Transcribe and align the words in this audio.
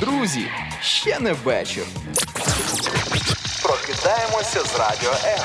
Друзі, 0.00 0.46
ще 0.80 1.20
не 1.20 1.32
вечір. 1.32 1.84
Прокидаємося 3.62 4.60
з 4.64 4.78
радіо 4.78 5.12
М. 5.24 5.44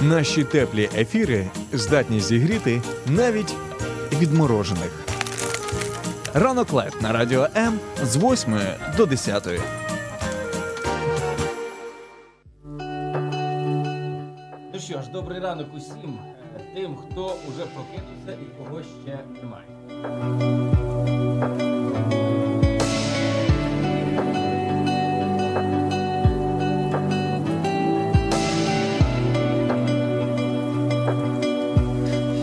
Наші 0.00 0.44
теплі 0.44 0.90
ефіри 0.96 1.46
здатні 1.72 2.20
зігріти 2.20 2.82
навіть 3.06 3.54
відморожених. 4.12 4.92
Ранок 6.34 6.72
Life 6.72 7.00
на 7.00 7.12
радіо 7.12 7.48
М 7.56 7.80
з 8.02 8.16
8 8.16 8.60
до 8.96 9.06
10. 9.06 9.48
Ну 14.74 14.80
що 14.80 15.02
ж, 15.02 15.10
добрий 15.12 15.40
ранок 15.40 15.66
усім 15.76 16.18
тим, 16.74 16.96
хто 16.96 17.36
уже 17.48 17.64
прокинувся 17.66 18.32
і 18.42 18.58
кого 18.58 18.82
ще 18.82 19.18
немає. 19.42 19.66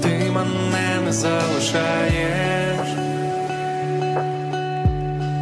Ти 0.01 0.31
мене 0.31 1.01
не 1.05 1.11
залишаєш, 1.11 2.87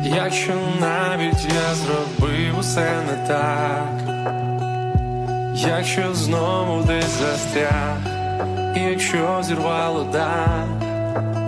якщо 0.03 0.53
навіть 0.79 1.45
я 1.55 1.75
зробив 1.75 2.59
усе 2.59 3.01
не 3.07 3.27
так, 3.27 4.01
якщо 5.55 6.13
знову 6.13 6.83
десь 6.83 7.19
застряг, 7.19 8.14
і 8.75 8.79
якщо 8.79 9.43
зірвало 9.43 10.03
да, 10.11 10.45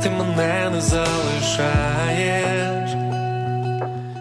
ти 0.03 0.09
мене 0.09 0.69
не 0.69 0.81
залишаєш. 0.81 2.76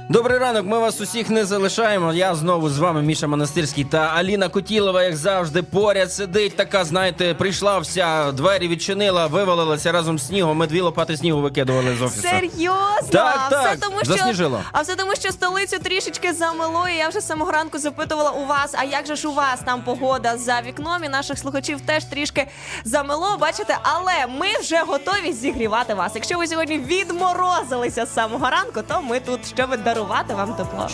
Добрий 0.08 0.38
ранок, 0.38 0.66
ми 0.66 0.78
вас 0.78 1.00
усіх 1.00 1.30
не 1.30 1.44
залишаємо. 1.44 2.12
Я 2.12 2.34
знову 2.34 2.68
з 2.70 2.78
вами, 2.78 3.02
Міша 3.02 3.26
Монастирський 3.26 3.84
та 3.84 3.98
Аліна 3.98 4.48
Котілова, 4.48 5.02
як 5.02 5.16
завжди, 5.16 5.62
поряд 5.62 6.12
сидить. 6.12 6.56
Така, 6.56 6.84
знаєте, 6.84 7.34
прийшла 7.34 7.78
вся, 7.78 8.32
двері 8.32 8.68
відчинила, 8.68 9.26
вивалилася 9.26 9.92
разом 9.92 10.18
з 10.18 10.26
снігом. 10.26 10.56
Ми 10.56 10.66
дві 10.66 10.80
лопати 10.80 11.16
снігу 11.16 11.40
викидували 11.40 11.96
з 11.96 12.02
офісу. 12.02 12.28
Серйозно? 12.28 13.08
Так, 13.10 13.48
так, 13.50 13.66
все 13.66 13.76
тому, 13.76 13.98
що, 13.98 14.12
засніжило. 14.12 14.60
А 14.72 14.80
все 14.80 14.96
тому, 14.96 15.14
що 15.14 15.32
столицю 15.32 15.78
трішечки 15.78 16.32
замило, 16.32 16.88
і 16.88 16.96
я 16.96 17.08
вже 17.08 17.20
з 17.20 17.26
самого 17.26 17.50
ранку 17.52 17.78
запитувала 17.78 18.30
у 18.30 18.46
вас, 18.46 18.74
а 18.78 18.84
як 18.84 19.06
же 19.06 19.16
ж 19.16 19.28
у 19.28 19.32
вас 19.32 19.60
там 19.64 19.82
погода 19.82 20.36
за 20.38 20.60
вікном, 20.66 21.04
і 21.04 21.08
наших 21.08 21.38
слухачів 21.38 21.80
теж 21.80 22.04
трішки 22.04 22.46
замило, 22.84 23.36
бачите, 23.40 23.78
але 23.82 24.26
ми 24.38 24.46
вже 24.60 24.82
готові 24.86 25.32
зігрівати 25.32 25.94
вас. 25.94 26.12
Якщо 26.14 26.38
ви 26.38 26.46
сьогодні 26.46 26.78
відморозилися 26.78 28.06
з 28.06 28.14
самого 28.14 28.50
ранку, 28.50 28.82
то 28.88 29.02
ми 29.02 29.20
тут, 29.20 29.40
щоб 29.46 29.70
дарувати 29.96 30.34
вам 30.34 30.54
тепло. 30.54 30.88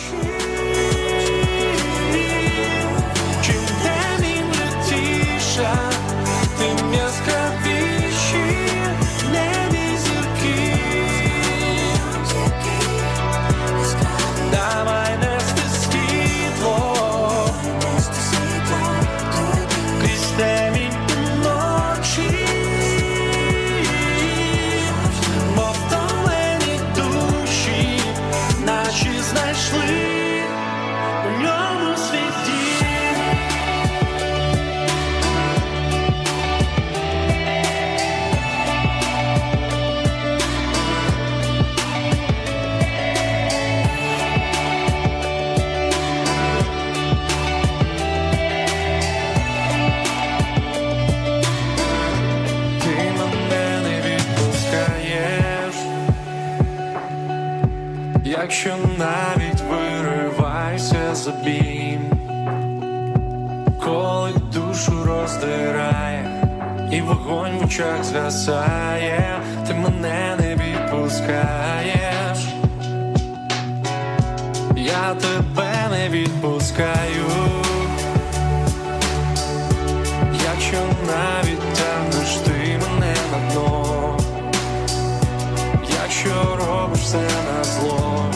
Чим 3.45 3.61
день 3.83 4.45
летіша, 4.49 5.75
тим 6.57 6.93
яскравіші 6.93 7.62
якщо 58.43 58.75
навіть 58.97 59.61
вириваєшся 59.69 61.15
з 61.15 61.27
обійм, 61.27 62.01
коли 63.83 64.31
душу 64.53 65.03
роздирає, 65.03 66.43
і 66.91 67.01
вогонь 67.01 67.57
в 67.61 67.65
очах 67.65 68.03
згасає, 68.03 69.41
ти 69.67 69.73
мене 69.73 70.37
не 70.39 70.55
відпускаєш, 70.55 72.39
я 74.75 75.15
тебе 75.15 75.87
не 75.91 76.09
відпускаю. 76.09 77.25
Якщо 80.45 80.77
навіть 81.07 81.73
тягнеш 81.73 82.35
ти 82.35 82.79
мене 82.81 83.15
на 83.31 83.51
дно, 83.51 84.17
якщо 86.03 86.57
робиш 86.59 86.99
все 86.99 87.17
на 87.17 87.63
зло, 87.63 88.32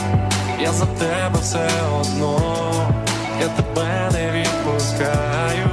я 0.67 0.73
за 0.73 0.85
тебе 0.85 1.39
все 1.41 1.65
одно, 2.01 2.37
я 3.39 3.47
тебе 3.47 4.09
не 4.13 4.31
відпускаю. 4.31 5.69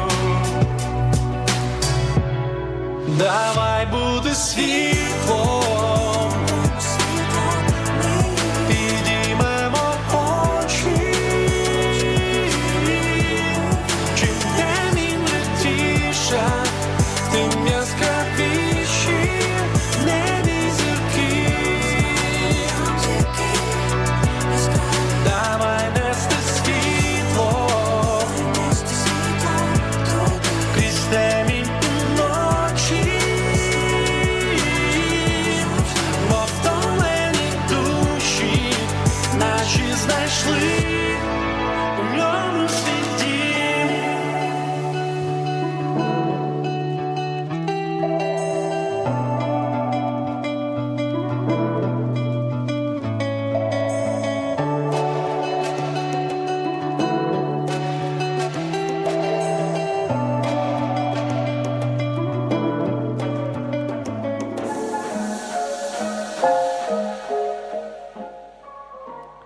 Давай 3.09 3.87
буде 3.87 4.35
світлом, 4.35 5.64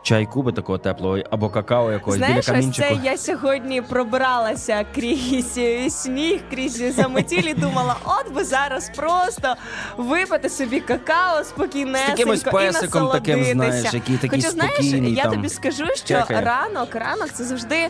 Чайку 0.09 0.43
би 0.43 0.53
такого 0.53 0.79
теплого 0.79 1.19
або 1.31 1.49
какао 1.49 1.93
якогось 1.93 2.19
Знаєш, 2.19 2.47
біля 2.47 2.55
камінчику. 2.55 2.89
це 2.89 3.01
я 3.05 3.17
сьогодні 3.17 3.83
пробиралася 3.83 4.87
крізь 4.95 5.59
е, 5.59 5.91
сніг, 5.91 6.41
крізь 6.51 6.95
замотілі. 6.95 7.55
думала, 7.55 7.97
от 8.05 8.35
би 8.35 8.45
зараз 8.45 8.91
просто 8.97 9.55
випити 9.97 10.49
собі 10.49 10.81
какао 10.81 11.45
спокійне 11.45 12.15
і 12.19 12.25
песиком 12.25 13.09
таким, 13.09 13.45
знаєш, 13.45 13.95
який 13.95 14.17
такий 14.17 14.43
Хоча, 14.43 14.51
знаєш, 14.51 14.87
я 15.17 15.23
там, 15.23 15.33
тобі 15.33 15.49
скажу, 15.49 15.87
що 15.95 16.07
чекає. 16.07 16.41
ранок, 16.41 16.95
ранок 16.95 17.29
це 17.33 17.45
завжди. 17.45 17.89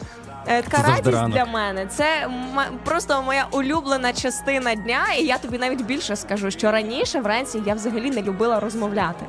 Е, 0.48 0.62
Така 0.62 0.82
радість 0.82 1.06
ранок. 1.16 1.30
для 1.36 1.44
мене. 1.44 1.86
Це 1.86 2.04
м- 2.24 2.60
просто 2.84 3.22
моя 3.22 3.46
улюблена 3.50 4.12
частина 4.12 4.74
дня, 4.74 5.00
і 5.18 5.22
я 5.24 5.38
тобі 5.38 5.58
навіть 5.58 5.82
більше 5.82 6.16
скажу, 6.16 6.50
що 6.50 6.72
раніше 6.72 7.20
вранці 7.20 7.62
я 7.66 7.74
взагалі 7.74 8.10
не 8.10 8.22
любила 8.22 8.60
розмовляти. 8.60 9.26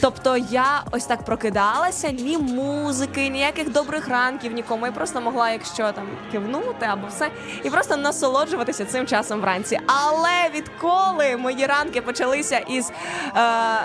Тобто 0.00 0.36
я 0.36 0.82
ось 0.90 1.04
так 1.06 1.24
прокидалася, 1.24 2.10
ні 2.10 2.38
музики, 2.38 3.28
ніяких 3.28 3.72
добрих 3.72 4.08
ранків 4.08 4.52
нікому. 4.52 4.86
Я 4.86 4.92
просто 4.92 5.20
могла, 5.20 5.50
якщо 5.50 5.92
там 5.92 6.04
кивнути 6.32 6.86
або 6.86 7.06
все, 7.06 7.28
і 7.64 7.70
просто 7.70 7.96
насолоджуватися 7.96 8.84
цим 8.84 9.06
часом 9.06 9.40
вранці. 9.40 9.80
Але 9.86 10.50
відколи 10.54 11.36
мої 11.36 11.66
ранки 11.66 12.00
почалися 12.00 12.58
із 12.58 12.88
е, 12.88 12.92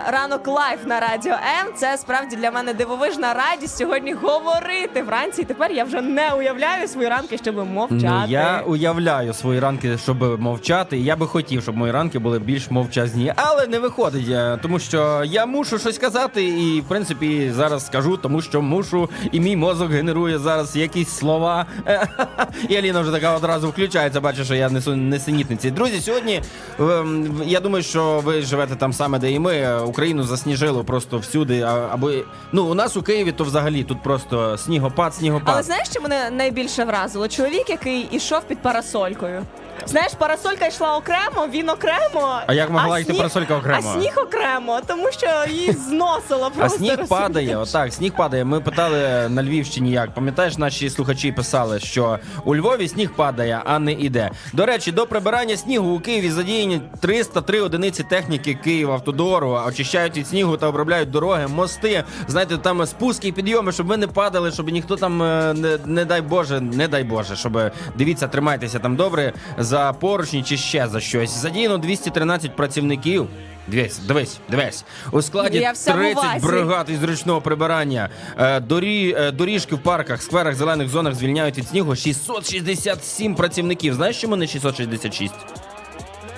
ранок 0.08 0.48
Life 0.48 0.80
на 0.86 1.00
радіо 1.00 1.34
М, 1.34 1.74
це 1.76 1.98
справді 1.98 2.36
для 2.36 2.52
мене 2.52 2.74
дивовижна 2.74 3.34
радість 3.34 3.78
сьогодні 3.78 4.14
говорити 4.14 5.02
вранці. 5.02 5.42
І 5.42 5.46
тепер 5.46 5.72
я 5.72 5.84
вже 5.84 6.02
не 6.02 6.32
уявляю 6.34 6.65
свої 6.88 7.10
ранки, 7.10 7.38
щоб 7.38 7.56
мовчати. 7.56 8.26
Ну, 8.26 8.32
я 8.32 8.64
уявляю 8.68 9.34
свої 9.34 9.60
ранки, 9.60 9.98
щоб 9.98 10.42
мовчати. 10.42 10.98
Я 10.98 11.16
би 11.16 11.28
хотів, 11.28 11.62
щоб 11.62 11.78
мої 11.78 11.92
ранки 11.92 12.20
були 12.20 12.40
більш 12.40 12.72
мовчазні, 12.72 13.34
але 13.36 13.68
не 13.68 13.80
виходить, 13.80 14.30
е, 14.30 14.60
тому 14.62 14.80
що 14.80 15.24
я 15.26 15.46
мушу 15.46 15.80
щось 15.80 15.98
казати, 15.98 16.44
і 16.46 16.82
в 16.82 16.84
принципі 16.84 17.52
зараз 17.56 17.86
скажу, 17.86 18.18
тому 18.18 18.42
що 18.42 18.62
мушу, 18.62 19.10
і 19.32 19.40
мій 19.40 19.56
мозок 19.56 19.92
генерує 19.92 20.40
зараз 20.40 20.76
якісь 20.76 21.10
слова. 21.10 21.66
І 22.70 22.76
Аліна 22.76 23.02
вже 23.02 23.12
така 23.12 23.36
одразу 23.36 23.70
включається, 23.70 24.22
бачить, 24.22 24.46
що 24.46 24.56
я 24.56 24.70
несу 24.70 24.96
несенітниці. 24.96 25.72
Друзі, 25.72 26.02
сьогодні 26.02 26.42
ем, 26.80 27.42
я 27.46 27.60
думаю, 27.60 27.84
що 27.84 28.22
ви 28.26 28.42
живете 28.42 28.76
там 28.76 28.94
саме, 28.94 29.20
де 29.20 29.32
і 29.32 29.40
ми. 29.40 29.82
Україну 29.84 30.24
засніжило 30.24 30.84
просто 30.84 31.18
всюди. 31.18 31.62
Або 31.92 32.12
ну 32.52 32.66
у 32.66 32.74
нас 32.74 32.98
у 32.98 33.04
Києві, 33.04 33.32
то 33.32 33.44
взагалі 33.44 33.84
тут 33.84 34.04
просто 34.04 34.58
снігопад, 34.58 35.16
снігопад. 35.16 35.54
Але 35.54 35.64
знаєш, 35.64 35.88
що 35.92 36.02
мене 36.02 36.30
найбільше 36.56 36.84
вразило? 36.84 37.28
Чоловік, 37.28 37.70
який 37.70 38.08
ішов 38.12 38.44
під 38.44 38.60
парасолькою. 38.60 39.44
Знаєш, 39.88 40.12
парасолька 40.18 40.66
йшла 40.68 40.98
окремо, 40.98 41.48
він 41.52 41.70
окремо. 41.70 42.40
А 42.48 42.54
як 42.54 42.70
могла 42.70 43.00
йти 43.00 43.14
парасолька 43.14 43.56
окремо? 43.58 43.90
А 43.96 44.00
сніг 44.00 44.14
окремо, 44.18 44.80
тому 44.88 45.12
що 45.12 45.28
її 45.50 45.72
зносило 45.72 46.52
А 46.60 46.70
сніг 46.70 46.92
розумієш? 46.92 47.10
падає, 47.10 47.58
отак, 47.58 47.94
сніг 47.94 48.14
падає. 48.16 48.46
Ми 48.46 48.60
питали 48.62 49.30
на 49.30 49.44
Львівщині 49.44 49.92
як. 49.92 50.14
Пам'ятаєш, 50.14 50.58
наші 50.58 50.90
слухачі 50.90 51.32
писали, 51.32 51.80
що 51.80 52.20
у 52.46 52.56
Львові 52.56 52.88
сніг 52.88 53.12
падає, 53.16 53.62
а 53.66 53.80
не 53.80 53.92
іде. 53.92 54.32
До 54.54 54.66
речі, 54.66 54.92
до 54.92 55.08
прибирання 55.08 55.58
снігу 55.58 55.96
у 55.96 56.00
Києві 56.00 56.30
задіяні 56.32 56.82
303 57.00 57.62
одиниці 57.62 58.04
техніки 58.04 58.54
Київавтодору, 58.54 59.50
очищають 59.68 60.18
від 60.18 60.28
снігу 60.28 60.58
та 60.58 60.68
обробляють 60.68 61.12
дороги, 61.12 61.48
мости. 61.48 62.04
Знаєте, 62.28 62.58
там 62.58 62.86
спуски 62.86 63.28
і 63.28 63.32
підйоми, 63.32 63.72
щоб 63.72 63.88
ви 63.88 63.98
не 63.98 64.08
падали, 64.08 64.52
щоб 64.52 64.70
ніхто 64.70 64.96
там 64.96 65.24
е, 65.24 65.54
не, 65.54 65.78
не 65.86 66.06
дай 66.06 66.22
Боже, 66.22 66.62
не 66.62 66.88
дай 66.88 67.04
Боже, 67.04 67.36
щоб 67.36 67.60
дивіться, 67.98 68.28
тримайтеся 68.28 68.80
там 68.80 68.96
добре 68.96 69.34
за 69.58 69.75
поручні 69.94 70.44
чи 70.44 70.58
ще 70.58 70.88
за 70.88 71.00
щось. 71.00 71.30
Задіяно 71.30 71.78
213 71.78 72.56
працівників. 72.56 73.28
Дивись, 73.68 74.00
дивись, 74.00 74.38
дивись. 74.50 74.86
У 75.12 75.22
складі 75.22 75.58
Я 75.58 75.74
30 75.74 76.42
бригад 76.42 76.90
із 76.90 77.04
ручного 77.04 77.42
прибирання. 77.42 78.10
Е, 78.38 78.60
Дорі, 78.60 79.16
е, 79.18 79.32
доріжки 79.32 79.76
в 79.76 79.80
парках, 79.80 80.22
скверах, 80.22 80.56
зелених 80.56 80.90
зонах 80.90 81.16
звільняють 81.16 81.58
від 81.58 81.68
снігу 81.68 81.96
667 81.96 83.36
працівників. 83.36 83.94
Знаєш, 83.94 84.22
чому 84.22 84.36
не 84.36 84.48
666? 84.48 85.34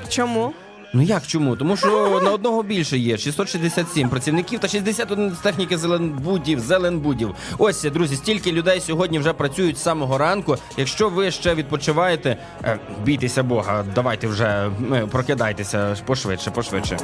Чому? 0.10 0.54
Ну 0.94 1.01
як 1.01 1.28
чому? 1.28 1.56
Тому 1.56 1.78
що 1.78 2.22
на 2.24 2.31
одного 2.31 2.63
більше 2.63 2.98
є 2.98 3.18
667 3.18 4.10
працівників 4.10 4.60
та 4.60 4.68
61 4.68 5.31
з 5.31 5.38
техніки 5.38 5.78
зеленбудів, 5.78 6.60
зеленбудів. 6.60 7.36
Ось, 7.57 7.84
друзі, 7.84 8.16
стільки 8.16 8.51
людей 8.51 8.81
сьогодні 8.81 9.19
вже 9.19 9.34
працюють 9.34 9.78
з 9.78 9.84
самого 9.84 10.18
ранку. 10.18 10.57
Якщо 10.78 11.10
ви 11.10 11.31
ще 11.31 11.56
відпочиваєте, 11.56 12.38
е, 12.63 12.80
бійтеся 13.04 13.44
Бога, 13.44 13.86
давайте 13.95 14.28
вже 14.28 14.72
е, 14.94 15.07
прокидайтеся 15.12 15.95
пошвидше, 16.06 16.51
пошвидше. 16.51 16.98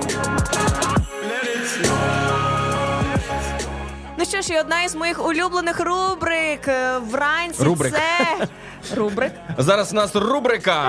Ну 4.18 4.26
що 4.26 4.42
ж, 4.42 4.54
і 4.54 4.60
одна 4.60 4.84
із 4.84 4.96
моїх 4.96 5.28
улюблених 5.28 5.80
рубрик 5.80 6.68
е, 6.68 6.98
вранці 7.12 7.64
Рубрик. 7.64 7.94
це 7.94 8.48
рубрик. 8.96 9.32
Зараз 9.58 9.92
у 9.92 9.96
нас 9.96 10.16
рубрика. 10.16 10.84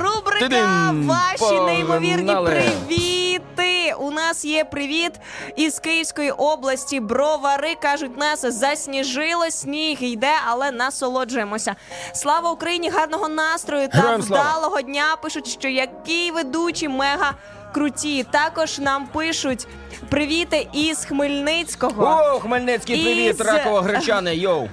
Рубрика 0.00 0.38
Тидин! 0.40 1.06
Ваші 1.06 1.60
неймовірні 1.60 2.26
Погнали! 2.26 2.50
привіти. 2.50 3.94
У 3.98 4.10
нас 4.10 4.44
є 4.44 4.64
привіт 4.64 5.12
із 5.56 5.78
Київської 5.78 6.30
області. 6.30 7.00
Бровари 7.00 7.74
кажуть, 7.82 8.18
нас 8.18 8.46
засніжило, 8.46 9.50
сніг 9.50 9.98
йде, 10.02 10.32
але 10.48 10.70
насолоджуємося. 10.70 11.74
Слава 12.12 12.50
Україні! 12.50 12.90
Гарного 12.90 13.28
настрою 13.28 13.88
та 13.88 13.98
Героям 13.98 14.22
слава! 14.22 14.44
вдалого 14.50 14.80
дня. 14.80 15.16
Пишуть, 15.22 15.46
що 15.48 15.68
які 15.68 16.30
ведучі 16.30 16.88
мега 16.88 17.32
круті. 17.74 18.24
Також 18.30 18.78
нам 18.78 19.06
пишуть 19.06 19.66
привіти 20.08 20.68
із 20.72 21.04
Хмельницького. 21.04 22.20
О, 22.34 22.38
Хмельницький, 22.40 23.02
привіт, 23.04 23.30
Із- 23.34 23.40
раково 23.40 23.80
гречане, 23.80 24.36
йоу. 24.36 24.68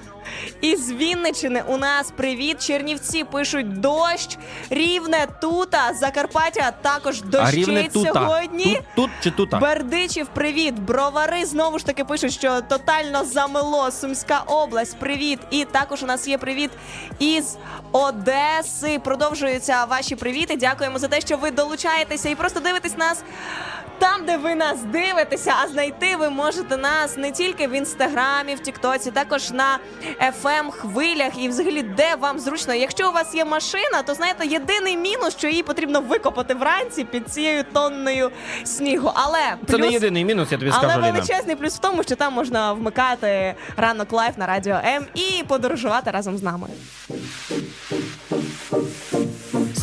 Із 0.60 0.92
Вінничини 0.92 1.62
у 1.66 1.76
нас 1.76 2.10
привіт. 2.16 2.66
Чернівці 2.66 3.24
пишуть 3.24 3.80
дощ. 3.80 4.38
Рівне 4.70 5.26
тута. 5.40 5.94
Закарпаття 5.94 6.72
також 6.82 7.22
дощить 7.22 7.92
тута. 7.92 8.12
сьогодні. 8.12 8.64
Тут, 8.64 8.84
тут 8.94 9.10
чи 9.22 9.30
тута? 9.30 9.58
Бердичів, 9.58 10.26
привіт. 10.26 10.74
Бровари 10.78 11.44
знову 11.44 11.78
ж 11.78 11.86
таки 11.86 12.04
пишуть, 12.04 12.32
що 12.32 12.60
тотально 12.60 13.24
замело. 13.24 13.90
Сумська 13.90 14.42
область, 14.46 14.98
привіт. 14.98 15.38
І 15.50 15.64
також 15.64 16.02
у 16.02 16.06
нас 16.06 16.28
є 16.28 16.38
привіт 16.38 16.70
із 17.18 17.56
Одеси. 17.92 18.98
Продовжуються 19.04 19.84
ваші 19.84 20.16
привіти. 20.16 20.56
Дякуємо 20.56 20.98
за 20.98 21.08
те, 21.08 21.20
що 21.20 21.36
ви 21.36 21.50
долучаєтеся 21.50 22.28
і 22.28 22.34
просто 22.34 22.60
дивитесь 22.60 22.96
нас. 22.96 23.22
Там, 23.98 24.24
де 24.26 24.36
ви 24.36 24.54
нас 24.54 24.82
дивитеся, 24.82 25.52
а 25.64 25.68
знайти 25.68 26.16
ви 26.16 26.30
можете 26.30 26.76
нас 26.76 27.16
не 27.16 27.32
тільки 27.32 27.66
в 27.66 27.72
інстаграмі, 27.72 28.54
в 28.54 28.58
Тіктоці, 28.60 29.10
також 29.10 29.50
на 29.50 29.78
fm 30.20 30.70
хвилях 30.70 31.32
і 31.38 31.48
взагалі 31.48 31.82
де 31.82 32.14
вам 32.20 32.38
зручно. 32.38 32.74
Якщо 32.74 33.08
у 33.10 33.12
вас 33.12 33.34
є 33.34 33.44
машина, 33.44 34.02
то 34.06 34.14
знаєте, 34.14 34.46
єдиний 34.46 34.96
мінус, 34.96 35.36
що 35.38 35.48
її 35.48 35.62
потрібно 35.62 36.00
викопати 36.00 36.54
вранці 36.54 37.04
під 37.04 37.28
цією 37.28 37.64
тонною 37.72 38.30
снігу. 38.64 39.12
Але 39.14 39.56
Це 39.70 39.78
не 39.78 39.88
єдиний 39.88 40.24
мінус, 40.24 40.52
я 40.52 40.58
тобі 40.58 40.70
але 40.74 40.80
скажу, 40.88 40.98
Аліна. 41.00 41.12
величезний 41.12 41.56
плюс 41.56 41.74
в 41.74 41.78
тому, 41.78 42.02
що 42.02 42.16
там 42.16 42.32
можна 42.32 42.72
вмикати 42.72 43.54
ранок 43.76 44.12
Life 44.12 44.38
на 44.38 44.46
радіо 44.46 44.80
М 44.84 45.04
і 45.14 45.42
подорожувати 45.48 46.10
разом 46.10 46.38
з 46.38 46.42
нами. 46.42 46.66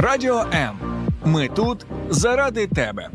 Радіо 0.00 0.44
М. 0.54 0.78
Ми 1.24 1.48
тут 1.48 1.86
заради 2.10 2.66
тебе. 2.66 3.08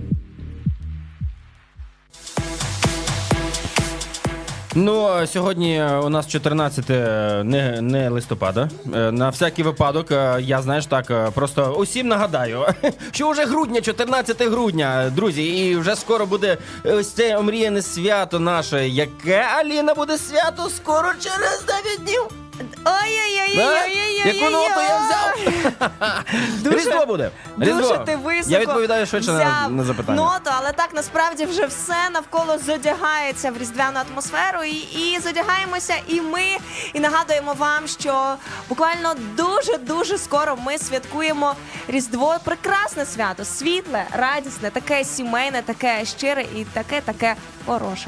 Ну, 4.76 5.28
сьогодні 5.28 5.84
у 5.84 6.10
нас 6.10 6.28
14 6.28 6.90
не, 7.46 7.82
не 7.82 8.10
листопада. 8.10 8.70
Е, 8.96 9.12
На 9.12 9.30
всякий 9.30 9.66
випадок, 9.66 10.12
е, 10.12 10.38
я 10.42 10.62
знаєш 10.62 10.86
так, 10.86 11.12
е, 11.12 11.32
просто 11.34 11.76
усім 11.78 12.08
нагадаю, 12.08 12.66
що 13.12 13.30
вже 13.30 13.46
грудня, 13.46 13.82
14 13.82 14.42
грудня, 14.42 15.12
друзі, 15.16 15.44
і 15.44 15.76
вже 15.76 15.96
скоро 15.96 16.26
буде 16.26 16.58
ось 16.84 17.12
це 17.12 17.38
омріяне 17.38 17.82
свято 17.82 18.40
наше. 18.40 18.88
Яке 18.88 19.46
Аліна 19.60 19.94
буде 19.94 20.18
свято 20.18 20.70
скоро 20.70 21.08
через 21.20 21.64
9 21.68 22.04
днів. 22.04 22.43
Ой-ой-ой-ой-ой-ой-ой-ой. 22.86 24.38
Яку 24.38 24.52
ноту 24.52 24.80
я 24.82 24.98
взяв? 25.00 26.24
Дуже- 26.64 26.78
Різдво 26.78 27.06
буде. 27.06 27.32
Дуже 27.58 27.72
Різдво. 27.80 27.98
ти 27.98 28.16
високо 28.16 28.52
Я 28.52 28.60
відповідаю 28.60 29.06
швидше 29.06 29.32
на, 29.32 29.38
взяв 29.40 29.72
на 29.72 29.84
запитання. 29.84 30.22
ноту, 30.24 30.52
але 30.58 30.72
так 30.72 30.90
насправді 30.94 31.46
вже 31.46 31.66
все 31.66 31.96
навколо 32.14 32.58
зодягається 32.58 33.52
в 33.52 33.58
різдвяну 33.58 34.00
атмосферу. 34.12 34.64
І, 34.64 34.72
і 34.76 35.20
зодягаємося, 35.20 35.94
і 36.08 36.22
ми, 36.22 36.44
і 36.94 37.00
нагадуємо 37.00 37.54
вам, 37.54 37.88
що 37.88 38.36
буквально 38.70 39.14
дуже 39.38 39.78
дуже 39.78 40.18
скоро 40.18 40.56
ми 40.66 40.78
святкуємо 40.78 41.56
Різдво. 41.88 42.36
Прекрасне 42.44 43.06
свято, 43.06 43.46
світле, 43.46 44.04
радісне, 44.12 44.70
таке 44.70 45.04
сімейне, 45.04 45.62
таке 45.62 46.06
щире 46.06 46.46
і 46.56 46.66
таке 46.66 47.02
таке 47.02 47.36
хороше. 47.66 48.08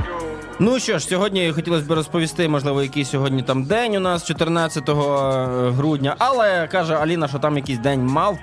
Ну 0.63 0.79
що 0.79 0.99
ж, 0.99 1.05
сьогодні 1.07 1.51
хотілося 1.51 1.85
б 1.85 1.91
розповісти, 1.91 2.47
можливо, 2.47 2.83
який 2.83 3.05
сьогодні 3.05 3.43
там 3.43 3.63
день 3.63 3.95
у 3.95 3.99
нас, 3.99 4.25
14 4.25 4.83
грудня, 5.77 6.15
але 6.17 6.67
каже 6.67 6.95
Аліна, 6.95 7.27
що 7.27 7.39
там 7.39 7.57
якийсь 7.57 7.79
день 7.79 8.05
мавп. 8.05 8.39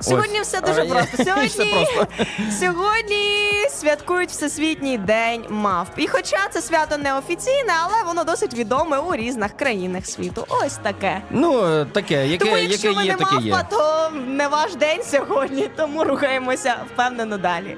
Сьогодні 0.00 0.40
Ось. 0.40 0.46
все 0.48 0.60
дуже 0.60 0.82
А, 0.82 0.84
просто. 0.84 1.08
все 1.12 1.24
Сьогодні, 1.24 1.72
просто. 1.74 2.06
сьогодні 2.60 3.26
святкують 3.70 4.30
Всесвітній 4.30 4.98
день 4.98 5.44
мавп. 5.48 5.90
І 5.96 6.06
хоча 6.06 6.38
це 6.50 6.62
свято 6.62 6.96
не 6.98 7.18
офіційне, 7.18 7.72
але 7.84 8.02
воно 8.06 8.24
досить 8.24 8.54
відоме 8.54 8.98
у 8.98 9.14
різних 9.14 9.56
країнах 9.56 10.06
світу. 10.06 10.44
Ось 10.48 10.76
таке. 10.76 11.22
Ну, 11.30 11.84
таке, 11.92 12.26
яке, 12.28 12.44
Тому 12.44 12.56
якщо 12.56 12.88
яке 12.88 13.00
ви 13.00 13.06
є, 13.06 13.12
не 13.12 13.18
таке 13.18 13.34
мавпа, 13.34 13.58
є. 13.58 13.66
то 13.70 14.10
не 14.26 14.48
ваш 14.48 14.74
день 14.74 15.02
сьогодні, 15.04 15.70
тому 15.76 16.04
рухаємося 16.04 16.76
впевнено 16.94 17.38
далі. 17.38 17.76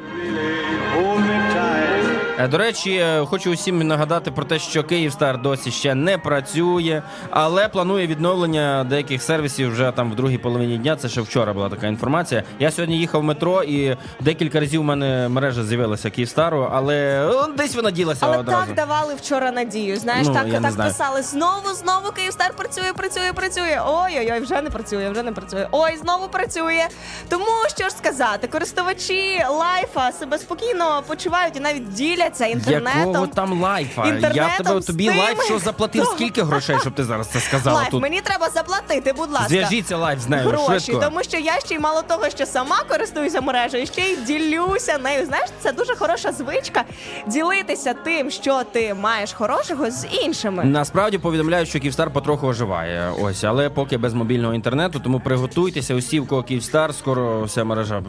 Е, 2.38 2.48
До 2.48 2.58
речі, 2.58 2.90
е, 2.96 3.24
хочу 3.26 3.52
усім 3.52 3.78
нагадати 3.86 4.30
про 4.30 4.44
те, 4.44 4.58
що 4.58 4.84
Київстар 4.84 5.42
досі 5.42 5.70
ще 5.70 5.94
не 5.94 6.18
працює, 6.18 7.02
але 7.30 7.68
планує 7.68 8.06
відновлення 8.06 8.84
деяких 8.84 9.22
сервісів 9.22 9.72
вже 9.72 9.92
там 9.96 10.12
в 10.12 10.16
другій 10.16 10.38
половині 10.38 10.78
дня. 10.78 10.96
Це 10.96 11.08
ще 11.08 11.20
вчора 11.20 11.52
була 11.52 11.68
така 11.68 11.86
інформація. 11.86 12.42
Я 12.58 12.70
сьогодні 12.70 12.98
їхав 12.98 13.20
в 13.20 13.24
метро 13.24 13.62
і 13.62 13.96
декілька 14.20 14.60
разів 14.60 14.80
у 14.80 14.84
мене 14.84 15.28
мережа 15.28 15.64
з'явилася 15.64 16.10
Київстару, 16.10 16.68
але 16.72 16.96
е, 17.30 17.52
десь 17.56 17.74
вона 17.74 17.90
ділася 17.90 18.26
Але 18.26 18.38
одразу. 18.38 18.66
так 18.66 18.74
давали 18.74 19.14
вчора 19.14 19.50
надію. 19.52 19.96
Знаєш, 19.96 20.26
Ну, 20.26 20.34
так, 20.34 20.62
так 20.62 20.76
писали 20.76 21.22
знову, 21.22 21.68
знову 21.74 22.10
Київстар 22.16 22.52
працює, 22.56 22.92
працює, 22.96 23.32
працює. 23.34 23.80
Ой, 23.86 24.30
ой, 24.32 24.40
вже 24.40 24.62
не 24.62 24.70
працює, 24.70 25.10
вже 25.10 25.22
не 25.22 25.32
працює. 25.32 25.68
Ой, 25.72 25.96
знову 25.96 26.28
працює. 26.28 26.86
Тому 27.28 27.46
що 27.76 27.84
ж 27.84 27.90
сказати, 27.90 28.46
користувачі 28.46 29.42
лайфа 29.50 30.12
себе 30.12 30.38
спокійно 30.38 31.02
почувають 31.08 31.56
і 31.56 31.60
навіть 31.60 31.92
діляться 31.92 32.27
інтернетом. 32.46 33.08
Якого 33.08 33.26
там 33.26 33.62
лайфа? 33.62 34.06
Я 34.34 34.50
тебе 34.58 34.80
тобі 34.80 35.06
тими, 35.06 35.18
лайф, 35.18 35.42
що 35.44 35.58
заплатив 35.58 36.04
скільки 36.04 36.42
грошей, 36.42 36.76
щоб 36.80 36.92
ти 36.94 37.04
зараз 37.04 37.26
це 37.26 37.40
сказала 37.40 37.76
Лайф, 37.76 37.90
тут. 37.90 38.02
мені 38.02 38.20
треба 38.20 38.48
заплатити, 38.50 39.12
будь 39.12 39.30
ласка. 39.30 39.48
Зв'яжіться 39.48 39.96
лайф 39.96 40.20
з 40.20 40.28
нею 40.28 40.48
Гроші, 40.48 40.80
швидко. 40.80 41.04
тому 41.04 41.22
що 41.22 41.36
я 41.36 41.60
ще 41.60 41.74
й 41.74 41.78
мало 41.78 42.02
того, 42.02 42.30
що 42.30 42.46
сама 42.46 42.76
користуюся 42.88 43.40
мережею, 43.40 43.86
ще 43.86 44.00
й 44.00 44.16
ділюся 44.16 44.98
нею. 44.98 45.26
Знаєш, 45.26 45.48
це 45.60 45.72
дуже 45.72 45.96
хороша 45.96 46.32
звичка 46.32 46.84
ділитися 47.26 47.94
тим, 47.94 48.30
що 48.30 48.62
ти 48.72 48.94
маєш 48.94 49.32
хорошого 49.32 49.90
з 49.90 50.06
іншими. 50.24 50.64
Насправді 50.64 51.18
повідомляють, 51.18 51.68
що 51.68 51.80
Київстар 51.80 52.10
потроху 52.10 52.46
оживає. 52.46 53.12
Ось, 53.22 53.44
але 53.44 53.70
поки 53.70 53.98
без 53.98 54.14
мобільного 54.14 54.54
інтернету, 54.54 55.00
тому 55.00 55.20
приготуйтеся 55.20 55.94
усі, 55.94 56.20
в 56.20 56.28
кого 56.28 56.42
Київстар, 56.42 56.94
скоро 56.94 57.42
вся 57.44 57.64
мережа 57.64 58.02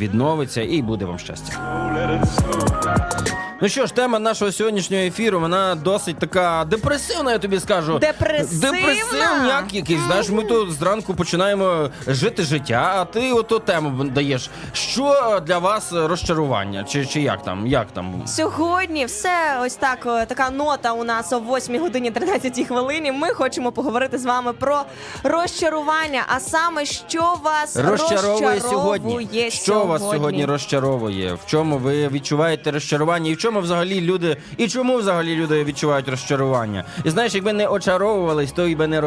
відновиться 0.00 0.62
і 0.62 0.82
буде 0.82 1.04
вам 1.04 1.18
щастя. 1.18 1.52
Ну 3.62 3.68
що 3.68 3.86
ж, 3.86 3.94
тема 3.94 4.18
нашого 4.18 4.52
сьогоднішнього 4.52 5.02
ефіру, 5.02 5.40
вона 5.40 5.74
досить 5.74 6.18
така 6.18 6.64
депресивна, 6.64 7.32
я 7.32 7.38
тобі 7.38 7.60
скажу. 7.60 7.98
Депресивна? 7.98 8.70
Депресивняк 8.70 9.74
якийсь. 9.74 10.00
Знаєш, 10.06 10.28
ми 10.28 10.44
тут 10.44 10.72
зранку 10.72 11.14
починаємо 11.14 11.90
жити 12.06 12.42
життя, 12.42 12.92
а 12.96 13.04
ти 13.04 13.32
ото 13.32 13.58
тему 13.58 14.04
даєш. 14.04 14.50
Що 14.72 15.40
для 15.46 15.58
вас 15.58 15.92
розчарування? 15.92 16.84
Чи, 16.84 17.06
чи 17.06 17.20
як 17.20 17.42
там? 17.42 17.66
Як 17.66 17.86
там? 17.92 18.22
Сьогодні 18.26 19.04
все 19.04 19.60
ось 19.62 19.74
так. 19.74 20.28
Така 20.28 20.50
нота 20.50 20.92
у 20.92 21.04
нас 21.04 21.32
о 21.32 21.40
8 21.40 21.78
годині 21.80 22.10
13 22.10 22.66
хвилині. 22.66 23.12
Ми 23.12 23.28
хочемо 23.28 23.72
поговорити 23.72 24.18
з 24.18 24.24
вами 24.24 24.52
про 24.52 24.82
розчарування. 25.22 26.22
А 26.28 26.40
саме, 26.40 26.84
що 26.84 27.34
вас 27.44 27.76
Розчаровує 27.76 28.60
сьогодні. 28.60 29.50
Що 29.50 29.84
вас 29.84 30.02
сьогодні 30.02 30.44
розчаровує? 30.44 31.34
В 31.34 31.46
чому 31.46 31.78
ви 31.78 32.08
відчуваєте 32.08 32.70
розчарування? 32.70 33.30
І 33.30 33.34
в 33.34 33.36
чому 33.38 33.49
взагалі 33.58 34.00
люди, 34.00 34.36
і 34.56 34.68
чому 34.68 34.96
взагалі 34.96 35.36
люди 35.36 35.64
відчувають 35.64 36.08
розчарування? 36.08 36.84
І 37.04 37.10
знаєш, 37.10 37.34
якби 37.34 37.52
не 37.52 37.68
очаровувались, 37.68 38.52
то 38.52 38.66
й 38.66 38.74
би 38.74 38.86
не 38.86 39.00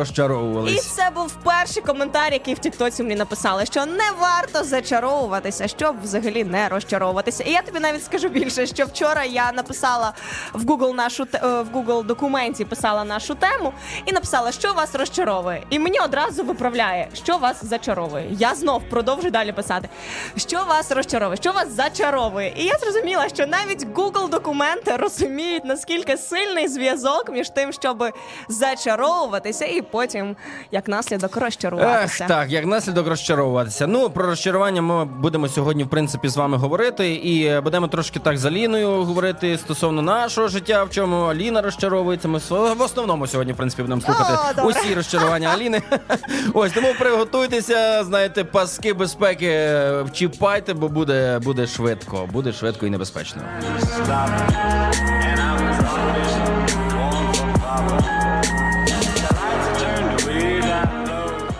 І 0.68 0.76
це 0.76 1.10
був 1.16 1.34
перший 1.44 1.84
коментар, 1.84 2.34
який 2.34 2.54
в 2.54 2.60
Тіктоці 2.60 3.04
мені 3.04 3.16
написали, 3.16 3.66
що 3.66 3.86
не 3.86 4.12
варто 4.20 4.64
зачаровуватися, 4.64 5.68
щоб 5.68 5.96
взагалі 6.04 6.44
не 6.44 6.70
розчаровуватися. 6.70 7.44
І 7.44 7.52
я 7.52 7.62
тобі 7.62 7.80
навіть 7.80 8.04
скажу 8.04 8.30
більше, 8.30 8.68
що 8.68 8.86
вчора 8.86 9.24
я 9.24 9.52
написала 9.52 10.14
в 10.54 10.64
Google 10.64 10.96
нашу 10.96 11.28
е, 11.34 11.40
в 11.62 11.78
Google 11.78 12.06
документі 12.06 12.66
писала 12.66 13.04
нашу 13.04 13.36
тему 13.36 13.74
і 14.06 14.12
написала, 14.12 14.52
що 14.52 14.74
вас 14.74 14.96
розчаровує. 14.96 15.64
І 15.70 15.80
мені 15.80 16.00
одразу 16.00 16.44
виправляє, 16.44 17.08
що 17.14 17.38
вас 17.38 17.66
зачаровує. 17.66 18.28
Я 18.32 18.56
знов 18.56 18.84
продовжую 18.90 19.32
далі 19.32 19.52
писати, 19.52 19.90
що 20.38 20.64
вас 20.64 20.92
розчаровує, 20.92 21.38
що 21.38 21.52
вас 21.52 21.72
зачаровує. 21.76 22.54
І 22.58 22.64
я 22.64 22.78
зрозуміла, 22.78 23.30
що 23.30 23.48
навіть 23.48 23.88
Google 23.88 24.30
документи 24.34 24.98
розуміють 24.98 25.66
наскільки 25.66 26.18
сильний 26.18 26.68
зв'язок 26.68 27.30
між 27.32 27.50
тим, 27.50 27.74
щоб 27.74 28.04
зачаровуватися, 28.50 29.66
і 29.66 29.82
потім 29.82 30.36
як 30.72 30.88
наслідок 30.88 31.38
розчаруватися. 31.38 32.24
Ех, 32.24 32.30
так, 32.30 32.52
як 32.52 32.66
наслідок 32.66 33.08
розчаровуватися. 33.08 33.88
Ну, 33.88 34.10
про 34.10 34.26
розчарування 34.26 34.82
ми 34.82 35.06
будемо 35.06 35.48
сьогодні, 35.48 35.84
в 35.84 35.90
принципі, 35.90 36.28
з 36.28 36.38
вами 36.38 36.58
говорити. 36.58 37.14
І 37.14 37.46
е, 37.46 37.62
будемо 37.62 37.88
трошки 37.88 38.20
так 38.20 38.38
з 38.38 38.46
Аліною 38.46 39.04
говорити 39.04 39.58
стосовно 39.58 40.02
нашого 40.02 40.48
життя, 40.48 40.84
в 40.84 40.90
чому 40.90 41.16
Аліна 41.26 41.62
розчаровується. 41.62 42.28
Ми 42.28 42.40
в 42.50 42.82
основному 42.82 43.28
сьогодні, 43.28 43.54
в 43.54 43.58
принципі, 43.58 43.82
будемо 43.82 44.02
слухати 44.02 44.62
О, 44.62 44.68
усі 44.68 44.94
розчарування 44.94 45.50
Аліни. 45.50 45.82
Ось 46.54 46.72
тому 46.72 46.88
приготуйтеся, 47.00 48.04
знаєте, 48.04 48.44
паски 48.44 48.94
безпеки 48.94 49.48
е, 49.48 50.02
вчіпайте, 50.02 50.74
бо 50.74 50.88
буде, 50.88 51.40
буде 51.40 51.68
швидко. 51.68 52.30
Буде 52.34 52.54
швидко 52.54 52.86
і 52.86 52.90
небезпечно. 52.90 53.42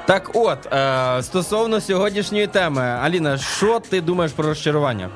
Так, 0.06 0.30
от 0.34 0.74
е, 0.74 1.24
стосовно 1.24 1.82
сьогоднішньої 1.82 2.48
теми, 2.48 2.82
Аліна, 2.82 3.38
що 3.38 3.80
ти 3.80 4.02
думаєш 4.02 4.32
про 4.32 4.48
розчарування? 4.48 5.10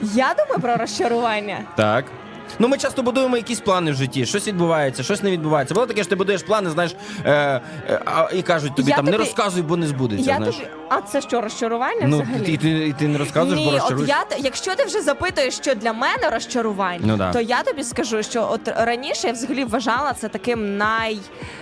Я 0.00 0.34
думаю 0.38 0.60
про 0.60 0.76
розчарування. 0.76 1.58
Так. 1.76 2.04
Ну, 2.58 2.68
ми 2.68 2.78
часто 2.78 3.02
будуємо 3.02 3.36
якісь 3.36 3.60
плани 3.60 3.90
в 3.90 3.94
житті. 3.94 4.26
Щось 4.26 4.48
відбувається, 4.48 5.02
щось 5.02 5.22
не 5.22 5.30
відбувається. 5.30 5.74
Було 5.74 5.86
таке, 5.86 6.00
що 6.02 6.10
ти 6.10 6.16
будуєш 6.16 6.42
плани, 6.42 6.70
знаєш, 6.70 6.96
е, 7.24 7.32
е, 7.90 8.00
а, 8.04 8.28
і 8.32 8.42
кажуть 8.42 8.76
тобі 8.76 8.90
Я 8.90 8.96
там 8.96 9.04
не 9.04 9.12
тобі- 9.12 9.24
розказуй, 9.24 9.62
бо 9.62 9.76
не 9.76 9.86
збудеться. 9.86 10.30
Я 10.30 10.36
знаєш. 10.36 10.56
тобі... 10.56 10.68
А 10.88 11.00
це 11.00 11.20
що, 11.20 11.40
розчарування 11.40 12.06
Ну, 12.06 12.20
взагалі? 12.22 12.44
ти, 12.44 12.56
ти, 12.56 12.94
ти 12.98 13.08
не 13.08 13.18
розказуєш, 13.18 13.64
бо 13.64 13.70
Ні, 13.72 13.80
от 13.80 14.08
я 14.08 14.24
якщо 14.38 14.74
ти 14.74 14.84
вже 14.84 15.00
запитуєш, 15.02 15.54
що 15.56 15.74
для 15.74 15.92
мене 15.92 16.30
розчарування, 16.30 17.00
Ну 17.04 17.16
да. 17.16 17.32
то 17.32 17.40
я 17.40 17.62
тобі 17.62 17.84
скажу, 17.84 18.22
що 18.22 18.48
от 18.50 18.68
раніше 18.68 19.26
я 19.26 19.32
взагалі 19.32 19.64
вважала 19.64 20.12
це 20.12 20.28
таким 20.28 20.76
най 20.76 21.18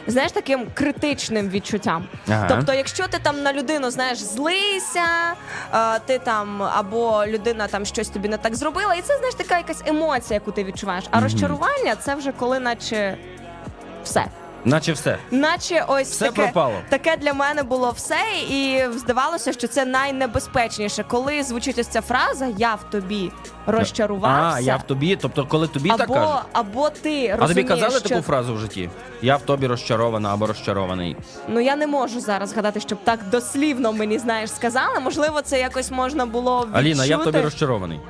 знаєш 0.06 0.32
таким 0.32 0.66
критичним 0.74 1.48
відчуттям. 1.48 2.04
Ага. 2.28 2.46
Тобто, 2.48 2.74
якщо 2.74 3.06
ти 3.08 3.18
там 3.22 3.42
на 3.42 3.52
людину 3.52 3.90
знаєш 3.90 4.18
злися, 4.18 5.04
ти 6.06 6.18
там 6.18 6.62
або 6.62 7.24
людина 7.26 7.66
там 7.66 7.84
щось 7.84 8.08
тобі 8.08 8.28
не 8.28 8.36
так 8.38 8.54
зробила, 8.54 8.94
і 8.94 9.02
це 9.02 9.16
знаєш 9.18 9.34
така 9.34 9.56
якась 9.56 9.82
емоція, 9.86 10.34
яку 10.34 10.52
ти 10.52 10.64
відчуваєш. 10.64 11.04
А 11.10 11.20
розчарування 11.20 11.96
це 11.96 12.14
вже 12.14 12.32
коли, 12.32 12.58
наче 12.60 13.16
все. 14.04 14.24
Наче 14.64 14.92
все. 14.92 15.18
Наче 15.30 15.84
ось 15.88 16.10
Все 16.10 16.24
таке, 16.24 16.42
пропало. 16.42 16.74
таке 16.88 17.16
для 17.16 17.34
мене 17.34 17.62
було 17.62 17.90
все, 17.90 18.16
і 18.50 18.82
здавалося, 18.96 19.52
що 19.52 19.68
це 19.68 19.84
найнебезпечніше, 19.84 21.04
коли 21.08 21.42
звучить 21.42 21.78
ось 21.78 21.86
ця 21.86 22.00
фраза 22.00 22.46
Я 22.58 22.74
в 22.74 22.90
тобі 22.90 23.32
розчарувався. 23.66 24.56
А, 24.56 24.60
я 24.60 24.76
в 24.76 24.82
тобі, 24.82 25.16
тобто, 25.16 25.46
коли 25.46 25.68
тобі 25.68 25.88
так 25.88 26.08
кажуть. 26.08 26.42
або 26.52 26.90
ти 26.90 27.36
А 27.40 27.46
тобі 27.48 27.64
казали 27.64 27.98
що... 28.00 28.08
таку 28.08 28.22
фразу 28.22 28.54
в 28.54 28.58
житті? 28.58 28.90
Я 29.22 29.36
в 29.36 29.42
тобі 29.42 29.66
розчарована 29.66 30.32
або 30.34 30.46
розчарований. 30.46 31.16
Ну 31.48 31.60
я 31.60 31.76
не 31.76 31.86
можу 31.86 32.20
зараз 32.20 32.50
згадати, 32.50 32.80
щоб 32.80 32.98
так 33.04 33.20
дослівно 33.30 33.92
мені 33.92 34.18
знаєш 34.18 34.50
сказали. 34.50 35.00
Можливо, 35.00 35.42
це 35.42 35.60
якось 35.60 35.90
можна 35.90 36.26
було 36.26 36.58
відчути. 36.60 36.78
Аліна, 36.78 37.04
я 37.04 37.16
в 37.16 37.24
тобі 37.24 37.40
розчарований. 37.40 38.00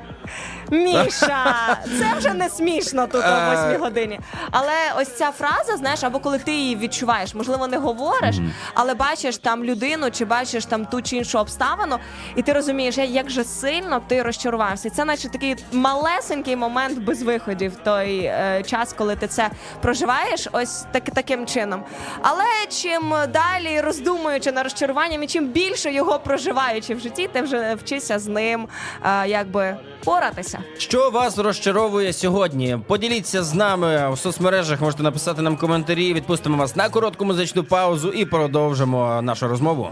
Міша, 0.71 1.77
це 1.99 2.13
вже 2.17 2.33
не 2.33 2.49
смішно 2.49 3.07
тут 3.07 3.21
о 3.25 3.27
Е. 3.27 3.67
8 3.71 3.81
годині. 3.81 4.19
Але 4.51 4.73
ось 4.97 5.17
ця 5.17 5.31
фраза, 5.31 5.77
знаєш, 5.77 6.03
або 6.03 6.19
коли 6.19 6.39
ти 6.39 6.51
її 6.51 6.75
відчуваєш, 6.75 7.35
можливо, 7.35 7.67
не 7.67 7.77
говориш, 7.77 8.35
але 8.73 8.93
бачиш 8.93 9.37
там 9.37 9.63
людину, 9.63 10.11
чи 10.11 10.25
бачиш 10.25 10.65
там 10.65 10.85
ту 10.85 11.01
чи 11.01 11.15
іншу 11.17 11.39
обставину, 11.39 11.97
і 12.35 12.41
ти 12.41 12.53
розумієш, 12.53 12.97
як 12.97 13.29
же 13.29 13.43
сильно 13.43 14.01
ти 14.07 14.21
розчарувався. 14.21 14.89
Це 14.89 15.05
наче 15.05 15.29
такий 15.29 15.55
малесенький 15.71 16.55
момент 16.55 16.99
без 16.99 17.21
виходів, 17.21 17.75
той 17.83 18.19
е, 18.19 18.63
час, 18.65 18.93
коли 18.93 19.15
ти 19.15 19.27
це 19.27 19.49
проживаєш, 19.81 20.47
ось 20.51 20.85
так, 20.91 21.03
таким 21.03 21.45
чином. 21.45 21.83
Але 22.21 22.43
чим 22.69 23.13
далі 23.33 23.81
роздумуючи 23.81 24.51
на 24.51 24.63
розчаруванням, 24.63 25.23
і 25.23 25.27
чим 25.27 25.47
більше 25.47 25.93
його 25.93 26.19
проживаючи 26.19 26.95
в 26.95 26.99
житті, 26.99 27.29
ти 27.33 27.41
вже 27.41 27.75
вчишся 27.75 28.19
з 28.19 28.27
ним 28.27 28.67
е, 29.05 29.27
якби 29.27 29.77
поратися. 30.15 30.59
Що 30.77 31.09
вас 31.09 31.37
розчаровує 31.37 32.13
сьогодні? 32.13 32.77
Поділіться 32.87 33.43
з 33.43 33.53
нами 33.53 34.13
в 34.13 34.17
соцмережах. 34.17 34.81
Можете 34.81 35.03
написати 35.03 35.41
нам 35.41 35.57
коментарі. 35.57 36.13
Відпустимо 36.13 36.57
вас 36.57 36.75
на 36.75 36.89
коротку 36.89 37.25
музичну 37.25 37.63
паузу 37.63 38.09
і 38.09 38.25
продовжимо 38.25 39.21
нашу 39.21 39.47
розмову. 39.47 39.89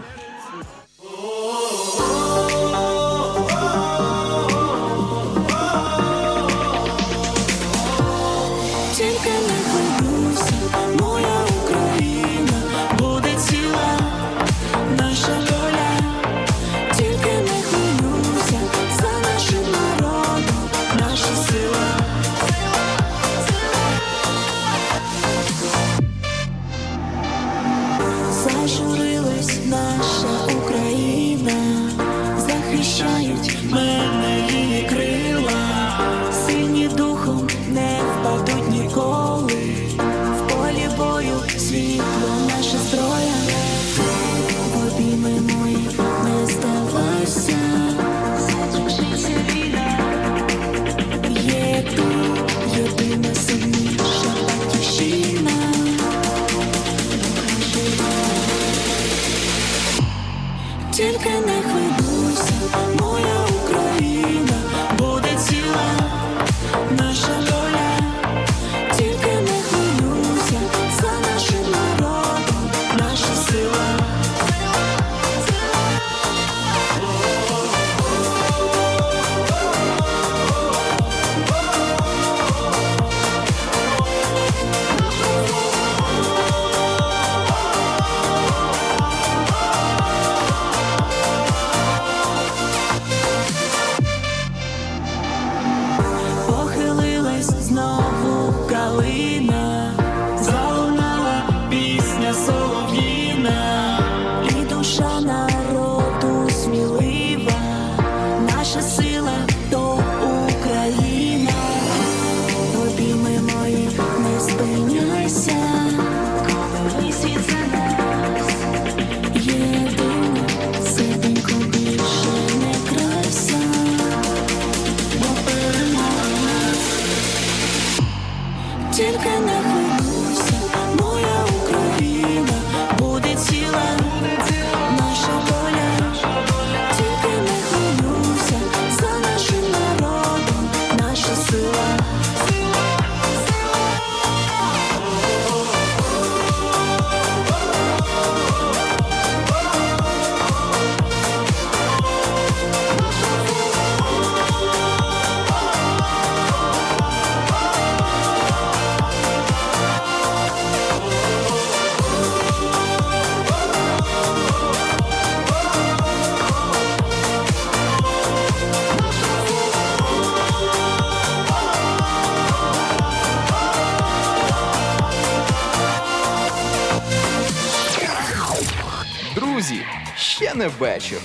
Не 180.56 180.68
вечір. 180.68 181.20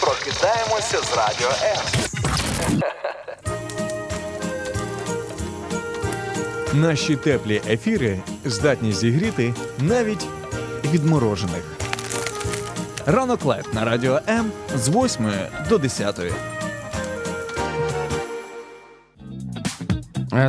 Прокидаємося 0.00 0.98
з 1.02 1.16
радіо 1.16 1.50
М. 1.62 1.80
Наші 6.80 7.16
теплі 7.16 7.62
ефіри 7.68 8.18
здатні 8.44 8.92
зігріти 8.92 9.54
навіть 9.78 10.26
відморожених. 10.84 11.64
Ранок 13.06 13.44
Life 13.44 13.72
на 13.72 13.84
радіо 13.84 14.20
М 14.28 14.52
з 14.74 14.88
8 14.88 15.30
до 15.68 15.78
10. 15.78 16.20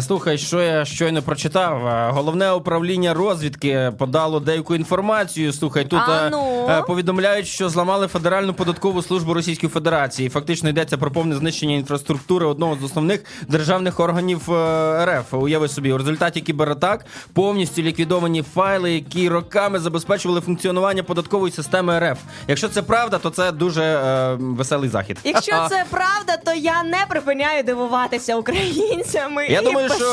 Слухай, 0.01 0.37
що 0.37 0.61
я 0.61 0.85
щойно 0.85 1.21
прочитав. 1.21 1.87
Е, 1.87 2.09
Головне 2.11 2.51
управління 2.51 3.13
розвідки 3.13 3.91
подало 3.97 4.39
деяку 4.39 4.75
інформацію. 4.75 5.53
Слухай, 5.53 5.85
тут 5.85 5.99
А 6.07 6.25
е, 6.25 6.29
ну? 6.31 6.67
е, 6.69 6.81
повідомляють, 6.81 7.47
що 7.47 7.69
зламали 7.69 8.07
Федеральну 8.07 8.53
податкову 8.53 9.01
службу 9.01 9.33
Російської 9.33 9.69
Федерації. 9.69 10.29
Фактично 10.29 10.69
йдеться 10.69 10.97
про 10.97 11.11
повне 11.11 11.35
знищення 11.35 11.75
інфраструктури 11.75 12.45
одного 12.45 12.77
з 12.81 12.83
основних 12.83 13.23
державних 13.47 13.99
органів 13.99 14.51
е, 14.53 15.05
РФ. 15.05 15.33
Уяви 15.33 15.67
собі, 15.67 15.91
у 15.91 15.97
результаті 15.97 16.41
кібератак 16.41 17.05
повністю 17.33 17.81
ліквідовані 17.81 18.43
файли, 18.53 18.91
які 18.91 19.29
роками 19.29 19.79
забезпечували 19.79 20.41
функціонування 20.41 21.03
податкової 21.03 21.53
системи 21.53 21.99
РФ. 21.99 22.19
Якщо 22.47 22.69
це 22.69 22.81
правда, 22.81 23.17
то 23.17 23.29
це 23.29 23.51
дуже 23.51 23.83
е, 23.83 24.35
веселий 24.39 24.89
захід. 24.89 25.19
Якщо 25.23 25.51
це 25.69 25.85
правда, 25.89 26.37
то 26.45 26.53
я 26.53 26.83
не 26.83 27.05
припиняю 27.09 27.63
дивуватися 27.63 28.35
українцями 28.35 29.47
Я 29.47 29.61
і 29.61 29.63
думаю, 29.81 29.89
що 29.89 30.05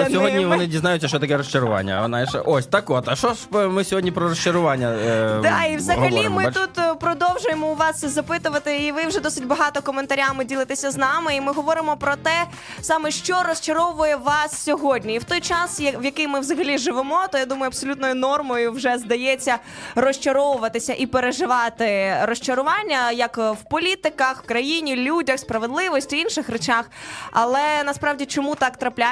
е, 0.00 0.08
сьогодні 0.12 0.38
ними. 0.38 0.48
вони 0.48 0.66
дізнаються, 0.66 1.08
що 1.08 1.18
таке 1.18 1.36
розчарування. 1.36 2.02
Вона 2.02 2.26
ще 2.26 2.38
ось 2.38 2.66
так 2.66 2.90
от. 2.90 3.08
А 3.08 3.16
що 3.16 3.34
ж 3.34 3.68
ми 3.68 3.84
сьогодні 3.84 4.10
про 4.10 4.28
розчарування? 4.28 4.88
е, 4.88 5.38
Да, 5.42 5.64
і 5.64 5.76
взагалі 5.76 6.10
говоримо, 6.10 6.36
ми 6.36 6.44
бачиш? 6.44 6.62
тут 6.62 6.78
е, 6.78 6.94
продовжуємо 6.94 7.66
у 7.66 7.74
вас 7.74 8.04
запитувати, 8.04 8.76
і 8.76 8.92
ви 8.92 9.06
вже 9.06 9.20
досить 9.20 9.46
багато 9.46 9.82
коментарями 9.82 10.44
ділитеся 10.44 10.90
з 10.90 10.96
нами. 10.96 11.36
І 11.36 11.40
ми 11.40 11.52
говоримо 11.52 11.96
про 11.96 12.16
те, 12.16 12.44
саме 12.80 13.10
що 13.10 13.42
розчаровує 13.48 14.16
вас 14.16 14.64
сьогодні. 14.64 15.14
І 15.14 15.18
в 15.18 15.24
той 15.24 15.40
час, 15.40 15.80
в 15.80 16.04
який 16.04 16.28
ми 16.28 16.40
взагалі 16.40 16.78
живемо, 16.78 17.20
то 17.32 17.38
я 17.38 17.46
думаю, 17.46 17.66
абсолютною 17.66 18.14
нормою 18.14 18.72
вже 18.72 18.98
здається 18.98 19.56
розчаровуватися 19.94 20.94
і 20.98 21.06
переживати 21.06 22.16
розчарування, 22.22 23.10
як 23.10 23.38
в 23.38 23.56
політиках, 23.70 24.42
в 24.44 24.46
країні, 24.46 24.96
людях, 24.96 25.38
справедливості, 25.38 26.18
інших 26.18 26.48
речах. 26.48 26.84
Але 27.32 27.82
насправді 27.86 28.26
чому 28.26 28.54
так 28.54 28.76
трапляється? 28.76 29.03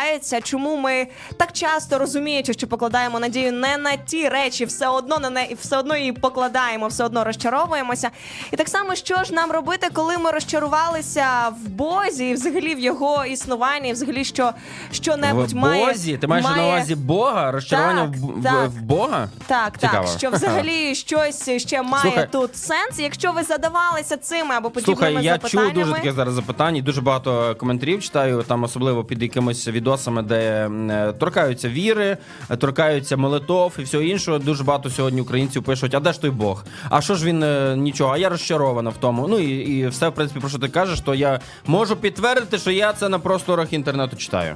Чому 0.42 0.76
ми 0.76 1.06
так 1.36 1.52
часто 1.52 1.98
розуміючи, 1.98 2.52
що 2.52 2.66
покладаємо 2.66 3.20
надію 3.20 3.52
не 3.52 3.76
на 3.76 3.96
ті 3.96 4.28
речі, 4.28 4.64
все 4.64 4.88
одно 4.88 5.18
на 5.18 5.30
неї, 5.30 5.56
все 5.60 5.78
одно 5.78 5.96
її 5.96 6.12
покладаємо, 6.12 6.88
все 6.88 7.04
одно 7.04 7.24
розчаровуємося. 7.24 8.10
І 8.52 8.56
так 8.56 8.68
само, 8.68 8.94
що 8.94 9.24
ж 9.24 9.34
нам 9.34 9.50
робити, 9.50 9.88
коли 9.92 10.18
ми 10.18 10.30
розчарувалися 10.30 11.26
в 11.64 11.68
Бозі, 11.68 12.26
і 12.28 12.34
взагалі 12.34 12.74
в 12.74 12.78
його 12.78 13.24
існуванні, 13.24 13.88
і 13.88 13.92
взагалі 13.92 14.24
що, 14.24 14.52
що-небудь 14.92 15.52
в 15.52 15.56
має 15.56 15.86
Бозі? 15.86 16.16
Ти 16.16 16.26
маєш 16.26 16.46
на 16.46 16.66
увазі 16.66 16.94
Бога? 16.94 17.52
Розчарування 17.52 18.02
Так, 18.02 18.16
в, 18.20 18.42
так. 18.42 18.68
в 18.70 18.80
Бога? 18.82 19.28
Так, 19.46 19.78
Цікаво. 19.80 20.08
так, 20.08 20.18
що 20.18 20.30
взагалі 20.30 20.94
щось 20.94 21.50
ще 21.50 21.82
має 21.82 22.02
Слухай. 22.02 22.28
тут 22.32 22.56
сенс. 22.56 22.98
Якщо 22.98 23.32
ви 23.32 23.42
задавалися 23.42 24.16
цими 24.16 24.54
або 24.54 24.70
подібними 24.70 24.96
Слухай, 25.10 25.24
я 25.24 25.32
запитаннями, 25.32 25.72
чув 25.74 25.80
дуже 25.82 25.92
таке 25.92 26.12
зараз 26.12 26.34
запитання, 26.34 26.80
дуже 26.82 27.00
багато 27.00 27.56
коментарів 27.60 28.02
читаю, 28.02 28.44
там 28.48 28.62
особливо 28.62 29.04
під 29.04 29.22
якимись 29.22 29.68
відосами, 29.82 30.22
де 30.22 30.68
е, 30.90 31.12
торкаються 31.12 31.68
віри, 31.68 32.16
торкаються 32.58 33.16
молитов 33.16 33.74
і 33.78 33.82
всього 33.82 34.02
іншого. 34.02 34.38
Дуже 34.38 34.64
багато 34.64 34.90
сьогодні 34.90 35.20
українців 35.20 35.62
пишуть: 35.62 35.94
а 35.94 36.00
де 36.00 36.12
ж 36.12 36.20
той 36.20 36.30
Бог? 36.30 36.64
А 36.90 37.00
що 37.00 37.14
ж 37.14 37.26
він 37.26 37.42
е, 37.42 37.76
нічого? 37.76 38.12
А 38.12 38.18
я 38.18 38.28
розчарована 38.28 38.90
в 38.90 38.96
тому. 38.96 39.28
Ну 39.28 39.38
і, 39.38 39.50
і 39.50 39.88
все, 39.88 40.08
в 40.08 40.14
принципі, 40.14 40.40
про 40.40 40.48
що 40.48 40.58
ти 40.58 40.68
кажеш, 40.68 41.00
то 41.00 41.14
я 41.14 41.40
можу 41.66 41.96
підтвердити, 41.96 42.58
що 42.58 42.70
я 42.70 42.92
це 42.92 43.08
на 43.08 43.18
просторах 43.18 43.72
інтернету 43.72 44.16
читаю. 44.16 44.54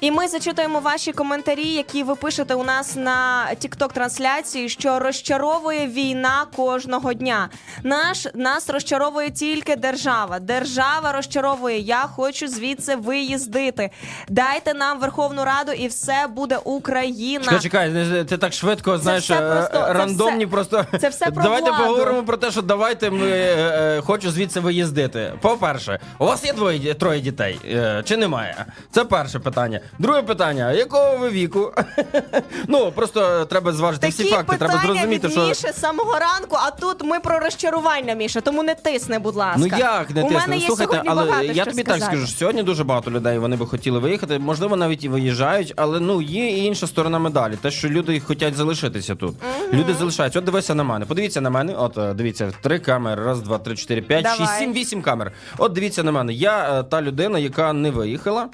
І 0.00 0.10
ми 0.10 0.28
зачитуємо 0.28 0.80
ваші 0.80 1.12
коментарі, 1.12 1.66
які 1.68 2.02
ви 2.02 2.14
пишете 2.14 2.54
у 2.54 2.64
нас 2.64 2.96
на 2.96 3.46
тікток 3.58 3.92
трансляції, 3.92 4.68
що 4.68 4.98
розчаровує 4.98 5.86
війна 5.86 6.46
кожного 6.56 7.12
дня. 7.14 7.48
Наш 7.82 8.26
нас 8.34 8.70
розчаровує 8.70 9.30
тільки 9.30 9.76
держава. 9.76 10.38
Держава 10.38 11.12
розчаровує. 11.12 11.78
Я 11.78 11.96
хочу 11.98 12.48
звідси 12.48 12.96
виїздити. 12.96 13.90
Дайте 14.28 14.74
нам 14.74 15.00
Верховну 15.00 15.44
Раду, 15.44 15.72
і 15.72 15.86
все 15.88 16.26
буде 16.30 16.58
Україна. 16.64 17.44
Чекай, 17.44 17.60
чекай, 17.60 18.24
ти 18.24 18.38
так 18.38 18.52
швидко, 18.52 18.98
знаєш, 18.98 19.30
е, 19.30 19.36
просто- 19.40 19.86
це 19.86 19.92
рандомні 19.92 20.44
все- 20.44 20.52
просто. 20.52 20.86
це 21.00 21.08
все 21.08 21.30
про 21.30 21.42
Давайте 21.42 21.70
владу. 21.70 21.84
поговоримо 21.84 22.22
про 22.22 22.36
те, 22.36 22.50
що 22.50 22.62
давайте 22.62 23.10
ми 23.10 23.26
е, 23.30 23.54
е, 23.98 24.00
хочу 24.00 24.30
звідси 24.30 24.60
виїздити. 24.60 25.32
По-перше, 25.40 26.00
у 26.18 26.26
вас 26.26 26.44
є 26.44 26.52
двоє 26.52 26.94
троє 26.94 27.20
дітей, 27.20 27.60
е, 27.64 28.02
чи 28.04 28.16
немає? 28.16 28.66
Це 28.90 29.04
перше 29.04 29.38
питання. 29.38 29.80
Друге 29.98 30.22
питання: 30.22 30.72
якого 30.72 31.16
ви 31.16 31.30
віку? 31.30 31.72
ну 32.68 32.92
просто 32.92 33.44
треба 33.44 33.72
зважити 33.72 34.06
Такі 34.06 34.22
всі 34.22 34.32
факти. 34.32 34.56
Треба 34.56 34.78
зрозуміти, 34.78 35.26
від 35.26 35.32
що. 35.32 35.48
Міші 35.48 35.68
з 35.72 35.80
самого 35.80 36.12
ранку, 36.18 36.56
а 36.66 36.70
тут 36.70 37.04
ми 37.04 37.20
про 37.20 37.38
розчарування, 37.38 38.14
Міша, 38.14 38.40
тому 38.40 38.62
не 38.62 38.74
тисни, 38.74 39.18
будь 39.18 39.36
ласка. 39.36 39.58
Ну 39.58 39.66
як 39.78 40.10
не 40.10 40.22
У 40.22 40.28
тисне? 40.28 40.40
мене 40.40 40.56
є 40.56 40.66
Слухайте, 40.66 40.92
сьогодні 40.92 41.10
але 41.10 41.24
багато 41.24 41.44
я 41.44 41.64
тобі 41.64 41.82
сказати. 41.82 42.00
так 42.00 42.02
скажу, 42.02 42.26
що 42.26 42.36
сьогодні 42.38 42.62
дуже 42.62 42.84
багато 42.84 43.10
людей 43.10 43.38
вони 43.38 43.56
би 43.56 43.66
хотіли 43.66 43.98
виїхати. 43.98 44.38
Можливо, 44.38 44.76
навіть 44.76 45.04
і 45.04 45.08
виїжджають, 45.08 45.72
але 45.76 46.00
ну 46.00 46.22
є 46.22 46.50
і 46.50 46.64
інша 46.64 46.86
сторона 46.86 47.18
медалі. 47.18 47.56
Те, 47.62 47.70
що 47.70 47.88
люди 47.88 48.20
хочуть 48.20 48.54
залишитися 48.54 49.14
тут. 49.14 49.36
Люди 49.72 49.94
залишаються. 49.94 50.38
От 50.38 50.44
дивися 50.44 50.74
на 50.74 50.84
мене. 50.84 51.06
Подивіться 51.06 51.40
на 51.40 51.50
мене. 51.50 51.74
От 51.74 51.98
е, 51.98 52.14
дивіться, 52.14 52.52
три 52.60 52.78
камери. 52.78 53.24
Раз, 53.24 53.40
два, 53.42 53.58
три, 53.58 53.76
чотири, 53.76 54.02
п'ять, 54.02 54.22
Давай. 54.22 54.38
шість, 54.38 54.58
сім, 54.58 54.72
вісім 54.72 55.02
камер. 55.02 55.32
От 55.58 55.72
дивіться 55.72 56.02
на 56.02 56.12
мене. 56.12 56.32
Я 56.32 56.80
е, 56.80 56.82
та 56.82 57.02
людина, 57.02 57.38
яка 57.38 57.72
не 57.72 57.90
виїхала. 57.90 58.48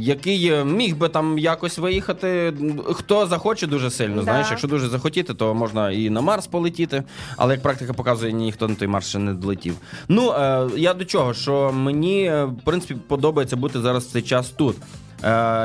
Який 0.00 0.48
е, 0.48 0.64
міг 0.64 0.96
би 0.96 1.08
там 1.08 1.38
якось 1.38 1.78
виїхати, 1.78 2.52
хто 2.92 3.26
захоче 3.26 3.66
дуже 3.66 3.90
сильно. 3.90 4.16
Да. 4.16 4.22
Знаєш, 4.22 4.46
якщо 4.50 4.68
дуже 4.68 4.88
захотіти, 4.88 5.34
то 5.34 5.54
можна 5.54 5.90
і 5.90 6.10
на 6.10 6.20
Марс 6.20 6.46
полетіти. 6.46 7.02
Але 7.36 7.54
як 7.54 7.62
практика 7.62 7.92
показує, 7.92 8.32
ніхто 8.32 8.68
на 8.68 8.74
той 8.74 8.88
Марс 8.88 9.08
ще 9.08 9.18
не 9.18 9.34
долетів. 9.34 9.74
Ну 10.08 10.32
е, 10.32 10.68
я 10.76 10.94
до 10.94 11.04
чого, 11.04 11.34
що 11.34 11.72
мені 11.72 12.24
е, 12.24 12.44
в 12.44 12.60
принципі 12.64 12.96
подобається 13.08 13.56
бути 13.56 13.80
зараз 13.80 14.04
в 14.06 14.10
цей 14.10 14.22
час 14.22 14.50
тут. 14.50 14.76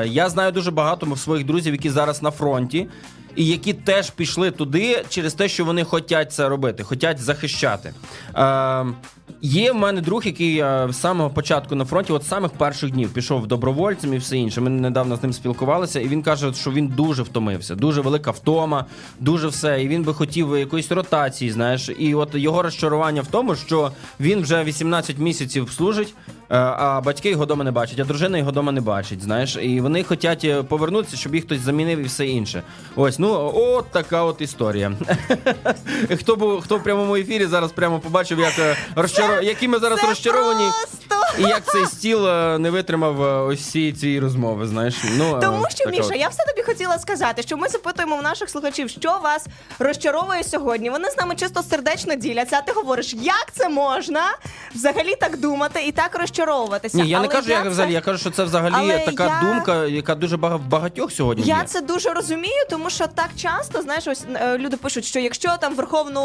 Я 0.06 0.30
знаю 0.30 0.52
дуже 0.52 0.72
багато 0.72 1.16
своїх 1.16 1.46
друзів, 1.46 1.74
які 1.74 1.90
зараз 1.90 2.24
на 2.24 2.32
фронті. 2.32 2.88
І 3.36 3.46
які 3.48 3.74
теж 3.74 4.10
пішли 4.10 4.52
туди 4.52 5.04
через 5.10 5.34
те, 5.34 5.48
що 5.48 5.66
вони 5.66 5.84
хочуть 5.84 6.32
це 6.32 6.50
робити, 6.50 6.84
хочуть 6.84 7.20
захищати. 7.20 7.94
Е, 8.36 8.86
є 9.42 9.72
в 9.72 9.76
мене 9.76 10.02
друг, 10.02 10.26
який 10.26 10.58
е, 10.58 10.88
з 10.90 11.00
самого 11.00 11.30
початку 11.30 11.76
на 11.76 11.86
фронті, 11.86 12.14
от 12.14 12.24
з 12.24 12.28
самих 12.28 12.52
перших 12.52 12.92
днів, 12.92 13.14
пішов 13.14 13.48
добровольцем 13.48 14.14
і 14.14 14.18
все 14.18 14.38
інше. 14.38 14.62
Ми 14.62 14.70
недавно 14.70 15.16
з 15.16 15.24
ним 15.24 15.34
спілкувалися, 15.34 16.00
і 16.00 16.08
він 16.08 16.22
каже, 16.22 16.54
що 16.54 16.72
він 16.72 16.88
дуже 16.88 17.24
втомився, 17.24 17.76
дуже 17.76 18.02
велика 18.02 18.32
втома, 18.32 18.86
дуже 19.20 19.48
все. 19.48 19.84
І 19.84 19.88
він 19.88 20.04
би 20.04 20.14
хотів 20.14 20.58
якоїсь 20.58 20.92
ротації, 20.92 21.52
знаєш. 21.52 21.90
І 22.00 22.16
от 22.16 22.36
його 22.36 22.62
розчарування 22.62 23.22
в 23.22 23.28
тому, 23.28 23.56
що 23.56 23.92
він 24.20 24.42
вже 24.42 24.64
18 24.64 25.18
місяців 25.18 25.72
служить. 25.72 26.14
Е, 26.52 26.58
А 26.58 27.02
батьки 27.02 27.30
його 27.30 27.46
дома 27.46 27.64
не 27.64 27.72
бачать, 27.72 28.00
а 28.00 28.04
дружина 28.04 28.38
його 28.38 28.52
дома 28.52 28.72
не 28.72 28.82
бачить. 28.82 29.24
Знаєш, 29.24 29.58
і 29.62 29.82
вони 29.82 30.04
хочуть 30.04 30.68
повернутися, 30.68 31.18
щоб 31.18 31.36
їх 31.36 31.44
хтось 31.46 31.60
замінив 31.60 32.00
і 32.00 32.04
все 32.04 32.26
інше. 32.28 32.64
Ось, 32.96 33.20
ну 33.20 33.52
от 33.56 33.86
така 33.92 34.24
от 34.24 34.42
історія. 34.42 34.92
хто 36.20 36.36
був 36.36 36.62
хто 36.62 36.78
в 36.78 36.84
прямому 36.84 37.16
ефірі 37.16 37.46
зараз 37.46 37.72
прямо 37.72 38.00
побачив, 38.00 38.40
як 38.40 38.60
е, 38.60 38.76
розчаро... 38.96 39.42
які 39.42 39.68
ми 39.68 39.80
зараз 39.80 40.04
розчаровані, 40.04 40.70
і 41.40 41.42
як 41.42 41.66
цей 41.66 41.86
стіл 41.86 42.28
е, 42.28 42.58
не 42.60 42.70
витримав 42.70 43.24
е, 43.24 43.26
ось 43.26 43.72
цієї 43.72 43.94
цієї 43.94 44.20
розмови. 44.20 44.68
Знаєш, 44.68 44.96
ну 45.18 45.38
е, 45.38 45.40
Тому 45.40 45.66
що, 45.70 45.90
Міша, 45.90 46.04
от. 46.04 46.16
я 46.16 46.28
все 46.28 46.44
тобі 46.46 46.62
хотіла 46.62 47.00
сказати, 47.00 47.42
що 47.42 47.58
ми 47.58 47.70
запитуємо 47.70 48.18
в 48.18 48.24
наших 48.24 48.50
слухачів, 48.50 48.90
що 48.90 49.20
вас 49.24 49.48
розчаровує 49.80 50.44
сьогодні. 50.44 50.90
Вони 50.90 51.10
з 51.10 51.18
нами 51.18 51.36
чисто 51.36 51.64
сердечно 51.64 52.16
діляться, 52.16 52.56
а 52.58 52.62
ти 52.62 52.72
говориш, 52.72 53.14
як 53.14 53.48
це 53.54 53.70
можна 53.70 54.22
взагалі 54.76 55.16
так 55.16 55.38
думати 55.40 55.84
і 55.88 55.92
так 55.92 56.16
розчаровуватися. 56.46 56.98
Ні, 56.98 57.10
я 57.10 57.20
не 57.20 57.26
Але 57.26 57.36
кажу, 57.36 57.50
як 57.52 57.64
це- 57.64 57.70
взагалі. 57.70 57.94
Я 57.94 58.02
кажу, 58.02 58.18
що 58.18 58.32
це 58.32 58.44
взагалі 58.44 58.74
Але 58.78 59.00
така 59.00 59.24
я- 59.44 59.54
думка, 59.54 59.86
яка 59.86 60.16
дуже 60.16 60.38
бага- 60.38 60.56
в 60.58 60.66
багатьох 60.66 61.12
сьогодні 61.12 61.44
Я 61.46 61.58
є. 61.58 61.64
це 61.66 61.82
дуже 61.82 62.10
розумію, 62.10 62.66
тому 62.70 62.90
що 62.90 63.08
так 63.08 63.30
часто 63.38 63.82
знаєш, 63.82 64.08
ось 64.08 64.24
е, 64.36 64.58
люди 64.58 64.78
пишуть, 64.78 65.06
що 65.06 65.20
якщо 65.20 65.58
там 65.62 65.76
Верховну 65.76 66.22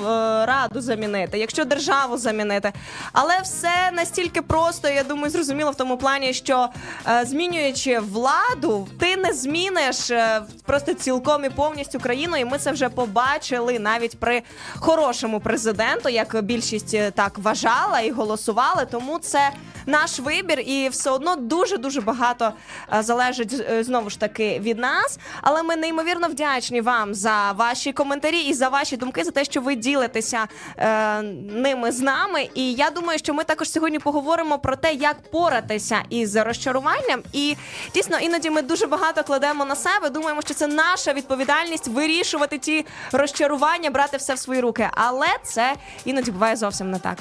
е, 0.00 0.46
Раду 0.46 0.80
замінити, 0.80 1.38
якщо 1.38 1.64
державу 1.64 2.16
замінити, 2.18 2.72
але 3.12 3.40
все 3.42 3.90
настільки 3.92 4.42
просто, 4.42 4.88
я 4.88 5.02
думаю, 5.04 5.30
зрозуміло 5.30 5.70
в 5.70 5.74
тому 5.74 5.96
плані, 5.96 6.32
що 6.34 6.68
е, 7.08 7.24
змінюючи 7.24 7.98
владу, 7.98 8.88
ти 8.98 9.16
не 9.16 9.32
зміниш 9.32 10.10
е, 10.10 10.42
просто 10.66 10.94
цілком 10.94 11.44
і 11.44 11.50
повністю 11.50 12.00
країну, 12.00 12.36
і 12.36 12.44
ми 12.44 12.58
це 12.58 12.72
вже 12.72 12.88
побачили 12.88 13.78
навіть 13.78 14.20
при 14.20 14.42
хорошому 14.78 15.40
президенту, 15.40 16.08
як 16.08 16.42
більшість 16.42 16.94
е, 16.94 17.10
так 17.10 17.38
вважала 17.38 18.00
і 18.00 18.10
голосували. 18.10 18.86
Тому 18.90 19.18
це 19.18 19.50
наш 19.86 20.18
вибір, 20.18 20.60
і 20.60 20.88
все 20.88 21.10
одно 21.10 21.36
дуже 21.36 21.78
дуже 21.78 22.00
багато 22.00 22.52
е, 22.94 23.02
залежить 23.02 23.54
е, 23.70 23.84
знову 23.84 24.10
ж 24.10 24.20
таки 24.20 24.60
від 24.60 24.78
нас. 24.78 25.18
Але 25.42 25.62
ми 25.62 25.76
неймовірно 25.76 26.28
вдячні 26.28 26.80
вам 26.80 27.14
за 27.14 27.52
ваші 27.52 27.92
коментарі 27.92 28.40
і 28.40 28.54
за 28.54 28.68
ваші 28.68 28.96
думки, 28.96 29.24
за 29.24 29.30
те, 29.30 29.44
що 29.44 29.60
ви 29.60 29.74
ділитеся 29.74 30.48
е, 30.76 31.22
ними 31.22 31.92
з 31.92 32.00
нами. 32.00 32.48
І 32.54 32.72
я 32.72 32.90
думаю, 32.90 33.18
що 33.18 33.34
ми 33.34 33.44
також 33.44 33.70
сьогодні 33.70 33.98
поговоримо 33.98 34.58
про 34.58 34.76
те, 34.76 34.92
як 34.94 35.30
поратися 35.30 36.02
із 36.10 36.36
розчаруванням. 36.36 37.22
І 37.32 37.56
дійсно 37.94 38.18
іноді 38.18 38.50
ми 38.50 38.62
дуже 38.62 38.86
багато 38.86 39.22
кладемо 39.22 39.64
на 39.64 39.76
себе. 39.76 40.10
Думаємо, 40.10 40.40
що 40.42 40.54
це 40.54 40.66
наша 40.66 41.12
відповідальність 41.12 41.88
вирішувати 41.88 42.58
ті 42.58 42.86
розчарування, 43.12 43.90
брати 43.90 44.16
все 44.16 44.34
в 44.34 44.38
свої 44.38 44.60
руки. 44.60 44.88
Але 44.92 45.26
це 45.44 45.74
іноді 46.04 46.30
буває 46.30 46.56
зовсім 46.56 46.90
не 46.90 46.98
так. 46.98 47.18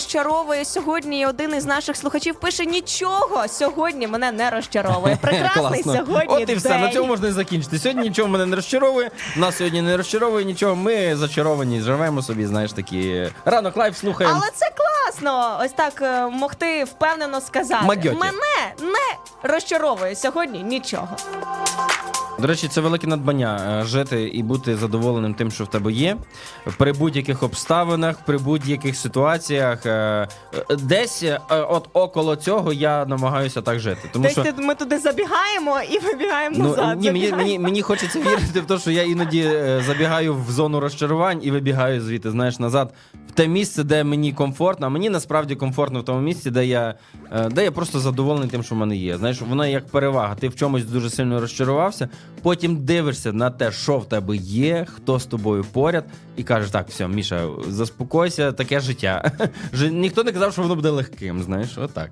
Розчаровує 0.00 0.64
сьогодні. 0.64 1.20
І 1.20 1.26
один 1.26 1.54
із 1.54 1.64
наших 1.64 1.96
слухачів 1.96 2.34
пише: 2.34 2.66
нічого 2.66 3.48
сьогодні 3.48 4.06
мене 4.06 4.32
не 4.32 4.50
розчаровує. 4.50 5.16
Прекрасний 5.20 5.82
Класно. 5.82 6.06
сьогодні. 6.06 6.34
От 6.34 6.50
і 6.50 6.54
все. 6.54 6.78
На 6.78 6.92
цьому 6.92 7.06
можна 7.06 7.28
і 7.28 7.32
закінчити. 7.32 7.78
Сьогодні 7.78 8.02
нічого 8.02 8.28
мене 8.28 8.46
не 8.46 8.56
розчаровує. 8.56 9.10
Нас 9.36 9.56
сьогодні 9.56 9.82
не 9.82 9.96
розчаровує 9.96 10.44
нічого. 10.44 10.76
Ми 10.76 11.16
зачаровані, 11.16 11.80
живемо 11.80 12.22
собі, 12.22 12.46
знаєш, 12.46 12.72
такі. 12.72 13.30
Ранок 13.44 13.76
Life 13.76 13.98
слухаємо. 13.98 14.36
Але 14.36 14.50
це 14.54 14.66
класно. 14.76 15.60
Ось 15.64 15.72
так 15.72 16.02
е, 16.02 16.26
могти 16.26 16.84
впевнено 16.84 17.40
сказати. 17.40 17.86
Магьоті. 17.86 18.16
Мене 18.16 18.74
не 18.92 19.48
розчаровує 19.50 20.16
сьогодні 20.16 20.62
нічого. 20.62 21.08
До 22.38 22.46
речі, 22.46 22.68
це 22.68 22.80
велике 22.80 23.06
надбання 23.06 23.80
е, 23.80 23.84
жити 23.84 24.28
і 24.28 24.42
бути 24.42 24.76
задоволеним 24.76 25.34
тим, 25.34 25.50
що 25.50 25.64
в 25.64 25.66
тебе 25.66 25.92
є, 25.92 26.16
при 26.78 26.92
будь-яких 26.92 27.42
обставинах, 27.42 28.16
при 28.26 28.38
будь-яких 28.38 28.96
ситуаціях. 28.96 29.86
е, 29.86 30.28
Десь 30.78 31.22
е, 31.22 31.40
от 31.50 31.88
около 31.92 32.36
цього 32.36 32.72
я 32.72 33.06
намагаюся 33.06 33.62
так 33.62 33.80
жити. 33.80 34.08
Тому 34.12 34.28
Тобто 34.34 34.50
що 34.52 34.62
ми 34.62 34.74
туди 34.74 34.98
забігаємо 34.98 35.80
і 35.90 35.98
вибігаємо 35.98 36.56
Ну, 36.58 36.64
назад. 36.68 37.00
ні, 37.00 37.06
мені, 37.06 37.20
забігаємо. 37.20 37.36
мені, 37.36 37.58
мені 37.58 37.82
хочеться 37.82 38.18
вірити 38.20 38.60
в 38.60 38.66
те, 38.66 38.78
що 38.78 38.90
я 38.90 39.02
іноді 39.02 39.40
е, 39.40 39.82
забігаю 39.86 40.34
в 40.34 40.50
зону 40.50 40.80
розчарувань 40.80 41.40
і 41.42 41.50
вибігаю 41.50 42.00
звідти, 42.00 42.30
знаєш, 42.30 42.58
назад 42.58 42.92
в 43.28 43.32
те 43.32 43.48
місце, 43.48 43.84
де 43.84 44.04
мені 44.04 44.32
комфортно. 44.32 44.86
А 44.86 44.90
мені 44.90 45.10
насправді 45.10 45.54
комфортно 45.54 46.00
в 46.00 46.04
тому 46.04 46.20
місці, 46.20 46.50
де 46.50 46.66
я, 46.66 46.94
де 47.50 47.64
я 47.64 47.70
просто 47.72 48.00
задоволений 48.00 48.48
тим, 48.48 48.62
що 48.62 48.74
в 48.74 48.78
мене 48.78 48.96
є. 48.96 49.18
Знаєш, 49.18 49.40
воно 49.40 49.66
як 49.66 49.86
перевага. 49.86 50.34
Ти 50.34 50.48
в 50.48 50.56
чомусь 50.56 50.84
дуже 50.84 51.10
сильно 51.10 51.40
розчарувався, 51.40 52.08
потім 52.42 52.76
дивишся 52.84 53.32
на 53.32 53.50
те, 53.50 53.72
що 53.72 53.98
в 53.98 54.08
тебе 54.08 54.36
є, 54.36 54.86
хто 54.96 55.18
з 55.18 55.26
тобою 55.26 55.64
поряд, 55.72 56.04
і 56.36 56.42
кажеш, 56.50 56.70
так, 56.70 56.88
все, 56.88 57.08
Міша, 57.08 57.48
заспокойся, 57.68 58.52
таке 58.52 58.80
життя. 58.80 59.32
Ніхто 59.90 60.24
не 60.24 60.32
казав, 60.32 60.52
що 60.52 60.62
воно 60.62 60.74
буде 60.74 60.90
легким, 60.90 61.42
знаєш, 61.42 61.78
отак. 61.78 62.10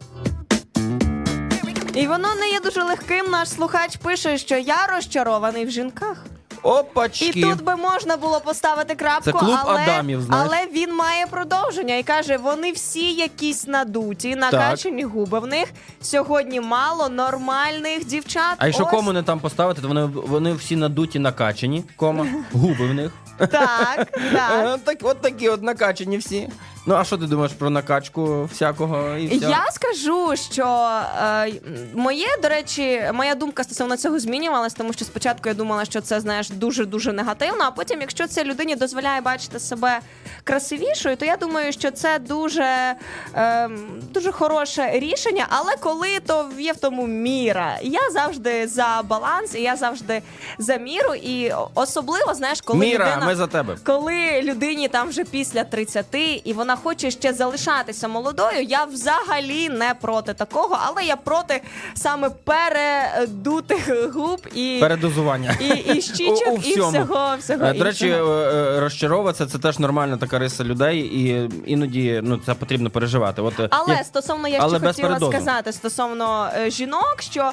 І 1.94 2.07
воно 2.07 2.35
не 2.35 2.51
є 2.51 2.61
дуже 2.61 2.83
легким. 2.83 3.31
Наш 3.31 3.48
слухач 3.48 3.96
пише, 3.96 4.38
що 4.38 4.57
я 4.57 4.87
розчарований 4.87 5.64
в 5.64 5.70
жінках. 5.70 6.24
Опачки! 6.62 7.33
І 7.35 7.42
тут 7.42 7.64
би 7.64 7.77
можна 7.77 8.16
було 8.16 8.40
поставити 8.40 8.94
крапку, 8.94 9.24
Це 9.24 9.33
клуб 9.33 9.59
але, 9.64 9.83
Адамів, 9.83 10.22
знаєш. 10.22 10.51
але 10.51 10.66
він 10.72 10.94
має 10.94 11.27
продовження 11.27 11.96
і 11.96 12.03
каже: 12.03 12.37
вони 12.37 12.72
всі 12.72 13.12
якісь 13.12 13.66
надуті, 13.66 14.37
накачані 14.37 15.03
губи. 15.03 15.38
В 15.38 15.46
них 15.46 15.68
сьогодні 16.01 16.61
мало 16.61 17.09
нормальних 17.09 18.07
дівчат. 18.07 18.55
А 18.59 18.66
якщо 18.66 18.85
Ось 18.85 18.90
кому 18.90 19.12
не 19.12 19.22
там 19.22 19.40
поставити, 19.40 19.83
то 19.83 19.88
вони, 19.88 20.05
вони 20.05 20.53
всі 20.53 20.77
надуті 20.77 21.18
накачані, 21.18 21.85
кома, 21.96 22.27
губи 22.53 22.87
в 22.87 22.94
них. 22.94 23.12
Так, 23.38 24.09
так. 24.33 24.66
Е, 24.66 24.79
Так, 24.85 24.98
от 25.03 25.20
такі 25.20 25.48
от 25.48 25.62
накачані 25.62 26.18
всі. 26.18 26.48
Ну, 26.87 26.94
а 26.94 27.05
що 27.05 27.18
ти 27.18 27.27
думаєш 27.27 27.53
про 27.53 27.70
накачку 27.70 28.44
всякого 28.44 29.16
і 29.16 29.27
все? 29.38 29.51
Я 29.51 29.66
скажу, 29.70 30.37
що 30.53 30.90
е, 31.22 31.53
моє, 31.94 32.27
до 32.42 32.48
речі, 32.48 33.03
моя 33.14 33.35
думка 33.35 33.64
стосовно 33.64 33.96
цього 33.96 34.18
змінювалась, 34.18 34.74
тому 34.74 34.92
що 34.92 35.05
спочатку 35.05 35.48
я 35.48 35.55
думала, 35.55 35.85
що 35.85 36.01
це 36.01 36.20
знаєш 36.20 36.51
дуже 36.51 36.85
дуже 36.85 37.12
негативно. 37.12 37.64
А 37.64 37.70
потім, 37.70 38.01
якщо 38.01 38.27
це 38.27 38.44
людині 38.44 38.77
дозволяє 38.77 39.20
бачити 39.20 39.61
себе 39.61 40.01
красивішою, 40.44 41.16
то 41.16 41.24
я 41.24 41.37
думаю, 41.37 41.72
що 41.72 41.90
це 41.90 42.18
дуже, 42.18 42.94
е, 43.35 43.68
дуже 44.14 44.33
хороше 44.33 44.90
рішення. 44.94 45.46
Але 45.48 45.72
коли 45.81 46.20
то 46.27 46.48
є 46.59 46.72
в 46.72 46.77
тому 46.77 47.07
міра, 47.07 47.79
я 47.83 48.01
завжди 48.12 48.66
за 48.68 49.03
баланс, 49.05 49.55
і 49.55 49.62
я 49.62 49.77
завжди 49.77 50.22
за 50.59 50.77
міру. 50.77 51.14
І 51.14 51.53
особливо 51.74 52.35
знаєш, 52.35 52.61
коли 52.61 52.79
Міра, 52.79 53.07
людина 53.14 53.27
ми 53.28 53.36
за 53.36 53.46
тебе. 53.46 53.76
коли 53.84 54.42
людині 54.42 54.88
там 54.88 55.08
вже 55.08 55.24
після 55.24 55.64
30 55.64 56.06
і 56.44 56.52
вона 56.52 56.76
хоче 56.76 57.10
ще 57.10 57.32
залишатися 57.32 58.08
молодою, 58.08 58.62
я 58.62 58.84
взагалі 58.84 59.68
не 59.68 59.94
проти 60.00 60.34
такого, 60.34 60.78
але 60.86 61.04
я 61.04 61.16
проти 61.16 61.62
саме 61.94 62.30
передутих 62.30 64.12
губ 64.14 64.40
і, 64.54 64.78
Передозування. 64.80 65.54
і, 65.60 65.68
і 65.68 66.02
щічок, 66.02 66.48
У- 66.48 66.50
у 66.50 66.56
і 66.56 66.72
всього, 66.72 67.34
всього 67.38 67.64
Е, 67.64 67.72
До 67.74 67.84
речі, 67.84 68.06
е, 68.06 68.08
іншого. 68.08 68.32
е, 68.34 68.80
розчаровуватися 68.80 69.46
це 69.46 69.58
теж 69.58 69.78
нормальна 69.78 70.16
така 70.16 70.38
риса 70.38 70.64
людей, 70.64 70.98
і 71.00 71.50
іноді 71.66 72.20
ну, 72.24 72.40
це 72.46 72.54
потрібно 72.54 72.90
переживати. 72.90 73.42
От, 73.42 73.54
Але 73.70 73.94
як- 73.94 74.06
стосовно 74.06 74.48
я 74.48 74.58
але 74.60 74.78
ще 74.78 74.86
хотіла 74.86 75.08
передозу. 75.08 75.32
сказати 75.32 75.72
стосовно 75.72 76.48
е, 76.56 76.70
жінок, 76.70 77.16
що 77.20 77.50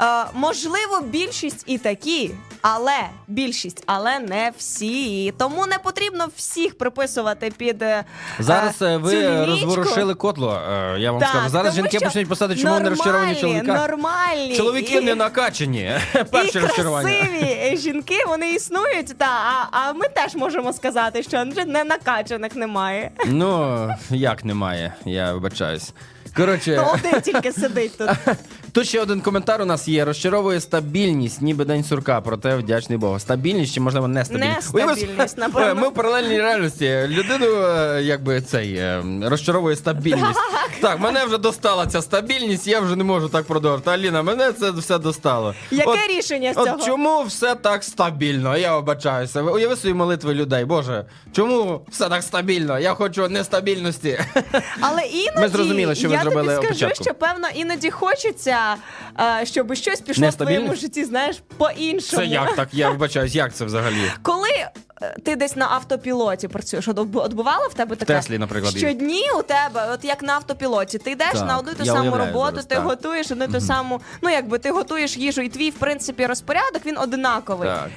е, 0.00 0.04
можливо 0.34 1.00
більшість 1.06 1.64
і 1.66 1.78
такі, 1.78 2.30
але 2.62 2.98
більшість, 3.28 3.82
але 3.86 4.18
не 4.18 4.52
всі. 4.58 5.17
Тому 5.38 5.66
не 5.66 5.78
потрібно 5.78 6.28
всіх 6.36 6.78
приписувати 6.78 7.52
під 7.56 7.82
е, 7.82 8.04
Зараз 8.38 8.82
е, 8.82 8.94
цю 8.94 9.00
ви 9.00 9.14
е, 9.14 9.30
лінійку. 9.30 9.50
розворушили 9.50 10.14
котло, 10.14 10.60
е, 10.70 10.96
я 10.98 11.12
вам 11.12 11.20
Так, 11.20 11.30
скажу. 11.30 11.48
Зараз 11.48 11.74
тому 11.74 11.76
жінки 11.76 11.98
що 11.98 12.06
почнуть 12.06 12.28
писати, 12.28 12.56
чому 12.56 12.74
вони 12.74 12.88
розчаровані 12.88 13.32
нормальні, 13.32 13.40
чоловіках. 13.40 13.88
Нормальні. 13.88 14.56
Чоловіки 14.56 14.94
і, 14.94 15.00
не 15.00 15.14
накачані. 15.14 15.92
і 16.14 16.24
Перше 16.24 16.60
розчарування. 16.60 17.08
красиві 17.08 17.76
жінки, 17.76 18.16
вони 18.28 18.50
існують, 18.50 19.18
та, 19.18 19.26
а, 19.26 19.66
а 19.70 19.92
ми 19.92 20.08
теж 20.08 20.34
можемо 20.34 20.72
сказати, 20.72 21.22
що 21.22 21.44
не 21.66 21.84
накачаних 21.84 22.56
немає. 22.56 23.10
Ну, 23.26 23.88
як 24.10 24.44
немає, 24.44 24.94
я 25.04 25.32
вибачаюсь. 25.32 25.92
Коротше, 26.36 26.76
То 26.76 26.92
один 26.94 27.20
тільки 27.20 27.52
сидить 27.52 27.98
тут. 27.98 28.10
тут 28.72 28.86
ще 28.88 29.00
один 29.02 29.20
коментар 29.20 29.62
у 29.62 29.64
нас 29.64 29.88
є. 29.88 30.04
Розчаровує 30.04 30.60
стабільність, 30.60 31.42
ніби 31.42 31.64
день 31.64 31.84
сурка, 31.84 32.20
проте 32.20 32.56
вдячний 32.56 32.98
Богу. 32.98 33.18
Стабільність 33.18 33.74
чи 33.74 33.80
можливо 33.80 34.08
нестабільність? 34.08 34.74
Нестабільність, 34.74 35.38
Уяви- 35.38 35.38
напевно. 35.40 35.68
Е, 35.70 35.74
Ми 35.74 35.88
в 35.88 35.94
паралельній 35.94 36.38
реальності. 36.38 37.00
Людину 37.08 37.46
е, 37.62 38.00
якби 38.02 38.40
цей 38.40 38.74
е, 38.74 39.02
розчаровує 39.22 39.76
стабільність. 39.76 40.38
Так, 40.80 41.00
мене 41.00 41.24
вже 41.24 41.38
достала 41.38 41.86
ця 41.86 42.02
стабільність, 42.02 42.66
я 42.66 42.80
вже 42.80 42.96
не 42.96 43.04
можу 43.04 43.28
так 43.28 43.44
продовжувати. 43.46 43.90
Аліна, 43.90 44.22
мене 44.22 44.52
це 44.52 44.70
все 44.70 44.98
достало. 44.98 45.54
Яке 45.70 45.90
От- 45.90 45.98
рішення 46.08 46.54
з 46.54 46.56
От 46.56 46.84
чому 46.86 47.22
все 47.22 47.54
так 47.54 47.84
стабільно? 47.84 48.56
Я 48.56 48.76
вибачаюся. 48.76 49.42
Ви 49.42 49.52
Уяви 49.52 49.76
свої 49.76 49.94
молитви 49.94 50.34
людей. 50.34 50.64
Боже, 50.64 51.04
чому 51.32 51.80
все 51.90 52.08
так 52.08 52.22
стабільно? 52.22 52.78
Я 52.78 52.94
хочу 52.94 53.28
нестабільності. 53.28 54.20
Але 54.80 55.02
іноді 55.02 55.40
Ми 55.40 55.48
зрозуміли, 55.48 55.94
що 55.94 56.08
ви 56.08 56.14
я 56.14 56.20
зробили 56.22 56.54
тобі 56.54 56.66
скажу, 56.66 56.86
опечатку. 56.86 57.04
що 57.04 57.14
певно 57.14 57.48
іноді 57.54 57.90
хочеться, 57.90 58.67
е, 59.20 59.46
щоб 59.46 59.74
щось 59.74 60.00
пішло 60.00 60.28
в 60.28 60.34
твоєму 60.34 60.74
житті, 60.74 61.04
знаєш, 61.04 61.42
по-іншому. 61.56 62.22
Це 62.22 62.28
як 62.28 62.56
так? 62.56 62.68
Я 62.72 62.90
вибачаюсь, 62.90 63.34
як 63.34 63.54
це 63.54 63.64
взагалі? 63.64 64.12
Коли 64.22 64.48
е, 65.02 65.16
ти 65.24 65.36
десь 65.36 65.56
на 65.56 65.68
автопілоті 65.68 66.48
працюєш, 66.48 66.88
от 66.88 66.98
от 67.24 67.34
в 67.68 67.74
тебе 67.74 67.96
таке? 67.96 68.14
Теслі, 68.14 68.38
наприклад. 68.38 68.76
Щодні 68.76 69.24
у 69.38 69.42
тебе, 69.42 69.88
от 69.92 70.04
як 70.04 70.22
на 70.22 70.32
автопілоті, 70.32 70.98
ти 70.98 71.10
йдеш 71.10 71.32
Так, 71.32 71.46
на 71.46 71.58
одну 71.58 71.74
ту 71.74 71.84
саму 71.84 72.16
роботу, 72.16 72.50
зараз, 72.50 72.66
ти 72.66 72.74
так. 72.74 72.84
готуєш 72.84 73.30
одну 73.30 73.44
й 73.44 73.48
ту 73.48 73.60
саму. 73.60 74.00
Ну 74.22 74.30
якби 74.30 74.58
ти 74.58 74.70
готуєш 74.70 75.16
їжу, 75.16 75.42
і 75.42 75.48
твій, 75.48 75.70
в 75.70 75.74
принципі, 75.74 76.26
розпорядок 76.26 76.86
він 76.86 76.98
одинаковий. 76.98 77.68
Так. 77.68 77.88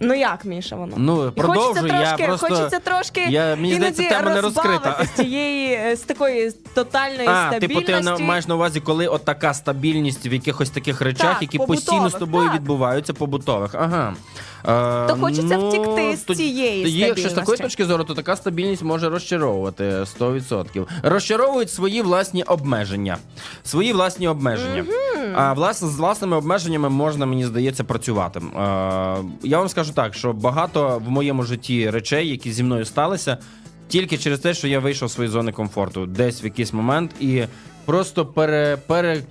Ну 0.00 0.14
як, 0.14 0.44
Міша, 0.44 0.76
воно? 0.76 0.94
Ну, 0.96 1.32
продовжуй, 1.32 1.74
хочеться 1.74 1.96
я 1.96 2.06
трошки, 2.16 2.24
просто- 2.26 2.46
хочеться 2.48 2.78
трошки 2.78 3.20
Я- 3.28 3.56
мені 3.56 3.68
іноді 3.74 3.92
здається, 3.92 4.18
тема 4.18 4.34
не 4.34 4.40
розкрита. 4.40 5.04
з 5.04 5.08
тієї 5.10 5.72
е, 5.74 5.96
з 5.96 6.00
такої 6.00 6.52
тотальної 6.74 7.28
А, 7.28 7.46
стабільності. 7.50 7.68
типу, 7.68 7.80
ти 7.80 8.00
на- 8.00 8.18
маєш 8.18 8.46
на 8.48 8.54
увазі, 8.54 8.80
коли 8.80 9.06
от 9.06 9.24
така 9.24 9.54
стабільність 9.54 10.26
в 10.26 10.32
якихось 10.32 10.70
таких 10.70 11.00
речах, 11.00 11.32
Так, 11.32 11.42
які 11.42 11.58
побутових, 11.58 11.84
постійно 11.84 12.10
з 12.10 12.14
тобою 12.14 12.46
так. 12.48 12.54
відбуваються, 12.54 13.12
побутових. 13.14 13.74
Ага. 13.74 14.14
Е, 14.64 15.06
То 15.08 15.16
хочеться 15.20 15.58
втекти 15.58 16.16
з 16.16 16.20
то- 16.20 16.34
цієї 16.34 16.84
тоді, 16.84 16.98
Якщо 16.98 17.28
з 17.28 17.32
такої 17.32 17.58
точки 17.58 17.84
зору, 17.84 18.04
то 18.04 18.14
така 18.14 18.36
стабільність 18.36 18.82
може 18.82 19.08
розчаровувати 19.08 19.84
100%. 19.84 20.86
Розчаровують 21.02 21.70
свої 21.70 22.02
власні 22.02 22.42
обмеження. 22.42 23.18
Свої 23.64 23.92
власні 23.92 24.28
обмеження. 24.28 24.84
А 25.34 25.52
власне, 25.52 25.88
з 25.88 25.96
власними 25.96 26.36
обмеженнями 26.36 26.88
можна, 26.88 27.26
мені 27.26 27.46
здається, 27.46 27.84
працювати. 27.84 28.40
Е, 28.40 28.42
я 29.42 29.58
вам 29.58 29.68
скажу 29.68 29.92
так, 29.92 30.14
що 30.14 30.32
багато 30.32 31.02
в 31.06 31.10
моєму 31.10 31.42
житті 31.42 31.90
речей, 31.90 32.28
які 32.28 32.52
зі 32.52 32.62
мною 32.62 32.84
сталися, 32.84 33.38
тільки 33.88 34.18
через 34.18 34.40
те, 34.40 34.54
що 34.54 34.68
я 34.68 34.80
вийшов 34.80 35.08
з 35.08 35.12
своєї 35.12 35.32
зони 35.32 35.52
комфорту 35.52 36.06
десь 36.06 36.42
в 36.42 36.44
якийсь 36.44 36.72
момент 36.72 37.10
і 37.20 37.44
просто 37.84 38.26
пере. 38.26 38.78
пере 38.86 39.22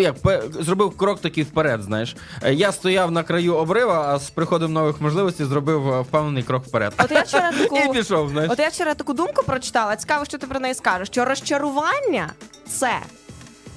як 0.00 0.14
зробив 0.60 0.96
крок 0.96 1.20
такий 1.20 1.44
вперед, 1.44 1.82
знаєш. 1.82 2.16
Е, 2.42 2.54
Я 2.54 2.72
стояв 2.72 3.10
на 3.10 3.22
краю 3.22 3.54
обрива, 3.54 4.14
а 4.14 4.18
з 4.18 4.30
приходом 4.30 4.72
нових 4.72 5.00
можливостей 5.00 5.46
зробив 5.46 5.88
е, 5.92 6.00
впевнений 6.00 6.42
крок 6.42 6.64
вперед. 6.66 6.92
От 7.04 7.10
я 7.10 7.20
вчора 7.22 7.52
таку 7.58 7.76
І 7.78 7.92
пішов, 7.92 8.28
знаєш. 8.28 8.50
От 8.52 8.58
я 8.58 8.68
вчора 8.68 8.94
таку 8.94 9.12
думку 9.12 9.42
прочитала. 9.46 9.96
Цікаво, 9.96 10.24
що 10.24 10.38
ти 10.38 10.46
про 10.46 10.60
неї 10.60 10.74
скажеш. 10.74 11.08
Що 11.08 11.24
розчарування 11.24 12.32
це 12.68 12.90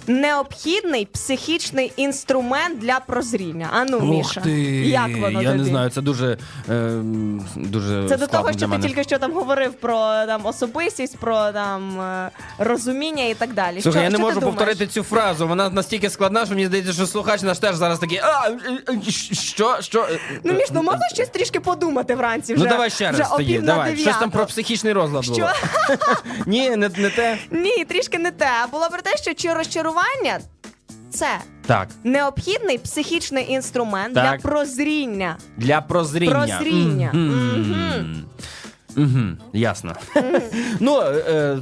необхідний 0.07 1.05
психічний 1.05 1.91
інструмент 1.95 2.79
для 2.79 2.99
прозріння. 2.99 3.69
Ану, 3.73 3.99
Міша, 3.99 4.39
Ух 4.39 4.43
ти! 4.43 4.51
як 4.87 5.17
воно 5.17 5.41
Я 5.41 5.49
тобі? 5.49 5.61
не 5.63 5.65
знаю, 5.69 5.89
це 5.89 6.01
дуже, 6.01 6.37
е, 6.69 6.91
дуже 7.55 8.09
Це 8.09 8.17
до 8.17 8.27
того, 8.27 8.49
що 8.51 8.59
ти 8.59 8.67
мене. 8.67 8.87
тільки 8.87 9.03
що 9.03 9.19
там 9.19 9.33
говорив 9.33 9.73
про 9.73 9.97
там 10.27 10.45
особистість, 10.45 11.17
про 11.17 11.51
там 11.51 12.01
е, 12.01 12.29
розуміння 12.57 13.23
і 13.23 13.33
так 13.33 13.53
далі. 13.53 13.81
Слухай, 13.81 13.99
що, 13.99 14.03
я 14.03 14.09
не 14.09 14.15
що 14.15 14.25
можу 14.25 14.39
думаєш? 14.39 14.55
повторити 14.55 14.87
цю 14.87 15.03
фразу. 15.03 15.47
Вона 15.47 15.69
настільки 15.69 16.09
складна, 16.09 16.45
що 16.45 16.53
мені 16.55 16.65
здається, 16.67 16.93
що 16.93 17.07
слухач 17.07 17.41
наш 17.41 17.59
теж 17.59 17.75
зараз 17.75 17.99
такий. 17.99 18.17
А, 18.17 18.49
е, 18.49 18.57
е, 18.89 19.11
що? 19.35 19.77
що? 19.79 20.07
Ну, 20.43 20.53
Міш, 20.53 20.67
ну 20.73 20.83
можна 20.83 21.09
щось 21.13 21.29
трішки 21.29 21.59
подумати 21.59 22.15
вранці 22.15 22.53
вже? 22.53 22.63
Ну 22.63 22.69
давай 22.69 22.89
ще 22.89 23.11
раз 23.11 23.29
тоді. 23.37 23.59
Давай. 23.59 23.97
Щось 23.97 24.17
там 24.17 24.31
про 24.31 24.45
психічний 24.45 24.93
розлад 24.93 25.23
Що? 25.23 25.33
було. 25.33 25.47
Ні, 26.45 26.69
не, 26.69 26.89
не 26.89 27.09
те. 27.09 27.37
Ні, 27.51 27.85
трішки 27.85 28.19
не 28.19 28.31
те. 28.31 28.51
Було 28.71 28.87
про 28.91 29.01
те, 29.01 29.17
що 29.17 29.33
чи 29.33 29.53
розчарування 29.53 29.96
це 31.09 31.27
Так. 31.65 31.87
необхідний 32.03 32.77
психічний 32.77 33.51
інструмент 33.51 34.13
Так. 34.13 34.41
для 34.41 34.49
прозріння. 34.49 35.37
Для 35.57 35.81
прозріння. 35.81 36.31
Прозріння. 36.47 37.11
Мгм. 37.13 38.23
Мгм. 38.95 39.37
Ясно. 39.53 39.93
ну, 40.79 41.01
е, 41.01 41.57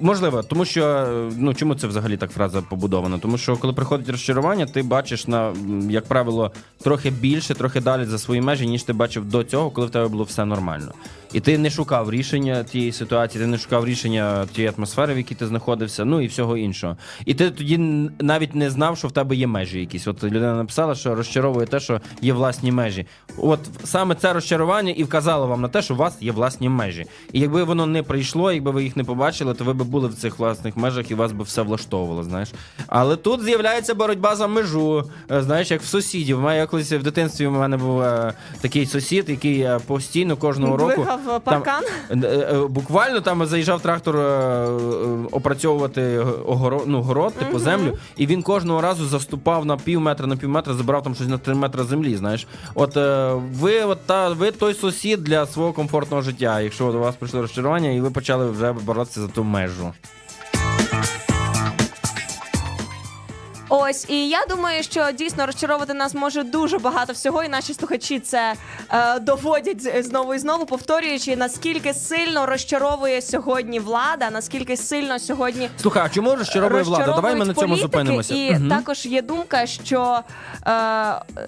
можливо, 0.00 0.42
тому 0.42 0.64
що 0.64 0.84
е, 0.86 1.32
ну 1.36 1.54
чому 1.54 1.74
це 1.74 1.86
взагалі 1.86 2.16
так 2.16 2.30
фраза 2.30 2.62
побудована? 2.62 3.18
Тому 3.18 3.38
що 3.38 3.56
коли 3.56 3.72
приходить 3.72 4.08
розчарування, 4.08 4.66
ти 4.66 4.82
бачиш 4.82 5.26
на, 5.26 5.48
м, 5.48 5.90
як 5.90 6.04
правило, 6.06 6.52
трохи 6.82 7.10
більше, 7.10 7.54
трохи 7.54 7.80
далі 7.80 8.04
за 8.04 8.18
свої 8.18 8.40
межі, 8.40 8.66
ніж 8.66 8.82
ти 8.82 8.92
бачив 8.92 9.24
до 9.24 9.44
цього, 9.44 9.70
коли 9.70 9.86
в 9.86 9.90
тебе 9.90 10.08
було 10.08 10.24
все 10.24 10.44
нормально. 10.44 10.92
І 11.32 11.40
ти 11.40 11.58
не 11.58 11.70
шукав 11.70 12.10
рішення 12.10 12.64
тієї 12.64 12.92
ситуації, 12.92 13.44
ти 13.44 13.50
не 13.50 13.58
шукав 13.58 13.86
рішення 13.86 14.46
тієї 14.52 14.74
атмосфери, 14.76 15.14
в 15.14 15.16
якій 15.16 15.34
ти 15.34 15.46
знаходився, 15.46 16.04
ну 16.04 16.20
і 16.20 16.26
всього 16.26 16.56
іншого. 16.56 16.96
І 17.24 17.34
ти 17.34 17.50
тоді 17.50 17.78
навіть 18.20 18.54
не 18.54 18.70
знав, 18.70 18.98
що 18.98 19.08
в 19.08 19.12
тебе 19.12 19.36
є 19.36 19.46
межі 19.46 19.80
якісь. 19.80 20.06
От 20.06 20.24
людина 20.24 20.54
написала, 20.54 20.94
що 20.94 21.14
розчаровує 21.14 21.66
те, 21.66 21.80
що 21.80 22.00
є 22.22 22.32
власні 22.32 22.72
межі. 22.72 23.06
От 23.36 23.60
саме 23.84 24.14
це 24.14 24.32
розчарування 24.32 24.92
і 24.92 25.04
вказало 25.04 25.46
вам 25.46 25.60
на 25.60 25.68
те, 25.68 25.82
що 25.82 25.94
у 25.94 25.96
вас 25.96 26.16
є 26.20 26.32
власні 26.32 26.68
межі. 26.68 27.06
І 27.32 27.40
якби 27.40 27.64
воно 27.64 27.86
не 27.86 28.02
прийшло, 28.02 28.52
якби 28.52 28.70
ви 28.70 28.84
їх 28.84 28.96
не 28.96 29.04
побачили, 29.04 29.54
то 29.54 29.64
ви 29.64 29.72
б 29.72 29.82
були 29.82 30.08
в 30.08 30.14
цих 30.14 30.38
власних 30.38 30.76
межах 30.76 31.10
і 31.10 31.14
вас 31.14 31.32
би 31.32 31.44
все 31.44 31.62
влаштовувало. 31.62 32.22
Знаєш, 32.22 32.48
але 32.86 33.16
тут 33.16 33.42
з'являється 33.44 33.94
боротьба 33.94 34.36
за 34.36 34.46
межу. 34.46 35.10
Е, 35.30 35.42
Знаєш, 35.42 35.70
як 35.70 35.82
в 35.82 35.86
сусідів. 35.86 36.40
Мене 36.40 36.66
колись 36.66 36.92
в 36.92 37.02
дитинстві 37.02 37.46
у 37.46 37.50
мене 37.50 37.76
був 37.76 38.02
е, 38.02 38.32
такий 38.60 38.86
сусід, 38.86 39.28
який 39.28 39.68
постійно 39.86 40.36
кожного 40.36 40.76
року 40.76 41.06
Е, 41.36 41.38
паркан? 41.38 41.84
Там, 42.08 42.24
е, 42.24 42.26
е, 42.26 42.66
буквально 42.68 43.20
там 43.20 43.46
заїжджав 43.46 43.80
трактор 43.80 44.16
е, 44.16 44.20
е, 44.20 44.66
опрацьовувати 45.32 46.18
огород, 46.46 46.82
ну, 46.86 47.02
город, 47.02 47.34
типу 47.34 47.58
землю, 47.58 47.98
і 48.16 48.26
він 48.26 48.42
кожного 48.42 48.80
разу 48.80 49.06
заступав 49.06 49.66
на 49.66 49.76
пів 49.76 50.00
метра, 50.00 50.26
на 50.26 50.36
пів 50.36 50.48
метра, 50.48 50.74
забирав 50.74 51.02
там 51.02 51.14
щось 51.14 51.28
на 51.28 51.38
три 51.38 51.54
метри 51.54 51.84
землі. 51.84 52.16
Знаєш, 52.16 52.46
от 52.74 52.96
е, 52.96 53.32
ви, 53.52 53.82
от 53.82 54.06
та 54.06 54.28
ви 54.28 54.50
той 54.50 54.74
сусід 54.74 55.24
для 55.24 55.46
свого 55.46 55.72
комфортного 55.72 56.22
життя. 56.22 56.60
Якщо 56.60 56.92
до 56.92 56.98
вас 56.98 57.14
прийшло 57.16 57.40
розчарування, 57.40 57.90
і 57.90 58.00
ви 58.00 58.10
почали 58.10 58.50
вже 58.50 58.72
боротися 58.72 59.20
за 59.20 59.28
ту 59.28 59.44
межу. 59.44 59.92
Ось, 63.68 64.06
і 64.08 64.28
я 64.28 64.44
думаю, 64.48 64.82
що 64.82 65.06
дійсно 65.18 65.46
розчаровувати 65.46 65.94
нас 65.94 66.14
може 66.14 66.42
дуже 66.42 66.78
багато 66.78 67.12
всього, 67.12 67.44
і 67.44 67.48
наші 67.48 67.74
слухачі 67.74 68.20
це 68.20 68.54
е, 68.90 69.18
доводять 69.18 70.04
знову 70.04 70.34
і 70.34 70.38
знову, 70.38 70.66
повторюючи, 70.66 71.36
наскільки 71.36 71.94
сильно 71.94 72.46
розчаровує 72.46 73.22
сьогодні 73.22 73.80
влада, 73.80 74.30
наскільки 74.30 74.76
сильно 74.76 75.18
сьогодні 75.18 75.70
Слухай, 75.82 76.02
а 76.06 76.08
чому 76.08 76.36
розчаровує 76.36 76.82
влада? 76.82 77.06
Давай 77.06 77.34
ми 77.34 77.44
на 77.44 77.54
цьому 77.54 77.66
політики, 77.66 77.82
зупинимося. 77.82 78.34
І 78.34 78.50
Мгм. 78.54 78.68
також 78.68 79.06
є 79.06 79.22
думка, 79.22 79.66
що 79.66 80.20
е, 80.66 80.72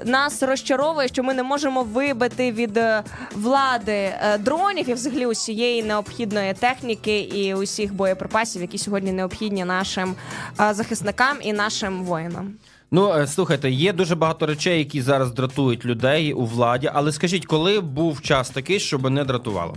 нас 0.05 0.43
розчаровує, 0.43 1.09
що 1.09 1.23
ми 1.23 1.35
не 1.35 1.43
можемо 1.43 1.83
вибити 1.83 2.53
від 2.53 2.77
е, 2.77 3.03
влади 3.35 3.93
е, 3.93 4.39
дронів 4.39 4.89
і 4.89 4.95
взагалі 4.95 5.27
усієї 5.27 5.83
необхідної 5.83 6.55
техніки 6.55 7.21
і 7.21 7.55
усіх 7.55 7.95
боєприпасів, 7.95 8.63
які 8.63 8.79
сьогодні 8.79 9.13
необхідні 9.13 9.65
нашим 9.65 10.15
е, 10.61 10.75
захисникам 10.75 11.37
і 11.41 11.53
нашим 11.53 12.05
воїнам. 12.11 12.53
Ну, 12.91 13.13
е, 13.15 13.27
слухайте, 13.27 13.71
є 13.71 13.93
дуже 13.93 14.15
багато 14.15 14.47
речей, 14.47 14.79
які 14.79 15.03
зараз 15.03 15.33
дратують 15.33 15.85
людей 15.85 16.33
у 16.33 16.45
владі. 16.47 16.91
Але 16.95 17.13
скажіть, 17.13 17.47
коли 17.47 17.81
був 17.81 18.23
час 18.23 18.51
такий, 18.51 18.81
щоб 18.81 19.11
не 19.11 19.25
дратувало? 19.25 19.75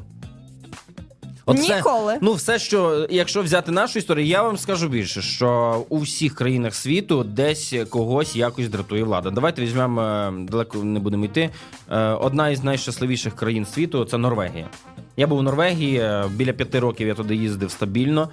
все- 1.48 1.76
Ніколи. 1.76 2.18
ну, 2.22 2.34
все, 2.34 2.60
що 2.60 3.08
якщо 3.10 3.42
взяти 3.42 3.72
нашу 3.72 4.00
історію, 4.00 4.28
я 4.28 4.44
вам 4.44 4.58
скажу 4.58 4.88
більше, 4.90 5.22
що 5.22 5.86
у 5.90 5.98
всіх 6.00 6.36
країнах 6.36 6.76
світу 6.76 7.24
десь 7.24 7.74
когось 7.90 8.36
якось 8.36 8.70
дратує 8.70 9.04
влада. 9.04 9.30
Давайте 9.30 9.62
візьмемо 9.62 10.02
е, 10.02 10.34
далеко 10.50 10.78
не 10.78 11.00
будемо 11.00 11.26
йти. 11.26 11.50
Е, 11.92 12.00
Одна 12.00 12.50
із 12.50 12.64
найщасливіших 12.64 13.36
країн 13.36 13.66
світу 13.66 14.06
це 14.06 14.18
Норвегія. 14.18 14.70
Я 15.18 15.28
був 15.28 15.38
у 15.40 15.42
Норвегії 15.42 16.04
біля 16.36 16.54
п'яти 16.54 16.80
років. 16.80 17.08
Я 17.08 17.14
туди 17.14 17.36
їздив 17.36 17.72
стабільно. 17.72 18.30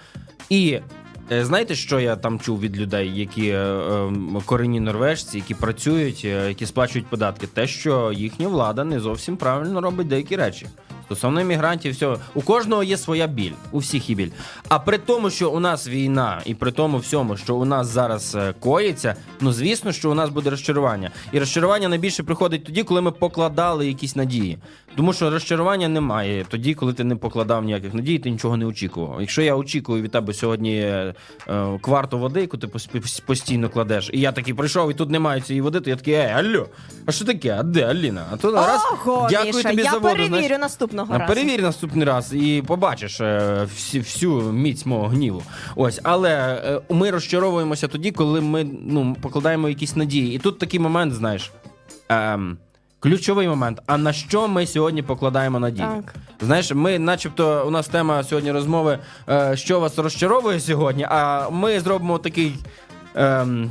І 0.50 0.78
знаєте, 1.30 1.74
що 1.74 2.00
я 2.00 2.16
там 2.16 2.40
чув 2.40 2.60
від 2.60 2.78
людей, 2.78 3.18
які 3.20 3.48
е, 3.48 3.56
е, 3.56 4.10
корінні 4.46 4.80
норвежці, 4.80 5.36
які 5.36 5.54
працюють, 5.54 6.22
е, 6.24 6.48
які 6.48 6.66
сплачують 6.66 7.06
податки, 7.06 7.46
те, 7.46 7.66
що 7.66 8.12
їхня 8.12 8.48
влада 8.48 8.84
не 8.84 9.00
зовсім 9.00 9.36
правильно 9.36 9.80
робить 9.80 10.08
деякі 10.08 10.36
речі. 10.36 10.66
Стосовно 11.10 11.40
іммігрантів, 11.40 11.92
все 11.92 12.16
у 12.34 12.42
кожного 12.42 12.82
є 12.82 12.96
своя 12.96 13.26
біль, 13.26 13.52
у 13.72 13.78
всіх 13.78 14.10
є 14.10 14.16
біль. 14.16 14.30
А 14.68 14.78
при 14.78 14.98
тому, 14.98 15.30
що 15.30 15.50
у 15.50 15.60
нас 15.60 15.88
війна, 15.88 16.42
і 16.44 16.54
при 16.54 16.72
тому 16.72 16.98
всьому, 16.98 17.36
що 17.36 17.56
у 17.56 17.64
нас 17.64 17.86
зараз 17.86 18.34
е, 18.34 18.54
коїться, 18.60 19.14
ну 19.40 19.52
звісно, 19.52 19.92
що 19.92 20.10
у 20.10 20.14
нас 20.14 20.30
буде 20.30 20.50
розчарування. 20.50 21.10
І 21.32 21.38
розчарування 21.38 21.88
найбільше 21.88 22.22
приходить 22.22 22.64
тоді, 22.64 22.82
коли 22.82 23.00
ми 23.00 23.10
покладали 23.10 23.86
якісь 23.86 24.16
надії. 24.16 24.58
Тому 24.96 25.12
що 25.12 25.30
розчарування 25.30 25.88
немає 25.88 26.46
тоді, 26.48 26.74
коли 26.74 26.92
ти 26.92 27.04
не 27.04 27.16
покладав 27.16 27.64
ніяких 27.64 27.94
надій, 27.94 28.18
ти 28.18 28.30
нічого 28.30 28.56
не 28.56 28.66
очікував. 28.66 29.20
Якщо 29.20 29.42
я 29.42 29.54
очікую 29.56 30.02
від 30.02 30.10
тебе 30.10 30.34
сьогодні 30.34 30.80
е, 30.80 31.14
е, 31.48 31.78
кварту 31.80 32.18
води, 32.18 32.40
яку 32.40 32.58
ти 32.58 32.68
постійно 33.26 33.68
кладеш, 33.68 34.10
і 34.12 34.20
я 34.20 34.32
такий 34.32 34.54
прийшов, 34.54 34.90
і 34.90 34.94
тут 34.94 35.10
немає 35.10 35.40
цієї 35.40 35.60
води, 35.60 35.80
то 35.80 35.90
я 35.90 35.96
такий, 35.96 36.14
ей, 36.14 36.30
алло, 36.30 36.66
а 37.06 37.12
що 37.12 37.24
таке? 37.24 37.56
А 37.60 37.62
де 37.62 37.84
Аліна? 37.84 38.26
А 38.32 38.36
то 38.36 38.52
раз 38.52 38.80
Ого, 38.92 39.28
дякую 39.30 39.54
Міша, 39.54 39.70
тобі 39.70 39.82
я 39.82 39.90
за 39.90 39.98
воду. 39.98 40.08
перевірю 40.14 40.30
знаєш. 40.30 40.58
Наступного 41.00 41.28
разу. 41.28 41.34
Перевір 41.34 41.62
наступний 41.62 42.06
раз 42.06 42.34
і 42.34 42.62
побачиш 42.66 43.20
е, 43.20 43.66
всі, 43.74 43.98
всю 43.98 44.40
міць 44.40 44.86
мого 44.86 45.08
гніву. 45.08 45.42
Ось, 45.76 46.00
але 46.02 46.30
е, 46.30 46.80
ми 46.94 47.10
розчаровуємося 47.10 47.88
тоді, 47.88 48.10
коли 48.10 48.40
ми 48.40 48.66
ну, 48.86 49.16
покладаємо 49.20 49.68
якісь 49.68 49.96
надії. 49.96 50.34
І 50.34 50.38
тут 50.38 50.58
такий 50.58 50.80
момент, 50.80 51.14
знаєш. 51.14 51.52
Ем, 52.08 52.58
Ключовий 53.00 53.48
момент. 53.48 53.82
А 53.86 53.98
на 53.98 54.12
що 54.12 54.48
ми 54.48 54.66
сьогодні 54.66 55.02
покладаємо 55.02 55.60
надії? 55.60 55.88
Так. 55.88 56.14
Знаєш, 56.40 56.72
ми, 56.74 56.98
начебто, 56.98 57.64
у 57.66 57.70
нас 57.70 57.88
тема 57.88 58.24
сьогодні 58.24 58.52
розмови, 58.52 58.98
е, 59.28 59.56
що 59.56 59.80
вас 59.80 59.98
розчаровує 59.98 60.60
сьогодні, 60.60 61.06
а 61.10 61.50
ми 61.50 61.80
зробимо 61.80 62.18
такий. 62.18 62.54
Ем, 63.14 63.70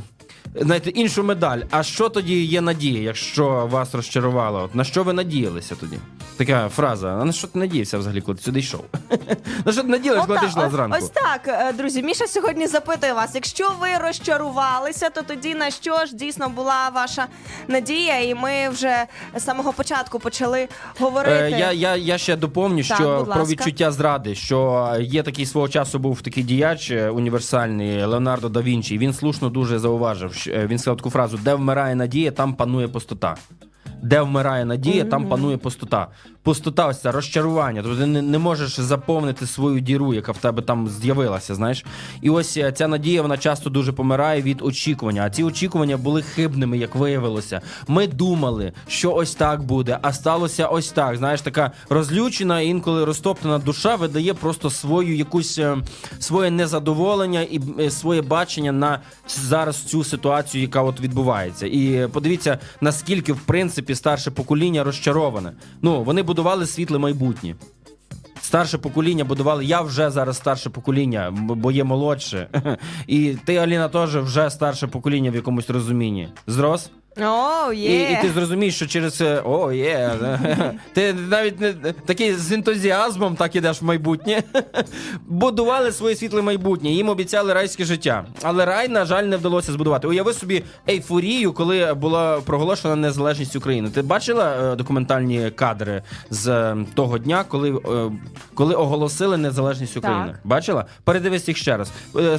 Знаєте, 0.54 0.90
іншу 0.90 1.24
медаль. 1.24 1.58
А 1.70 1.82
що 1.82 2.08
тоді 2.08 2.44
є 2.44 2.60
надія, 2.60 3.02
якщо 3.02 3.68
вас 3.70 3.94
розчарувало? 3.94 4.62
От 4.62 4.74
На 4.74 4.84
що 4.84 5.02
ви 5.04 5.12
надіялися 5.12 5.74
тоді? 5.74 5.96
Така 6.36 6.68
фраза. 6.68 7.08
А 7.20 7.24
на 7.24 7.32
що 7.32 7.46
ти 7.46 7.58
надіявся 7.58 7.98
взагалі, 7.98 8.20
коли 8.20 8.36
ти 8.38 8.44
сюди 8.44 8.60
йшов? 8.60 8.84
На 9.64 9.72
що 9.72 9.82
ти 9.82 9.88
надіялися, 9.88 10.26
коли 10.26 10.38
ти 10.38 10.46
йшла 10.46 10.70
зранку? 10.70 10.98
Ось 10.98 11.08
так, 11.10 11.40
е, 11.48 11.72
друзі. 11.72 12.02
Міша 12.02 12.26
сьогодні 12.26 12.66
запитує 12.66 13.12
вас: 13.12 13.34
якщо 13.34 13.72
ви 13.80 13.88
розчарувалися, 13.98 15.10
то 15.10 15.22
тоді 15.22 15.54
на 15.54 15.70
що 15.70 16.06
ж 16.06 16.16
дійсно 16.16 16.48
була 16.48 16.88
ваша 16.94 17.26
надія? 17.68 18.20
І 18.20 18.34
ми 18.34 18.68
вже 18.68 19.04
з 19.36 19.44
самого 19.44 19.72
початку 19.72 20.18
почали 20.18 20.68
говорити. 21.00 21.44
Е, 21.44 21.50
я, 21.50 21.72
я, 21.72 21.96
я 21.96 22.18
ще 22.18 22.36
доповню, 22.36 22.84
Так, 22.84 22.96
що 22.96 23.26
про 23.34 23.44
відчуття 23.46 23.92
зради, 23.92 24.34
що 24.34 24.90
є 25.00 25.22
такий 25.22 25.46
свого 25.46 25.68
часу 25.68 25.98
був 25.98 26.22
такий 26.22 26.42
діяч 26.42 26.90
е, 26.90 27.10
універсальний 27.10 28.04
Леонардо 28.04 28.48
да 28.48 28.60
Вінчі. 28.62 28.98
Він 28.98 29.12
слушно 29.12 29.48
дуже 29.48 29.78
зауважив. 29.78 30.29
Е, 30.46 30.66
Він 30.66 30.78
сказав 30.78 30.96
таку 30.96 31.10
фразу: 31.10 31.38
де 31.38 31.54
вмирає 31.54 31.94
надія, 31.94 32.30
там 32.30 32.54
панує 32.54 32.88
пустота. 32.88 33.36
Де 34.02 34.20
вмирає 34.20 34.64
надія, 34.64 35.04
там 35.04 35.28
панує 35.28 35.56
пустота. 35.56 36.08
Пустота, 36.42 36.86
ось 36.86 37.00
це 37.00 37.12
розчарування. 37.12 37.82
Тобто 37.82 37.98
ти 37.98 38.06
не, 38.06 38.22
не 38.22 38.38
можеш 38.38 38.80
заповнити 38.80 39.46
свою 39.46 39.80
діру, 39.80 40.14
яка 40.14 40.32
в 40.32 40.38
тебе 40.38 40.62
там 40.62 40.88
з'явилася. 40.88 41.54
Знаєш, 41.54 41.84
і 42.22 42.30
ось 42.30 42.56
е, 42.56 42.72
ця 42.72 42.88
надія 42.88 43.22
вона 43.22 43.38
часто 43.38 43.70
дуже 43.70 43.92
помирає 43.92 44.42
від 44.42 44.62
очікування. 44.62 45.22
А 45.26 45.30
ці 45.30 45.42
очікування 45.42 45.96
були 45.96 46.22
хибними, 46.22 46.78
як 46.78 46.94
виявилося. 46.94 47.60
Ми 47.88 48.06
думали, 48.06 48.72
що 48.88 49.12
ось 49.12 49.34
так 49.34 49.62
буде, 49.62 49.98
а 50.02 50.12
сталося 50.12 50.66
ось 50.66 50.92
так. 50.92 51.16
Знаєш, 51.16 51.40
така 51.40 51.70
розлючена, 51.88 52.60
інколи 52.60 53.04
розтоптана 53.04 53.58
душа 53.58 53.96
видає 53.96 54.34
просто 54.34 54.70
свою 54.70 55.16
якусь 55.16 55.58
е, 55.58 55.76
своє 56.18 56.50
незадоволення 56.50 57.40
і 57.40 57.60
е, 57.78 57.90
своє 57.90 58.22
бачення 58.22 58.72
на 58.72 59.00
зараз 59.28 59.82
цю 59.82 60.04
ситуацію, 60.04 60.62
яка 60.62 60.82
от 60.82 61.00
відбувається. 61.00 61.66
І 61.66 62.08
подивіться, 62.12 62.58
наскільки 62.80 63.32
в 63.32 63.40
принципі 63.40 63.69
старше 63.94 64.30
покоління 64.30 64.84
розчароване. 64.84 65.52
Ну 65.82 66.02
вони 66.02 66.22
будували 66.22 66.66
світле 66.66 66.98
майбутнє. 66.98 67.54
Старше 68.40 68.78
покоління 68.78 69.24
будували. 69.24 69.64
Я 69.64 69.80
вже 69.80 70.10
зараз 70.10 70.36
старше 70.36 70.70
покоління, 70.70 71.30
бо 71.32 71.70
є 71.70 71.84
молодше. 71.84 72.48
І 73.06 73.36
ти, 73.44 73.56
Аліна, 73.56 73.88
теж 73.88 74.16
вже 74.16 74.50
старше 74.50 74.86
покоління 74.86 75.30
в 75.30 75.34
якомусь 75.34 75.70
розумінні. 75.70 76.28
Зрос? 76.46 76.90
О, 77.16 77.72
І, 77.72 77.78
є. 77.78 78.10
і 78.10 78.22
ти 78.22 78.30
зрозумієш, 78.30 78.76
що 78.76 78.86
через 78.86 79.20
е, 79.20 79.42
о, 79.44 79.72
є. 79.72 80.12
Ти 80.92 81.12
навіть 81.12 81.60
не 81.60 81.72
такий 82.06 82.34
з 82.34 82.52
ентузіазмом 82.52 83.36
так 83.36 83.56
ідеш 83.56 83.82
в 83.82 83.84
майбутнє. 83.84 84.42
Будували 85.26 85.92
своє 85.92 86.16
світле 86.16 86.42
майбутнє. 86.42 86.90
Їм 86.90 87.08
обіцяли 87.08 87.52
райське 87.54 87.84
життя. 87.84 88.24
Але 88.42 88.64
рай, 88.64 88.88
на 88.88 89.04
жаль, 89.04 89.24
не 89.24 89.36
вдалося 89.36 89.72
збудувати. 89.72 90.08
Уяви 90.08 90.32
собі 90.32 90.62
ейфорію, 90.88 91.52
коли 91.52 91.94
була 91.94 92.40
проголошена 92.40 92.96
незалежність 92.96 93.56
України. 93.56 93.90
Ти 93.90 94.02
бачила 94.02 94.72
е, 94.72 94.76
документальні 94.76 95.50
кадри 95.50 96.02
з 96.30 96.48
е, 96.48 96.76
того 96.94 97.18
дня, 97.18 97.44
коли, 97.48 97.70
е, 97.70 98.10
коли 98.54 98.74
оголосили 98.74 99.36
незалежність 99.36 99.96
України? 99.96 100.26
Так. 100.26 100.40
Бачила? 100.44 100.84
Передивись 101.04 101.48
їх 101.48 101.56
ще 101.56 101.76
раз. 101.76 101.92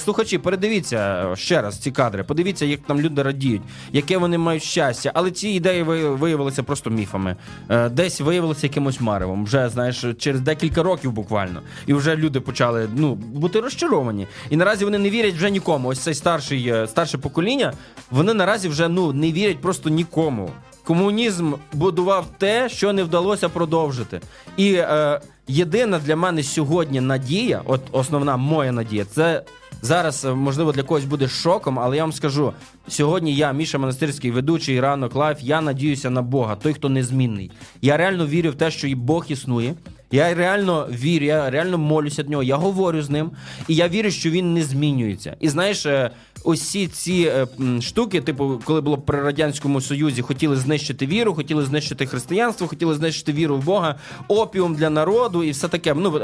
Слухачі, 0.03 0.37
передивіться 0.37 1.29
ще 1.35 1.61
раз 1.61 1.79
ці 1.79 1.91
кадри. 1.91 2.23
Подивіться, 2.23 2.65
як 2.65 2.79
там 2.79 3.01
люди 3.01 3.23
радіють, 3.23 3.61
яке 3.91 4.17
вони 4.17 4.37
мають 4.37 4.60
щастя. 4.61 5.11
Але 5.13 5.31
ці 5.31 5.49
ідеї 5.49 5.83
виявилися 5.83 6.63
просто 6.63 6.89
міфами. 6.89 7.35
Е, 7.69 7.89
Десь 7.89 8.21
виявилися 8.21 8.67
якимось 8.67 9.01
маревом. 9.01 9.45
Вже 9.45 9.69
знаєш, 9.69 10.05
через 10.19 10.41
декілька 10.41 10.83
років 10.83 11.11
буквально. 11.11 11.61
І 11.85 11.93
вже 11.93 12.15
люди 12.15 12.39
почали 12.39 12.89
ну 12.95 13.15
бути 13.15 13.59
розчаровані. 13.59 14.27
І 14.49 14.57
наразі 14.57 14.85
вони 14.85 14.97
не 14.97 15.09
вірять 15.09 15.35
вже 15.35 15.49
нікому. 15.49 15.87
Ось 15.89 15.99
цей 15.99 16.13
старший 16.13 16.67
е, 16.67 16.87
старше 16.87 17.17
покоління. 17.17 17.73
Вони 18.11 18.33
наразі 18.33 18.69
вже 18.69 18.87
ну 18.87 19.13
не 19.13 19.31
вірять 19.31 19.61
просто 19.61 19.89
нікому. 19.89 20.49
Комунізм 20.83 21.53
будував 21.73 22.25
те, 22.37 22.69
що 22.69 22.93
не 22.93 23.03
вдалося 23.03 23.49
продовжити. 23.49 24.21
І 24.57 24.73
е, 24.73 25.21
єдина 25.47 25.99
для 25.99 26.15
мене 26.15 26.43
сьогодні 26.43 27.01
надія, 27.01 27.61
от 27.65 27.81
основна 27.91 28.37
моя 28.37 28.71
надія, 28.71 29.05
це 29.05 29.43
зараз, 29.81 30.25
е, 30.25 30.33
можливо, 30.33 30.71
для 30.71 30.83
когось 30.83 31.05
буде 31.05 31.27
шоком, 31.27 31.79
але 31.79 31.97
я 31.97 32.03
вам 32.03 32.13
скажу: 32.13 32.53
сьогодні 32.87 33.35
я, 33.35 33.51
Міша 33.51 33.77
Монастирський, 33.77 34.31
ведучий 34.31 34.79
ранок 34.79 35.15
Life, 35.15 35.37
я 35.41 35.61
надіюся 35.61 36.09
на 36.09 36.21
Бога, 36.21 36.55
той, 36.55 36.73
хто 36.73 36.89
незмінний. 36.89 37.51
Я 37.81 37.97
реально 37.97 38.27
вірю 38.27 38.51
в 38.51 38.55
те, 38.55 38.71
що 38.71 38.87
і 38.87 38.95
Бог 38.95 39.25
існує. 39.29 39.73
Я 40.13 40.33
реально 40.33 40.87
вірю, 40.91 41.25
я 41.25 41.49
реально 41.49 41.77
молюся 41.77 42.23
до 42.23 42.29
нього, 42.29 42.43
я 42.43 42.55
говорю 42.55 43.01
з 43.01 43.09
ним, 43.09 43.31
і 43.67 43.75
я 43.75 43.87
вірю, 43.87 44.11
що 44.11 44.29
він 44.29 44.53
не 44.53 44.63
змінюється. 44.63 45.35
І 45.39 45.49
знаєш, 45.49 45.85
е, 45.85 46.11
усі 46.43 46.87
ці 46.87 47.31
е, 47.35 47.47
штуки, 47.81 48.21
типу, 48.21 48.61
коли 48.65 48.81
було 48.81 48.97
при 48.97 49.21
радянському 49.21 49.81
союзі, 49.81 50.21
хотіли 50.21 50.55
знищити 50.55 51.05
віру, 51.05 51.33
хотіли 51.33 51.65
знищити 51.65 52.05
християнство, 52.05 52.67
хотіли 52.67 52.95
знищити 52.95 53.33
віру 53.33 53.55
в 53.57 53.63
Бога, 53.63 53.95
опіум 54.27 54.75
для 54.75 54.89
народу 54.89 55.43
і 55.43 55.51
все 55.51 55.67
таке. 55.67 55.93
Ну 55.93 56.21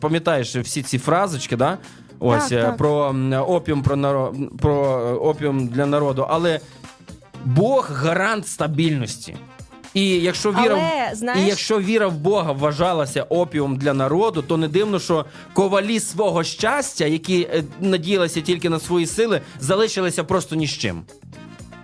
пам'ятаєш 0.00 0.56
всі 0.56 0.82
ці 0.82 0.98
фразочки, 0.98 1.56
да? 1.56 1.78
Ось 2.26 2.42
Так, 2.48 2.52
е, 2.52 2.62
так. 2.62 2.76
про 2.76 3.14
опіум 3.46 3.82
про 3.82 3.96
наро... 3.96 4.34
про 4.58 5.00
е, 5.08 5.12
опіум 5.14 5.66
для 5.68 5.86
народу, 5.86 6.26
але 6.28 6.60
Бог 7.44 7.90
гарант 7.92 8.48
стабільності. 8.48 9.36
І 9.94 10.08
якщо 10.08 10.50
віра, 10.50 10.62
Але, 10.70 11.14
знаєш- 11.14 11.44
і 11.44 11.48
якщо 11.48 11.80
віра 11.80 12.06
в 12.08 12.14
Бога 12.18 12.52
вважалася 12.52 13.22
опіум 13.22 13.76
для 13.76 13.94
народу, 13.94 14.42
то 14.42 14.56
не 14.56 14.68
дивно, 14.68 14.98
що 15.00 15.24
ковалі 15.52 16.00
свого 16.00 16.44
щастя, 16.44 17.04
які 17.04 17.40
е, 17.42 17.64
надіялися 17.80 18.40
тільки 18.40 18.68
на 18.68 18.80
свої 18.80 19.06
сили, 19.06 19.40
залишилися 19.60 20.24
просто 20.24 20.56
ні 20.56 20.66
з 20.66 20.70
чим. 20.70 21.02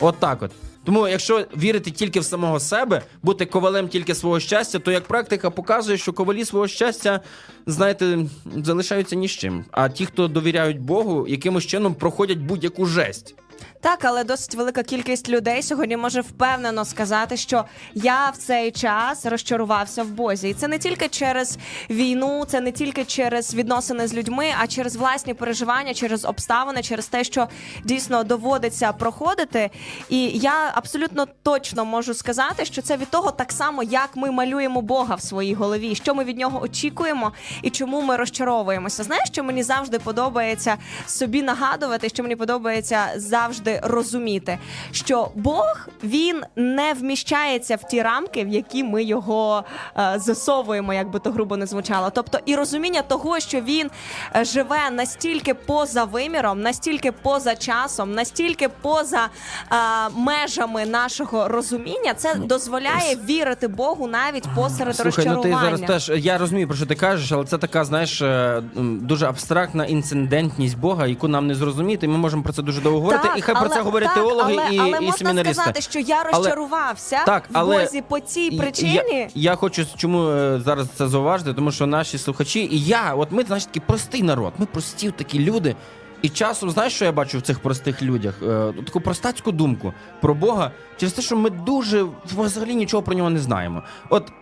От 0.01 0.15
так 0.19 0.43
от. 0.43 0.51
Тому, 0.85 1.09
якщо 1.09 1.47
вірити 1.57 1.91
тільки 1.91 2.21
в 2.21 2.25
самого 2.25 2.61
себе, 2.61 3.03
бути 3.23 3.47
ковалем 3.47 3.89
тільки 3.89 4.15
свого 4.15 4.41
щастя, 4.41 4.79
то 4.79 4.93
як 4.93 5.05
практика 5.05 5.51
показує, 5.51 5.99
що 5.99 6.13
ковалі 6.13 6.45
свого 6.45 6.69
щастя, 6.69 7.21
знаєте, 7.67 8.19
залишаються 8.57 9.17
ні 9.17 9.29
з 9.29 9.31
чим. 9.31 9.65
А 9.71 9.89
ті, 9.89 10.07
хто 10.07 10.29
довіряють 10.29 10.81
Богу, 10.81 11.29
якимось 11.29 11.67
чином 11.67 11.95
проходять 11.95 12.39
будь-яку 12.39 12.87
жесть. 12.87 13.35
Так, 13.83 14.05
але 14.05 14.25
досить 14.25 14.55
велика 14.55 14.83
кількість 14.83 15.29
людей 15.29 15.63
сьогодні 15.63 15.97
може 15.97 16.21
впевнено 16.21 16.85
сказати, 16.85 17.37
що 17.37 17.65
я 17.95 18.31
в 18.31 18.37
цей 18.37 18.71
час 18.71 19.27
розчарувався 19.27 20.03
в 20.03 20.11
Бозі. 20.11 20.49
І 20.49 20.55
це 20.55 20.69
не 20.69 20.79
тільки 20.79 21.09
через 21.09 21.59
війну, 21.91 22.45
це 22.49 22.61
не 22.61 22.73
тільки 22.73 23.05
через 23.05 23.55
відносини 23.55 24.07
з 24.07 24.15
людьми, 24.15 24.47
а 24.61 24.67
через 24.67 24.97
власні 24.97 25.35
переживання, 25.35 25.95
через 25.95 26.25
обставини, 26.25 26.83
через 26.83 27.07
те, 27.07 27.25
що 27.25 27.49
дійсно 27.85 28.25
доводиться 28.25 28.93
проходити. 28.93 29.71
І 30.09 30.23
я 30.29 30.73
абсолютно 30.75 31.27
точно 31.43 31.85
можу 31.85 32.15
сказати, 32.15 32.65
що 32.65 32.83
це 32.83 32.97
від 32.97 33.09
того 33.09 33.31
так 33.31 33.53
само, 33.53 33.83
як 33.83 34.11
ми 34.15 34.31
малюємо 34.31 34.83
Бога 34.83 35.15
в 35.15 35.23
своїй 35.23 35.55
голові, 35.55 35.95
що 35.95 36.15
ми 36.15 36.25
від 36.25 36.39
нього 36.39 36.63
очікуємо 36.63 37.33
і 37.63 37.71
чому 37.71 38.03
ми 38.03 38.17
розчаровуємося. 38.17 39.03
Знаєш, 39.03 39.29
що 39.29 39.45
мені 39.45 39.63
завжди 39.63 39.99
подобається 39.99 40.77
собі 41.07 41.43
нагадувати, 41.43 42.09
що 42.09 42.23
мені 42.23 42.37
подобається 42.37 43.09
завжди 43.17 43.70
розуміти, 43.83 44.59
що 44.93 45.29
Бог 45.35 45.89
він 46.05 46.43
не 46.57 46.93
вміщається 46.93 47.77
в 47.77 47.89
ті 47.89 48.03
рамки, 48.03 48.45
в 48.45 48.49
які 48.49 48.85
ми 48.85 49.03
його 49.03 49.65
е, 49.99 50.15
засовуємо, 50.17 50.95
як 50.95 51.11
би 51.11 51.19
то 51.19 51.31
грубо 51.31 51.57
не 51.57 51.67
звучало. 51.67 52.11
Тобто, 52.11 52.39
і 52.47 52.55
розуміння 52.55 53.03
того, 53.03 53.41
що 53.41 53.61
він 53.61 53.91
е, 54.37 54.45
живе 54.45 54.91
настільки 54.91 55.55
поза 55.55 56.05
виміром, 56.05 56.61
настільки 56.61 57.13
поза 57.13 57.57
часом, 57.57 58.15
настільки 58.15 58.69
поза 58.69 59.29
е, 59.73 59.75
межами 60.17 60.87
нашого 60.87 61.49
розуміння, 61.49 62.15
це 62.15 62.35
дозволяє 62.35 63.17
вірити 63.29 63.69
Богу 63.69 64.07
навіть 64.07 64.45
посеред 64.55 64.97
Слухай, 64.97 65.27
ну 65.27 65.43
ти 65.43 65.51
зараз 65.51 65.81
теж 65.81 66.13
я 66.17 66.39
розумію, 66.39 66.67
про 66.67 66.77
що 66.77 66.87
ти 66.87 66.95
кажеш, 66.95 67.33
але 67.33 67.45
це 67.45 67.59
така, 67.59 67.85
знаєш, 67.85 68.23
е, 68.23 68.63
дуже 69.01 69.27
абстрактна 69.27 69.85
інцидентність 69.85 70.79
Бога, 70.79 71.07
яку 71.07 71.29
нам 71.29 71.47
не 71.47 71.55
зрозуміти. 71.55 72.07
і 72.07 72.09
Ми 72.09 72.19
можемо 72.19 72.43
про 72.43 72.53
це 72.53 72.63
дуже 72.63 72.81
довго 72.81 73.01
говорити. 73.01 73.29
і 73.37 73.41
хай 73.41 73.55
про 73.61 73.69
це 73.69 73.81
говорять 73.83 74.09
так, 74.09 74.15
теологи 74.15 74.59
але, 74.63 74.75
і, 74.75 74.79
але 74.79 74.89
і 74.89 74.93
можна 75.01 75.13
семінаристи. 75.13 75.55
сказати, 75.55 75.81
що 75.81 75.99
я 75.99 76.23
Але- 76.33 76.33
розчарувався 76.39 77.23
Так, 77.27 77.45
в 77.45 77.51
але- 77.53 77.85
Бозі 77.85 78.03
по 78.09 78.21
цій 78.21 78.51
причині. 78.51 78.93
Я, 79.13 79.29
я 79.35 79.55
хочу 79.55 79.87
чому 79.97 80.29
е, 80.29 80.61
зараз 80.65 80.89
це 80.95 81.09
зауважити, 81.09 81.55
тому 81.55 81.73
що 81.73 81.87
наші 81.87 82.19
слухачі, 82.19 82.61
і 82.73 82.81
я, 82.85 83.15
от 83.15 83.33
ми, 83.33 83.43
знаєш, 83.43 83.65
такий 83.65 83.83
простий 83.87 84.23
народ, 84.23 84.53
ми 84.59 84.67
прості 84.67 85.11
такі 85.11 85.39
люди. 85.39 85.77
І 86.23 86.29
часом, 86.29 86.71
знаєш, 86.71 86.93
що 86.93 87.05
я 87.05 87.13
бачу 87.13 87.39
в 87.39 87.43
цих 87.43 87.61
простих 87.61 88.03
людях? 88.03 88.35
Е, 88.43 88.73
таку 88.87 89.01
простацьку 89.01 89.53
думку 89.53 89.93
про 90.21 90.35
Бога 90.35 90.71
через 90.97 91.13
те, 91.13 91.23
що 91.23 91.37
ми 91.37 91.51
дуже 91.51 92.07
взагалі 92.37 92.75
нічого 92.75 93.03
про 93.03 93.15
нього 93.15 93.31
не 93.31 93.39
знаємо. 93.39 93.83
От 94.11 94.33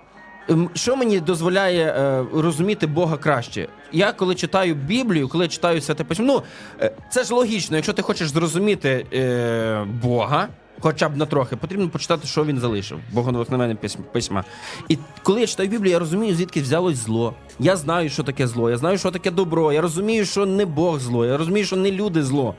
що 0.75 0.97
мені 0.97 1.21
дозволяє 1.21 1.87
е, 1.87 2.25
розуміти 2.35 2.87
Бога 2.87 3.17
краще? 3.17 3.69
Я 3.93 4.13
коли 4.13 4.35
читаю 4.35 4.75
Біблію, 4.75 5.29
коли 5.29 5.49
читаю 5.49 5.81
святе 5.81 6.05
письмо, 6.05 6.27
ну 6.27 6.43
е, 6.81 6.93
це 7.11 7.25
ж 7.25 7.35
логічно, 7.35 7.77
якщо 7.77 7.93
ти 7.93 8.03
хочеш 8.03 8.29
зрозуміти 8.29 9.07
е, 9.13 9.87
Бога. 10.03 10.49
Хоча 10.81 11.09
б 11.09 11.17
на 11.17 11.27
трохи, 11.27 11.57
потрібно 11.57 11.89
почитати, 11.89 12.27
що 12.27 12.45
він 12.45 12.59
залишив, 12.59 12.99
Богоновихновенне 13.13 13.77
письма-. 14.13 14.45
І 14.89 14.99
коли 15.23 15.41
я 15.41 15.47
читаю 15.47 15.69
Біблію, 15.69 15.93
я 15.93 15.99
розумію, 15.99 16.35
звідки 16.35 16.61
взялось 16.61 16.97
зло. 16.97 17.35
Я 17.59 17.77
знаю, 17.77 18.11
що 18.11 18.23
таке 18.23 18.47
зло, 18.47 18.71
я 18.71 18.77
знаю, 18.77 18.99
що 18.99 19.11
таке 19.11 19.31
добро. 19.31 19.73
Я 19.73 19.81
розумію, 19.81 20.25
що 20.25 20.47
не 20.47 20.67
Бог 20.67 20.99
зло, 20.99 21.27
я 21.27 21.37
розумію, 21.37 21.67
що 21.67 21.77
не 21.77 21.91
люди 21.91 22.23
зло. 22.23 22.55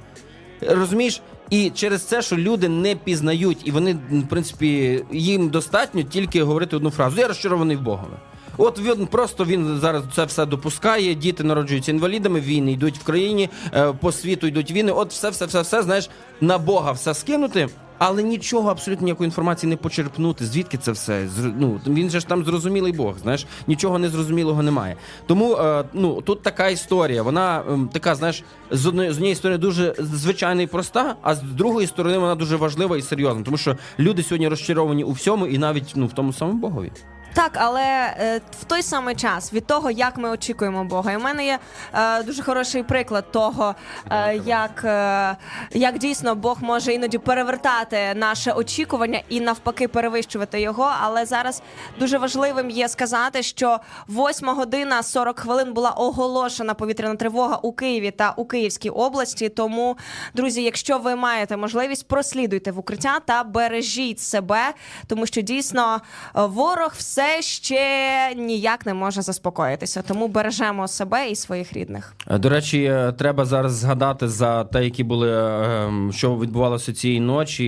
Розумієш? 0.62 1.22
І 1.50 1.70
через 1.70 2.04
це, 2.04 2.22
що 2.22 2.38
люди 2.38 2.70
не 2.70 2.95
пізнають, 2.95 3.58
і 3.64 3.72
вони, 3.72 3.97
в 4.12 4.28
принципі, 4.30 5.04
їм 5.12 5.50
достатньо 5.50 6.04
тільки 6.04 6.43
говорити 6.43 6.76
одну 6.76 6.89
фразу: 6.89 7.22
я 7.22 7.28
розчарований 7.28 7.78
в 7.78 7.82
Богові. 7.82 8.14
От 8.58 8.80
він 8.80 9.08
просто 9.08 9.45
він 9.45 9.80
зараз 9.80 10.04
це 10.16 10.26
все 10.26 10.45
допускає. 10.45 11.16
Діти 11.16 11.43
народжуються 11.43 11.91
інвалідами, 11.91 12.39
війни 12.39 12.72
йдуть 12.72 12.97
в 12.97 13.04
країні, 13.04 13.50
е, 13.74 13.93
по 13.93 14.12
світу 14.12 14.47
йдуть 14.47 14.72
війни. 14.72 14.91
От 14.91 15.12
все, 15.12 15.30
все, 15.30 15.45
все, 15.45 15.62
все, 15.62 15.82
знаєш, 15.84 16.10
на 16.41 16.58
Бога 16.58 16.91
все 16.91 17.14
скинути. 17.14 17.70
Але 18.00 18.24
нічого, 18.24 18.70
абсолютно 18.70 19.06
ніякої 19.06 19.28
інформації 19.28 19.70
не 19.70 19.76
почерпнути. 19.76 20.45
Звідки 20.45 20.78
це 20.78 20.91
все? 20.91 21.28
Ну 21.60 21.80
він 21.88 22.10
же 22.10 22.20
ж 22.20 22.28
там 22.28 22.45
зрозумілий 22.45 22.93
Бог, 22.93 23.18
знаєш, 23.22 23.45
нічого 23.68 24.00
незрозумілого 24.00 24.64
немає. 24.64 24.95
Тому 25.28 25.56
е, 25.56 25.84
ну 25.93 26.22
тут 26.22 26.41
така 26.41 26.68
історія. 26.68 27.24
Вона 27.24 27.64
ем, 27.70 27.89
така, 27.93 28.16
знаєш, 28.16 28.43
з 28.72 28.86
одної 28.86 29.12
з 29.12 29.14
однієї 29.14 29.36
сторони 29.36 29.58
дуже 29.58 29.95
звичайна 29.97 30.62
і 30.62 30.68
проста, 30.68 31.16
а 31.22 31.36
з 31.36 31.41
другої 31.41 31.88
сторони 31.88 32.18
вона 32.18 32.36
дуже 32.36 32.56
важлива 32.56 32.97
і 32.97 33.02
серйозна, 33.02 33.43
тому 33.43 33.58
що 33.58 33.78
люди 34.00 34.24
сьогодні 34.24 34.47
розчаровані 34.47 35.04
у 35.04 35.12
всьому 35.12 35.47
і 35.47 35.58
навіть 35.58 35.93
ну 35.95 36.06
в 36.06 36.14
тому 36.14 36.34
самому 36.34 36.60
Богові. 36.60 36.91
Так, 37.34 37.52
але 37.54 37.82
е, 37.82 38.42
в 38.62 38.64
той 38.64 38.82
самий 38.82 39.16
час 39.16 39.54
від 39.54 39.66
того, 39.68 39.92
як 39.92 40.18
ми 40.18 40.30
очікуємо 40.30 40.84
Бога, 40.84 41.12
і 41.12 41.18
в 41.18 41.22
мене 41.22 41.46
є 41.46 41.60
е, 41.94 42.24
дуже 42.24 42.44
хороший 42.44 42.84
приклад 42.84 43.32
того, 43.32 43.76
е, 44.12 44.36
як, 44.46 44.82
е, 44.84 45.36
як 45.72 45.98
дійсно 45.98 46.36
Бог 46.36 46.58
може 46.62 46.94
іноді 46.94 47.18
перевертати 47.18 48.14
наше 48.16 48.52
очікування 48.52 49.22
і 49.30 49.42
навпаки 49.42 49.88
перевищувати 49.88 50.62
його. 50.62 50.92
Але 51.02 51.26
зараз 51.26 51.62
дуже 52.00 52.18
важливим 52.18 52.70
є 52.70 52.90
сказати, 52.90 53.44
що 53.44 53.80
8 54.10 54.48
година 54.50 55.04
40 55.04 55.40
хвилин 55.40 55.74
була 55.74 55.90
оголошена 55.90 56.74
повітряна 56.74 57.16
тривога 57.16 57.60
у 57.62 57.72
Києві 57.72 58.12
та 58.12 58.34
у 58.38 58.46
Київській 58.46 58.90
області. 58.90 59.50
Тому, 59.50 59.98
друзі, 60.34 60.64
якщо 60.64 60.98
ви 60.98 61.16
маєте 61.16 61.58
можливість, 61.58 62.08
прослідуйте 62.08 62.72
в 62.72 62.80
укриття 62.80 63.20
та 63.26 63.44
бережіть 63.44 64.20
себе, 64.20 64.74
тому 65.08 65.26
що 65.26 65.42
дійсно 65.42 66.02
е, 66.36 66.46
ворог 66.46 66.94
все 66.98 67.18
все 67.20 67.41
ще 67.41 68.36
ніяк 68.36 68.86
не 68.86 68.93
може 68.93 69.22
заспокоїтися. 69.22 70.01
Тому 70.01 70.28
бережемо 70.28 70.88
себе 70.88 71.30
і 71.30 71.36
своїх 71.36 71.74
рідних. 71.74 72.15
Е, 72.28 72.38
До 72.38 72.49
речі, 72.49 72.84
е, 72.84 73.11
треба 73.11 73.45
зараз 73.45 73.74
згадати 73.74 74.28
за 74.28 74.63
те, 74.63 74.84
які 74.84 75.03
були 75.03 75.32
е, 75.32 75.91
що 76.11 76.36
відбувалося 76.36 76.93
цієї 76.93 77.20
ночі, 77.20 77.67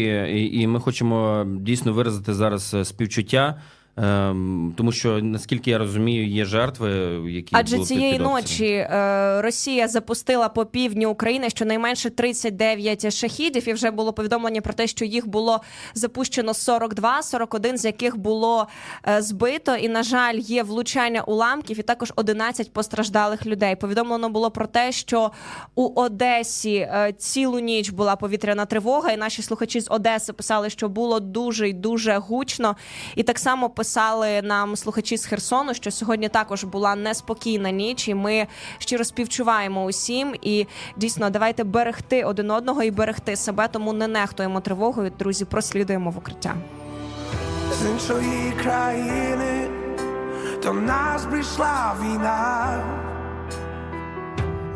і, 0.53 0.67
ми 0.67 0.79
хочемо 0.79 1.45
дійсно 1.47 1.93
виразити 1.93 2.33
зараз 2.33 2.75
співчуття. 2.83 3.61
Е, 3.97 4.35
Тому 4.77 4.91
що 4.91 5.19
наскільки 5.21 5.71
я 5.71 5.77
розумію, 5.77 6.27
є 6.27 6.45
жертви, 6.45 6.89
які 7.31 7.55
Адже 7.55 7.75
були 7.75 7.87
цієї 7.87 8.13
під 8.13 8.21
ночі 8.21 8.65
е, 8.65 9.41
Росія 9.41 9.87
запустила 9.87 10.49
по 10.49 10.65
півдні 10.65 11.05
України 11.05 11.49
щонайменше 11.49 12.09
39 12.09 13.13
шахідів, 13.13 13.69
і 13.69 13.73
вже 13.73 13.91
було 13.91 14.13
повідомлення 14.13 14.61
про 14.61 14.73
те, 14.73 14.87
що 14.87 15.05
їх 15.05 15.27
було 15.27 15.61
запущено 15.93 16.53
42, 16.53 17.21
41 17.21 17.77
з 17.77 17.85
яких 17.85 18.17
було 18.17 18.67
е, 19.07 19.21
збито. 19.21 19.75
І 19.75 19.89
на 19.89 20.03
жаль, 20.03 20.35
є 20.35 20.63
влучання 20.63 21.21
уламків, 21.21 21.79
і 21.79 21.81
також 21.81 22.13
11 22.15 22.73
постраждалих 22.73 23.45
людей. 23.45 23.75
Повідомлено 23.75 24.29
було 24.29 24.51
про 24.51 24.67
те, 24.67 24.91
що 24.91 25.31
у 25.75 26.01
Одесі 26.01 26.75
е, 26.75 27.13
цілу 27.17 27.59
ніч 27.59 27.89
була 27.89 28.15
повітряна 28.15 28.65
тривога, 28.65 29.11
і 29.11 29.17
наші 29.17 29.41
слухачі 29.41 29.81
з 29.81 29.87
Одеси 29.89 30.33
писали, 30.33 30.69
що 30.69 30.89
було 30.89 31.19
дуже 31.19 31.69
й 31.69 31.73
дуже 31.73 32.17
гучно. 32.17 32.75
І 33.15 33.23
так 33.23 33.39
само 33.39 33.69
писали 33.81 34.41
нам 34.41 34.75
слухачі 34.75 35.17
з 35.17 35.25
Херсону, 35.25 35.73
що 35.73 35.91
сьогодні 35.91 36.29
також 36.29 36.63
була 36.63 36.95
неспокійна 36.95 37.71
ніч, 37.71 38.07
і 38.07 38.15
ми 38.15 38.47
щиро 38.77 39.03
співчуваємо 39.03 39.83
усім. 39.83 40.35
І 40.41 40.67
дійсно, 40.97 41.29
давайте 41.29 41.63
берегти 41.63 42.23
один 42.23 42.51
одного 42.51 42.83
і 42.83 42.91
берегти 42.91 43.35
себе, 43.35 43.67
тому 43.67 43.93
не 43.93 44.07
нехтуємо 44.07 44.61
тривогою. 44.61 45.11
Друзі, 45.19 45.45
прослідуємо 45.45 46.11
в 46.11 46.17
укриття. 46.17 46.55
з 47.71 47.89
іншої 47.89 48.51
країни 48.63 49.69
до 50.63 50.73
нас 50.73 51.25
прийшла 51.25 51.95
війна, 52.01 52.83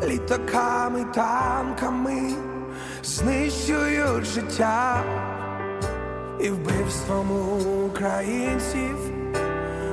літаками, 0.04 1.04
танками 1.14 2.32
знищують 3.02 4.24
життя 4.24 5.04
і 6.40 6.50
вбивством 6.50 7.30
українців, 7.86 8.96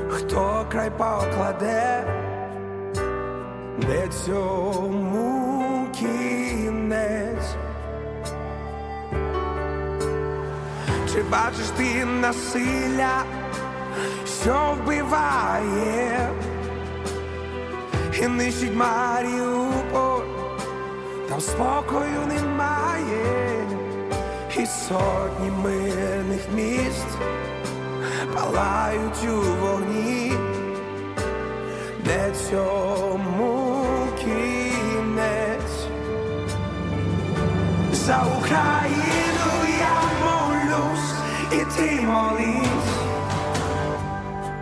хто 0.10 0.66
край 0.72 0.90
покладе, 0.90 2.04
де 3.78 4.08
цьому 4.08 5.88
кінець. 6.00 7.56
Чи 11.14 11.24
бачиш 11.24 11.68
ти 11.78 12.06
насилля, 12.06 13.24
що 14.42 14.78
вбиває? 14.84 16.30
І 18.22 18.28
нищить 18.28 18.76
Маріуполь, 18.76 20.24
там 21.30 21.42
спокою 21.42 22.20
немає, 22.28 23.53
і 24.58 24.66
сотні 24.66 25.52
мирних 25.64 26.42
міст 26.56 27.08
палають 28.36 29.28
у 29.30 29.66
вогні, 29.66 30.34
де 32.06 32.32
цьому 32.50 33.86
кінець 34.20 35.88
за 37.94 38.26
Україну 38.40 39.54
я 39.80 40.02
молюсь, 40.26 41.14
і 41.52 41.78
ти 41.78 42.02
молись. 42.02 42.94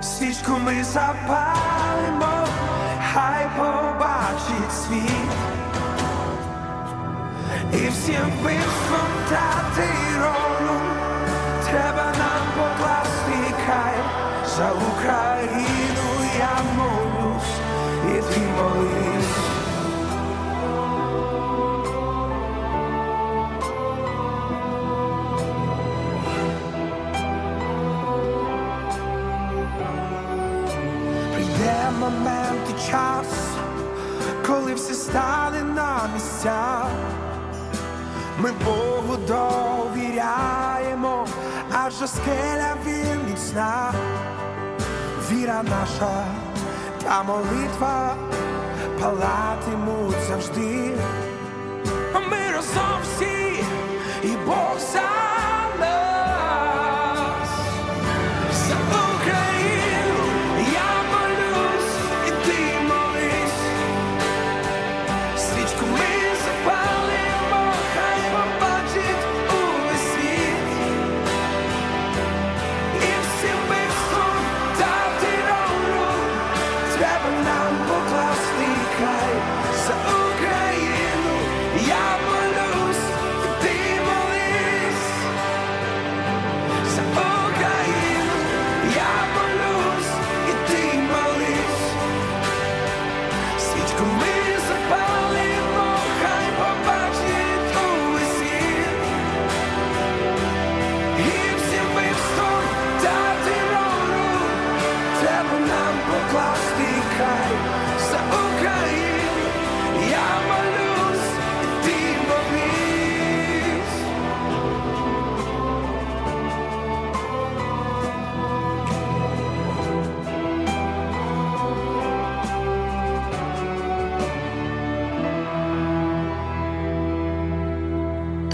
Свічку 0.02 0.52
ми 0.66 0.84
запалимо, 0.84 2.48
хай 3.14 3.48
побачить 3.58 4.74
світ. 4.74 5.31
І 7.74 7.90
всім 7.90 8.32
вбивством 8.40 9.10
та 9.30 9.66
терором 9.76 10.82
треба 11.64 12.14
нам 12.18 12.44
покласти 12.58 13.54
край. 13.66 13.96
За 14.58 14.72
Україну 14.72 16.08
я 16.40 16.58
молюсь, 16.78 17.60
і 18.08 18.34
ти. 18.34 18.52
Прийде 31.34 31.92
момент 32.00 32.70
і 32.70 32.92
час, 32.92 33.28
коли 34.48 34.74
все 34.74 34.94
стане 34.94 35.64
на 35.64 36.10
місця. 36.14 36.86
Ми 38.44 38.52
Богу 38.66 39.18
довіряємо, 39.28 41.28
адже 41.72 42.08
скеля 42.08 42.76
він 42.86 43.20
міцна. 43.30 43.94
Віра 45.32 45.64
наша 45.64 46.26
та 47.04 47.24
молитва 47.24 48.16
палатимуть 49.02 50.22
завжди. 50.28 50.98
Ми 52.14 52.52
разом 52.54 53.00
всі 53.04 53.64
і 54.24 54.28
Бог 54.46 54.78
за 54.94 55.02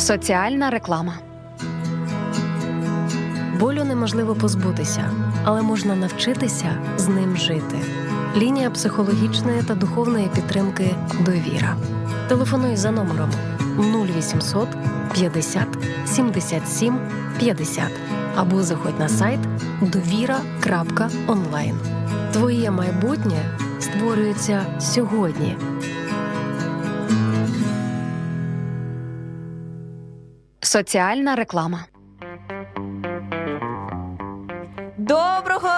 Соціальна 0.07 0.69
реклама. 0.69 1.13
Болю 3.59 3.83
неможливо 3.83 4.35
позбутися, 4.35 5.11
але 5.43 5.61
можна 5.61 5.95
навчитися 5.95 6.77
з 6.97 7.07
ним 7.07 7.37
жити. 7.37 7.79
Лінія 8.37 8.69
психологічної 8.69 9.63
та 9.63 9.75
духовної 9.75 10.29
підтримки 10.35 10.95
Довіра. 11.19 11.75
Телефонуй 12.27 12.75
за 12.75 12.91
номером 12.91 13.31
0800 13.77 14.67
50 15.13 15.67
77 16.05 16.99
50 17.39 17.83
або 18.35 18.63
заходь 18.63 18.99
на 18.99 19.09
сайт 19.09 19.39
довіра.онлайн. 19.81 21.79
Твоє 22.33 22.71
майбутнє 22.71 23.57
створюється 23.79 24.65
сьогодні. 24.79 25.57
Соціальна 30.67 31.35
реклама. 31.35 31.85
Доброго, 34.97 35.69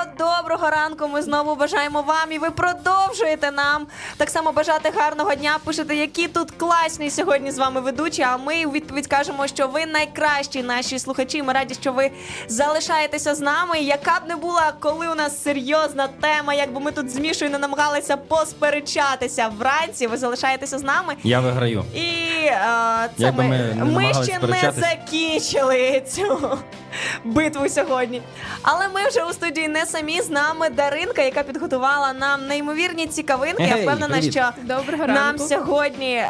доброго. 0.49 0.69
ранку. 0.69 1.07
Ми 1.07 1.21
знову 1.21 1.55
бажаємо 1.55 2.01
вам, 2.01 2.31
і 2.31 2.37
ви 2.37 2.51
продовжуєте 2.51 3.51
нам 3.51 3.87
так 4.17 4.29
само 4.29 4.51
бажати 4.51 4.91
гарного 4.95 5.35
дня. 5.35 5.57
Пишете, 5.63 5.95
які 5.95 6.27
тут 6.27 6.51
класні 6.51 7.09
сьогодні 7.09 7.51
з 7.51 7.57
вами 7.57 7.81
ведучі. 7.81 8.21
А 8.21 8.37
ми 8.37 8.65
у 8.65 8.71
відповідь 8.71 9.07
кажемо, 9.07 9.47
що 9.47 9.67
ви 9.67 9.85
найкращі 9.85 10.63
наші 10.63 10.99
слухачі. 10.99 11.43
Ми 11.43 11.53
раді, 11.53 11.73
що 11.73 11.93
ви 11.93 12.11
залишаєтеся 12.47 13.35
з 13.35 13.39
нами. 13.39 13.79
Яка 13.79 14.11
б 14.11 14.29
не 14.29 14.35
була, 14.35 14.73
коли 14.79 15.07
у 15.07 15.15
нас 15.15 15.43
серйозна 15.43 16.07
тема, 16.07 16.53
якби 16.53 16.79
ми 16.79 16.91
тут 16.91 17.09
з 17.09 17.15
Мішою 17.19 17.51
не 17.51 17.57
намагалися 17.57 18.17
посперечатися 18.17 19.51
вранці. 19.57 20.07
Ви 20.07 20.17
залишаєтеся 20.17 20.79
з 20.79 20.83
нами. 20.83 21.15
Я 21.23 21.39
виграю. 21.39 21.83
І 21.95 21.99
е, 22.45 23.09
це 23.17 23.23
Якби 23.23 23.43
ми, 23.43 23.49
ми 23.49 23.85
не 23.85 23.85
ми 23.85 24.13
ще 24.23 24.39
не 24.39 24.71
закінчили 24.71 26.03
цю 26.07 26.57
битву 27.23 27.69
сьогодні. 27.69 28.21
Але 28.61 28.87
ми 28.87 29.07
вже 29.07 29.23
у 29.23 29.33
студії 29.33 29.67
не 29.67 29.85
самі 29.85 30.21
з 30.21 30.29
нами 30.29 30.38
Даринка, 30.75 31.21
яка 31.21 31.43
підготувала 31.43 32.13
нам 32.13 32.47
неймовірні 32.47 33.07
цікавинки. 33.07 33.63
Я 33.63 33.75
впевнена, 33.75 34.07
привіт. 34.07 34.31
що 34.31 34.49
Доброго 34.63 35.07
нам 35.07 35.15
ранку. 35.15 35.43
сьогодні 35.47 36.13
е, 36.15 36.27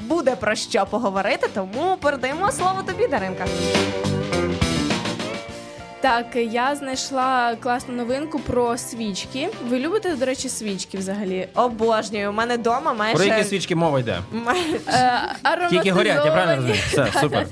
буде 0.00 0.36
про 0.36 0.54
що 0.54 0.86
поговорити. 0.86 1.48
Тому 1.54 1.96
передаємо 2.00 2.52
слово 2.52 2.82
тобі, 2.86 3.06
Даринка. 3.06 3.44
Так, 6.00 6.36
я 6.36 6.74
знайшла 6.74 7.56
класну 7.60 7.94
новинку 7.94 8.38
про 8.38 8.78
свічки. 8.78 9.48
Ви 9.68 9.78
любите, 9.78 10.16
до 10.16 10.24
речі, 10.24 10.48
свічки 10.48 10.98
взагалі? 10.98 11.48
Обожнюю. 11.54 12.30
У 12.30 12.32
мене 12.32 12.56
вдома 12.56 12.92
майже 12.92 13.16
Про 13.16 13.24
які 13.24 13.44
свічки 13.44 13.74
мова 13.76 14.00
йде? 14.00 14.18
Е, 14.88 15.68
Тільки 15.70 15.90
горять, 15.92 16.24
я 16.24 16.32
правильно 16.32 16.56
розумію? 16.56 16.78
Все, 16.88 17.06
супер. 17.20 17.46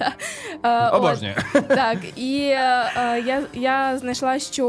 Е, 0.63 0.89
Обожнюю. 0.89 1.35
Так, 1.69 1.97
і 2.17 2.39
е, 2.39 3.23
я, 3.27 3.43
я 3.55 3.99
знайшла, 3.99 4.39
що 4.39 4.69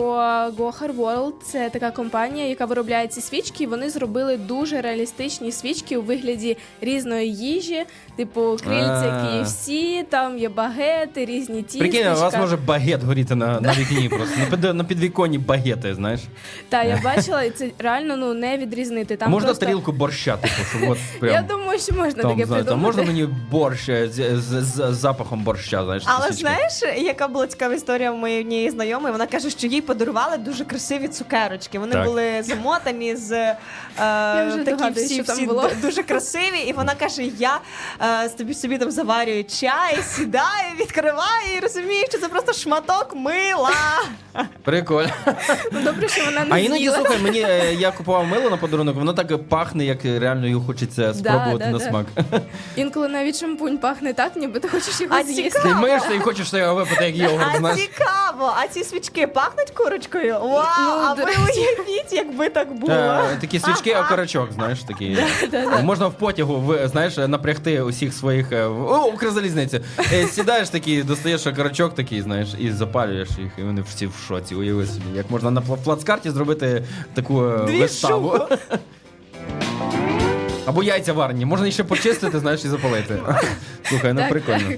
Gohar 0.58 0.96
World– 0.96 1.34
це 1.44 1.70
така 1.70 1.92
компанія, 1.92 2.48
яка 2.48 2.66
виробляє 2.66 3.08
ці 3.08 3.22
свічки. 3.22 3.64
і 3.64 3.68
Вони 3.68 3.90
зробили 3.90 4.38
дуже 4.38 4.82
реалістичні 4.82 5.52
свічки 5.52 5.98
у 5.98 6.02
вигляді 6.02 6.58
різної 6.82 7.34
їжі, 7.36 7.86
типу 8.16 8.58
крильця. 8.64 9.24
KFC, 9.26 10.04
там 10.10 10.38
є 10.38 10.50
багети, 10.50 11.26
різні 11.26 11.62
тістечка. 11.64 11.90
Прикинь, 11.90 12.12
у 12.12 12.16
вас 12.20 12.38
може 12.38 12.58
багет 12.58 13.04
горіти 13.04 13.36
на, 13.36 13.60
на 13.68 13.74
вікні 13.74 14.10
просто. 14.10 14.36
На, 14.40 14.46
під, 14.58 14.76
на 14.76 14.84
підвіконні 14.84 15.38
багети, 15.38 15.96
знаєш. 15.96 16.22
Та 16.70 16.84
я 16.84 17.02
бачила, 17.04 17.44
і 17.44 17.50
це 17.50 17.70
реально 17.80 18.18
ну 18.18 18.34
не 18.34 18.58
відрізнити. 18.58 19.18
Там 19.18 19.32
можна 19.32 19.48
просто... 19.48 19.66
тарілку 19.66 19.92
борща, 19.92 20.38
типу, 20.38 20.54
щоб 20.70 20.90
от 20.90 20.98
прям. 21.20 21.34
Я 21.34 21.42
думаю, 21.42 21.80
що 21.80 21.96
можна 21.96 22.22
там, 22.22 22.32
таке 22.32 22.46
знаєш, 22.46 22.66
там 22.66 22.80
можна 22.80 23.04
мені 23.04 23.30
борщ 23.52 23.90
е, 23.90 24.10
з, 24.10 24.14
з, 24.14 24.64
з, 24.64 24.94
з 24.94 24.96
запахом 24.96 25.44
борща, 25.44 25.84
знаєш. 25.84 26.04
Але 26.06 26.28
свічки? 26.28 26.42
знаєш, 26.42 27.06
яка 27.06 27.28
була 27.28 27.48
цікава 27.48 27.76
історія 27.76 28.12
в 28.12 28.18
моєї 28.18 28.42
однієї 28.42 28.70
знайомої? 28.70 29.12
Вона 29.12 29.28
каже, 29.28 29.50
що 29.50 29.68
їй 29.68 29.82
подарували 29.82 30.38
дуже 30.38 30.66
красиві 30.66 31.08
цукерочки. 31.08 31.80
Вони 31.80 31.92
Так. 31.92 32.06
були 32.06 32.44
замотані 32.44 33.16
з 33.16 33.32
е, 33.32 33.56
вже 34.48 34.58
такі 34.58 34.72
догадуюсь, 34.78 35.06
всі, 35.06 35.14
що 35.14 35.24
там 35.24 35.36
всі 35.36 35.46
було. 35.46 35.62
д- 35.68 35.76
дуже 35.82 36.04
красиві. 36.04 36.60
І 36.68 36.74
вона 36.74 36.96
каже: 36.96 37.24
я 37.24 37.60
е, 38.24 38.30
собі 38.38 38.54
собі 38.54 38.78
там 38.78 38.92
заварюю 38.92 39.44
чай, 39.44 40.00
сідаю, 40.08 40.74
відкриваю 40.80 41.58
і 41.58 41.60
розумію, 41.60 42.06
що 42.10 42.18
це 42.18 42.28
просто 42.28 42.54
шматок 42.54 43.16
мила. 43.16 43.57
Прикольно. 44.64 45.10
Ну, 45.72 45.82
добре, 45.82 46.08
що 46.10 46.26
вона 46.26 46.46
не 46.46 46.48
А 46.56 46.58
іноді 46.58 46.80
з'їла. 46.80 46.96
слухай, 46.98 47.18
мені 47.22 47.40
е, 47.42 47.74
я 47.74 47.92
купував 47.92 48.28
мило 48.28 48.50
на 48.50 48.58
подарунок, 48.58 48.96
воно 48.96 49.14
так 49.14 49.48
пахне, 49.50 49.86
як 49.86 50.06
реально 50.06 50.48
його 50.48 50.66
хочеться 50.66 51.14
спробувати 51.14 51.58
да, 51.66 51.70
на 51.72 51.78
да. 51.78 51.86
смак. 51.90 52.06
Інколи 52.76 53.08
навіть 53.08 53.40
шампунь 53.40 53.78
пахне 53.78 54.14
так, 54.14 54.36
ніби 54.36 54.60
ти 54.60 54.68
хочеш 54.68 55.02
його 55.02 55.16
А 55.16 55.24
з'їсти. 55.24 55.60
Ти 55.60 55.74
миєшся 55.74 56.14
і 56.14 56.20
хочеш 56.20 56.54
його 56.54 56.76
випити, 56.76 57.06
як 57.06 57.16
йогурт, 57.16 57.46
А 57.56 57.58
знаєш. 57.58 57.80
цікаво, 57.80 58.54
а 58.64 58.68
ці 58.68 58.84
свічки 58.84 59.28
пахнуть 59.28 59.70
курочкою? 59.70 60.34
Вау! 60.34 60.44
Ну, 60.50 60.92
а 61.08 61.16
до 61.16 61.24
ви 61.26 61.32
уявіть, 61.32 62.14
якби 62.14 62.50
так 62.50 62.74
було. 62.74 62.94
Е, 62.94 63.38
Такі 63.42 63.60
свічки, 63.60 63.96
окорочок, 63.96 64.52
знаєш, 64.54 64.80
такі. 64.84 65.18
Можна 65.84 66.08
в 66.08 66.14
потягу, 66.14 66.56
ви, 66.56 66.88
знаєш, 66.88 67.18
напрягти 67.18 67.82
усіх 67.82 68.14
своїх. 68.14 68.52
е, 68.52 68.68
в- 68.68 68.92
О, 68.92 69.06
Укрзалізницю. 69.14 69.80
Е, 70.14 70.28
Сідаєш 70.28 70.70
такий, 70.70 71.04
достаєш 71.04 71.48
окорочок 71.48 71.96
такий, 71.96 72.22
знаєш, 72.22 72.48
і 72.60 72.72
запалюєш 72.72 73.30
їх, 73.48 73.60
і 73.66 73.68
вони 73.68 73.82
всі 73.82 74.08
в 74.08 74.14
шоці. 74.28 74.56
уявили 74.56 74.86
собі, 74.88 75.06
як 75.16 75.32
можна 75.32 75.52
на 75.52 75.62
пла- 75.62 75.78
плацкарті 75.84 76.30
зробити 76.32 76.84
таку 77.14 77.46
е, 77.46 77.66
Дві 77.66 77.80
виставу. 77.80 78.40
Або 80.68 80.84
яйця 80.84 81.14
варені, 81.14 81.46
можна 81.46 81.72
ще 81.72 81.84
почистити, 81.84 82.40
знаєш, 82.40 82.66
і 82.66 82.68
запалити. 82.68 83.18
Слухай, 83.90 84.14
ну 84.14 84.20
Так, 84.20 84.30
прикольно. 84.30 84.72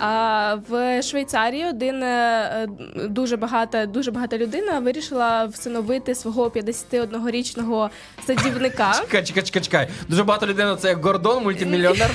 А 0.00 0.54
в 0.68 1.02
Швейцарії 1.02 1.64
один 1.66 2.02
е, 2.02 2.66
дуже 3.08 3.36
багата, 3.36 3.86
дуже 3.86 4.10
багата 4.10 4.38
людина 4.38 4.78
вирішила 4.78 5.44
всиновити 5.44 6.14
свого 6.14 6.48
51-річного 6.48 7.90
садівника. 8.26 8.92
Чекай, 9.00 9.24
чекай, 9.24 9.42
чекай, 9.42 9.62
чекай. 9.62 9.88
Дуже 10.08 10.24
багато 10.24 10.46
людей 10.46 10.64
на 10.66 10.76
це 10.76 10.88
як 10.88 11.04
Гордон, 11.04 11.42
мультимільйонер, 11.42 12.10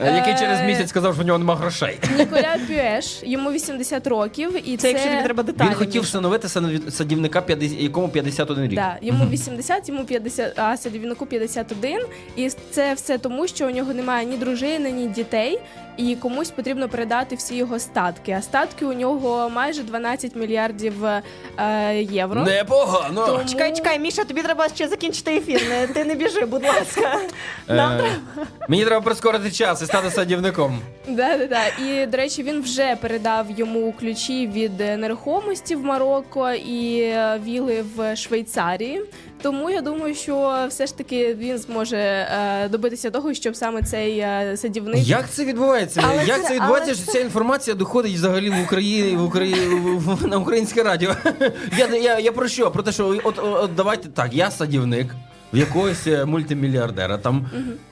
е, 0.00 0.16
який 0.16 0.34
через 0.34 0.60
місяць 0.66 0.88
сказав, 0.88 1.14
що 1.14 1.22
в 1.22 1.26
нього 1.26 1.38
нема 1.38 1.56
грошей. 1.56 1.98
Ніколя 2.18 2.56
Пюеш, 2.68 3.20
йому 3.22 3.52
80 3.52 4.06
років, 4.06 4.68
і 4.68 4.76
Це 4.76 4.82
це, 4.82 4.88
якщо 4.88 5.08
тобі 5.10 5.22
треба 5.22 5.42
деталі. 5.42 5.68
Він 5.68 5.76
хотів 5.76 6.02
встановити 6.02 6.48
садів- 6.48 6.90
садівника, 6.90 7.40
50 7.40 7.80
якому 7.80 8.08
51 8.08 8.64
рік. 8.64 8.74
Да, 8.74 8.96
йому 9.02 9.26
80, 9.30 9.88
йому 9.88 10.04
50, 10.04 10.58
а 10.58 10.76
садівнику 10.76 11.26
51. 11.26 12.00
І 12.36 12.50
це 12.72 12.94
все 12.94 13.18
тому, 13.18 13.46
що 13.46 13.66
у 13.66 13.70
нього 13.70 13.94
немає 13.94 14.26
ні 14.26 14.36
дружини, 14.36 14.90
ні 14.90 15.06
дітей, 15.06 15.58
і 15.96 16.16
комусь 16.16 16.50
потрібно 16.50 16.88
передати 16.88 17.36
всі 17.36 17.56
його 17.56 17.78
статки. 17.78 18.32
А 18.38 18.42
статки 18.42 18.84
у 18.84 18.92
нього 18.92 19.50
майже 19.50 19.82
12 19.82 20.36
мільярдів 20.36 21.04
е, 21.04 21.22
євро. 22.02 22.42
Непогано. 22.42 23.26
Тому- 23.26 23.44
Чекай, 23.48 23.76
чекай, 23.76 23.98
Міша, 23.98 24.24
тобі 24.24 24.42
треба 24.42 24.68
ще 24.68 24.88
закінчити 24.88 25.36
ефір. 25.36 25.62
Не, 25.68 25.86
ти 25.86 26.04
не 26.04 26.14
біжи, 26.14 26.44
будь 26.46 26.64
ласка. 26.64 27.18
Е, 27.70 28.04
Мені 28.68 28.84
треба 28.84 29.00
прискорити 29.04 29.50
час 29.50 29.82
і 29.82 29.84
стати 29.86 30.10
садівником. 30.10 30.78
Да, 31.08 31.38
да, 31.38 31.46
да. 31.46 31.60
І 31.86 32.06
до 32.06 32.16
речі, 32.16 32.42
він 32.42 32.62
вже 32.62 32.96
передав 33.00 33.46
йому 33.56 33.92
ключі 34.00 34.46
від 34.46 34.80
е, 34.80 34.96
нерухомості 34.96 35.76
в 35.76 35.84
Марокко 35.84 36.50
і 36.50 37.00
е, 37.00 37.40
віли 37.44 37.84
в 37.96 38.16
Швейцарії. 38.16 39.02
Тому 39.42 39.70
я 39.70 39.80
думаю, 39.80 40.14
що 40.14 40.64
все 40.68 40.86
ж 40.86 40.98
таки 40.98 41.34
він 41.34 41.58
зможе 41.58 41.96
е, 41.96 42.68
добитися 42.68 43.10
того, 43.10 43.34
щоб 43.34 43.56
саме 43.56 43.82
цей 43.82 44.18
е, 44.18 44.54
садівник 44.56 44.96
Як 45.08 45.30
це 45.30 45.44
відбувається? 45.44 45.81
Але 46.02 46.24
Як 46.26 46.42
це- 46.42 46.48
це 46.48 46.54
відбувається, 46.54 46.92
але 46.94 47.02
що 47.02 47.12
ця 47.12 47.18
інформація 47.18 47.76
доходить 47.76 48.14
взагалі 48.14 48.50
в 48.50 48.60
Україні 48.64 49.16
в 49.16 49.24
Україні 49.24 49.60
в- 49.96 50.26
на 50.26 50.38
українське 50.38 50.82
радіо? 50.82 51.14
Я, 51.78 51.86
я, 51.86 52.18
я 52.18 52.32
про 52.32 52.48
що? 52.48 52.70
Про 52.70 52.82
те, 52.82 52.92
що 52.92 53.06
от, 53.08 53.20
от, 53.24 53.38
от 53.38 53.74
давайте 53.74 54.08
так, 54.08 54.34
я 54.34 54.50
садівник. 54.50 55.14
В 55.52 55.56
якогось 55.56 56.06
е, 56.06 56.24
мультимільярдера 56.24 57.18
там. 57.18 57.46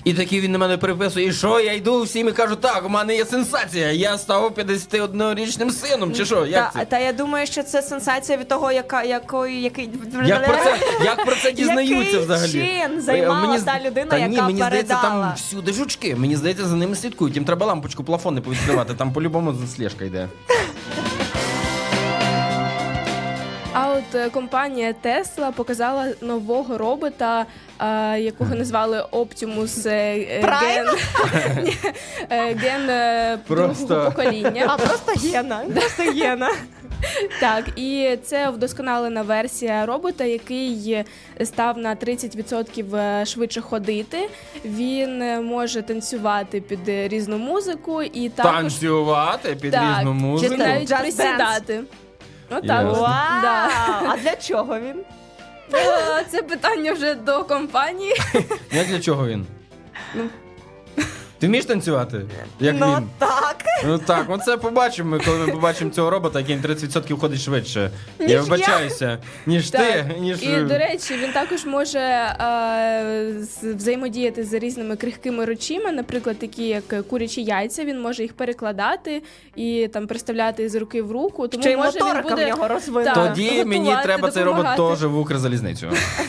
І 0.05 0.15
такий 0.15 0.41
він 0.41 0.53
на 0.53 0.59
мене 0.59 0.77
переписує. 0.77 1.27
І 1.27 1.33
що? 1.33 1.61
Я 1.61 1.73
йду 1.73 2.03
всім 2.03 2.29
і 2.29 2.33
кажу, 2.33 2.57
так, 2.57 2.83
у 2.87 2.89
мене 2.89 3.17
є 3.17 3.25
сенсація. 3.25 3.93
Я 3.93 4.19
став 4.19 4.51
51-річним 4.51 5.71
сином. 5.71 6.13
Чи 6.13 6.25
що? 6.25 6.47
Як 6.47 6.73
Та, 6.73 6.79
це? 6.81 6.85
та 6.85 6.99
я 6.99 7.13
думаю, 7.13 7.47
що 7.47 7.63
це 7.63 7.83
сенсація 7.83 8.39
від 8.39 8.49
того, 8.49 8.73
яка 8.73 9.03
якої 9.03 9.63
який 9.63 9.91
Як 10.27 10.47
про 10.47 10.57
це, 10.57 10.79
як 11.05 11.25
про 11.25 11.37
це 11.37 11.53
дізнаються 11.53 11.95
Який 12.17 12.19
взагалі? 12.21 12.53
чин 12.53 13.01
займала 13.01 13.41
Мені 13.47 13.59
з- 13.59 13.63
та 13.63 13.81
людина, 13.87 14.07
та 14.11 14.19
ні, 14.29 14.35
яка 14.35 14.47
мені 14.47 14.59
здається, 14.63 14.95
передала? 14.97 15.25
там 15.25 15.35
всюди 15.37 15.73
жучки. 15.73 16.17
Мені 16.17 16.37
здається, 16.37 16.65
за 16.67 16.77
ними 16.77 16.97
слідкують. 16.97 17.35
Їм 17.35 17.45
треба 17.45 17.67
лампочку, 17.67 18.05
плафон 18.05 18.35
не 18.35 18.41
повідкривати. 18.41 18.95
Там 18.95 19.13
по-любому 19.13 19.55
слежка 19.77 20.05
йде. 20.05 20.29
А 23.73 23.93
от 23.93 24.15
е, 24.15 24.31
компанія 24.31 24.95
Tesla 25.05 25.53
показала 25.53 26.07
нового 26.21 26.79
робота, 26.79 27.47
е, 27.81 28.21
якого 28.21 28.55
назвали 28.55 29.05
Optimus 29.13 29.89
е, 29.89 30.41
Prime? 30.45 30.99
Ген 32.59 32.91
е, 32.91 33.39
Просто- 33.47 33.87
другого 33.87 34.11
покоління. 34.11 34.65
А 34.69 34.77
просто 34.77 35.29
гена, 35.29 35.65
просто 35.75 36.03
гена. 36.13 36.51
Так, 37.41 37.65
і 37.77 38.19
це 38.25 38.51
вдосконалена 38.51 39.23
версія 39.23 39.87
робота, 39.87 40.25
який 40.25 41.05
став 41.45 41.79
на 41.79 41.95
30% 41.97 43.27
швидше 43.27 43.61
ходити. 43.61 44.29
Він 44.65 45.45
може 45.47 45.83
танцювати 45.83 46.61
під 46.61 46.81
різну 46.87 47.39
музику 47.39 48.03
і 48.03 48.29
також 48.29 48.53
Танцювати 48.53 49.57
під 49.61 49.73
Так, 49.73 49.99
різну 49.99 50.13
музику. 50.13 50.57
навіть 50.57 50.91
Just 50.91 51.01
присідати. 51.01 51.81
Отак. 52.51 52.63
Ясно. 52.87 52.93
Вау! 53.03 53.43
Да. 53.43 53.69
А 54.09 54.17
для 54.17 54.37
чого 54.37 54.81
він? 54.81 54.97
Е, 55.75 56.25
Це 56.29 56.43
питання 56.43 56.93
вже 56.93 57.15
до 57.15 57.45
компанії. 57.45 58.15
Ну, 58.73 58.85
для 58.89 59.01
чого 59.01 59.27
він? 59.27 59.47
Ти 61.41 61.47
вмієш 61.47 61.65
танцювати? 61.65 62.21
Як 62.61 62.77
ну 62.81 62.97
він? 62.97 63.07
так. 63.19 63.57
Ну 63.87 63.99
так, 63.99 64.27
оце 64.29 64.57
побачимо, 64.57 65.11
ми, 65.11 65.19
коли 65.19 65.39
ми 65.39 65.53
побачимо 65.53 65.91
цього 65.91 66.11
робота, 66.11 66.39
який 66.41 66.57
на 66.57 66.63
30% 66.63 67.19
ходить 67.19 67.41
швидше. 67.41 67.91
Ніж 68.19 68.31
я 68.31 68.37
я. 68.37 68.43
вибачаюся, 68.43 69.19
ніж 69.47 69.71
Так. 69.71 69.83
ти, 69.83 70.21
ніж. 70.21 70.43
І 70.43 70.57
до 70.57 70.79
речі, 70.79 71.15
він 71.17 71.33
також 71.33 71.65
може 71.65 71.99
е, 71.99 73.35
взаємодіяти 73.63 74.45
з 74.45 74.53
різними 74.53 74.97
крихкими 74.97 75.45
речима, 75.45 75.93
наприклад, 75.93 76.39
такі 76.39 76.69
як 76.69 77.09
курячі 77.09 77.43
яйця. 77.43 77.85
Він 77.85 78.01
може 78.01 78.23
їх 78.23 78.33
перекладати 78.33 79.23
і 79.57 79.89
там 79.93 80.07
переставляти 80.07 80.69
з 80.69 80.75
руки 80.75 81.03
в 81.03 81.13
руку. 81.13 81.49
Тому 81.49 81.69
й 81.69 81.77
може 81.77 81.99
він 81.99 82.23
буде 82.23 82.45
в 82.45 82.49
нього 82.49 82.69
розвинена. 82.69 83.15
Так, 83.15 83.29
Тоді 83.29 83.45
готувати, 83.45 83.69
мені 83.69 83.97
треба 84.03 84.31
цей 84.31 84.45
робот 84.45 84.67
допомагати. 84.67 85.01
теж 85.01 85.11
в 85.11 85.19
Укрзалізницю, 85.19 85.87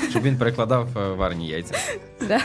щоб 0.10 0.24
він 0.24 0.38
перекладав 0.38 0.88
е, 0.98 1.14
варені 1.14 1.48
яйця. 1.48 1.76
Да. 2.28 2.40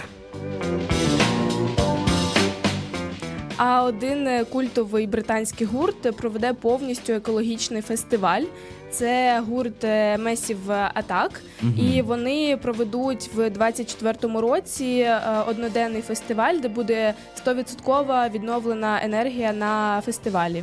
А 3.57 3.85
один 3.85 4.29
е, 4.29 4.45
культовий 4.45 5.07
британський 5.07 5.67
гурт 5.67 6.17
проведе 6.17 6.53
повністю 6.53 7.13
екологічний 7.13 7.83
фестиваль. 7.83 8.43
Це 8.91 9.41
гурт 9.49 9.85
Месів 10.19 10.71
Атак, 10.71 11.43
угу. 11.63 11.73
І 11.77 12.03
вони 12.03 12.59
проведуть 12.63 13.31
в 13.35 13.51
24-му 13.51 14.41
році 14.41 14.85
е, 14.85 15.21
одноденний 15.47 16.03
фестиваль, 16.03 16.55
де 16.55 16.69
буде 16.69 17.15
100% 17.47 18.31
відновлена 18.31 19.01
енергія 19.03 19.53
на 19.53 20.03
фестивалі. 20.05 20.63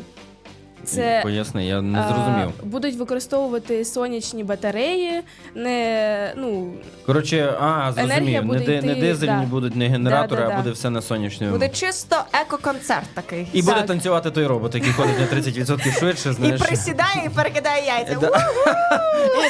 Це 0.84 1.20
Поясни, 1.24 1.66
я 1.66 1.82
не 1.82 2.04
зрозумів. 2.04 2.50
будуть 2.64 2.96
використовувати 2.96 3.86
сонячні 3.86 4.44
батареї, 4.44 5.22
не 5.56 6.34
ну 6.38 6.74
Коротше, 7.06 7.54
а, 7.62 7.92
зрозумів. 7.92 8.46
Не, 8.46 8.60
ди- 8.60 8.82
не 8.82 8.96
дизельні 8.96 9.44
да. 9.44 9.48
будуть, 9.50 9.76
не 9.76 9.88
генератори, 9.88 10.42
Да, 10.42 10.48
да, 10.48 10.54
а 10.54 10.58
да. 10.58 10.62
буде 10.62 10.72
все 10.72 10.90
на 10.90 11.02
сонячному. 11.02 11.52
Буде 11.52 11.70
чисто 11.70 12.16
еко-концерт 12.34 13.06
такий. 13.14 13.48
І 13.54 13.62
буде 13.62 13.82
танцювати 13.82 14.32
той 14.32 14.46
робот, 14.46 14.76
який 14.76 14.92
ходить 14.92 15.20
на 15.20 15.38
30% 15.38 16.00
швидше, 16.00 16.36
І 16.44 16.58
присідає, 16.64 17.26
і 17.26 17.30
перекидає 17.30 17.86
яйця. 17.86 18.18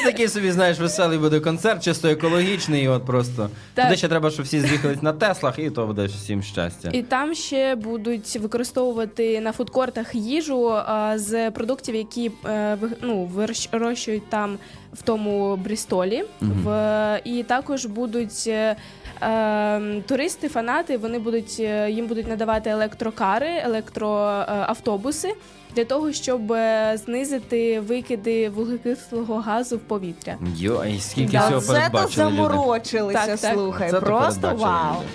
І 0.02 0.06
такий 0.06 0.28
собі, 0.28 0.52
знаєш, 0.52 0.80
веселий 0.80 1.18
буде 1.18 1.40
концерт, 1.40 1.84
чисто 1.84 2.08
екологічний, 2.08 2.84
і 2.84 2.88
от 2.88 3.06
просто. 3.06 3.50
Так. 3.74 3.86
Туди 3.86 3.98
ще 3.98 4.08
треба, 4.08 4.32
щоб 4.32 4.46
всі 4.46 4.60
з'їхались 4.60 5.02
на 5.02 5.14
Теслах, 5.14 5.60
і 5.60 5.70
то 5.70 5.86
буде 5.86 6.06
всім 6.06 6.44
щастя. 6.44 6.90
І 6.94 7.04
там 7.04 7.36
ще 7.36 7.76
будуть 7.76 8.36
використовувати 8.36 9.42
на 9.42 9.52
фудкортах 9.52 10.16
їжу 10.16 10.70
а, 10.74 11.18
з 11.24 11.52
продуктів, 11.52 11.96
які 11.96 12.32
е, 12.46 12.78
ну, 13.02 13.26
вирощують 13.72 14.30
там 14.30 14.58
в 14.94 15.02
тому 15.02 15.56
Брістолі. 15.56 16.24
В, 16.42 17.22
і 17.24 17.44
також 17.44 17.86
будуть. 17.86 18.44
е, 18.48 18.76
е, 19.22 20.02
Туристи, 20.08 20.50
фанати, 20.50 20.98
вони 20.98 21.20
будуть 21.20 21.58
е, 21.60 21.92
їм 21.92 22.08
будуть 22.08 22.28
надавати 22.28 22.70
електрокари, 22.70 23.50
електроавтобуси 23.64 25.34
для 25.76 25.86
того, 25.86 26.12
щоб 26.12 26.52
е, 26.52 26.94
знизити 27.06 27.80
викиди 27.80 28.50
вуглекислого 28.50 29.36
газу 29.36 29.78
в 29.78 29.80
повітря. 29.80 30.38
Йой, 30.58 31.00
скільки 31.00 31.32
Да, 31.32 31.46
всього 31.46 31.62
це 31.62 31.68
то 31.68 31.74
передбачили 31.74 32.26
люди. 32.32 32.36
заморочилися, 32.36 33.26
Так, 33.28 33.40
так. 33.40 33.54
слухай. 33.54 33.92
Це 33.92 34.00
Просто 34.02 34.56
вау. 34.56 34.96
люди. 34.96 35.08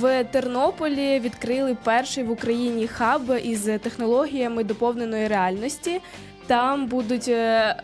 В 0.00 0.24
Тернополі 0.24 1.20
відкрили 1.20 1.76
перший 1.84 2.24
в 2.24 2.30
Україні 2.30 2.86
хаб 2.86 3.22
із 3.44 3.60
технологіями 3.62 4.64
доповненої 4.64 5.28
реальності. 5.28 6.00
Там 6.46 6.86
будуть 6.86 7.28
е, 7.28 7.76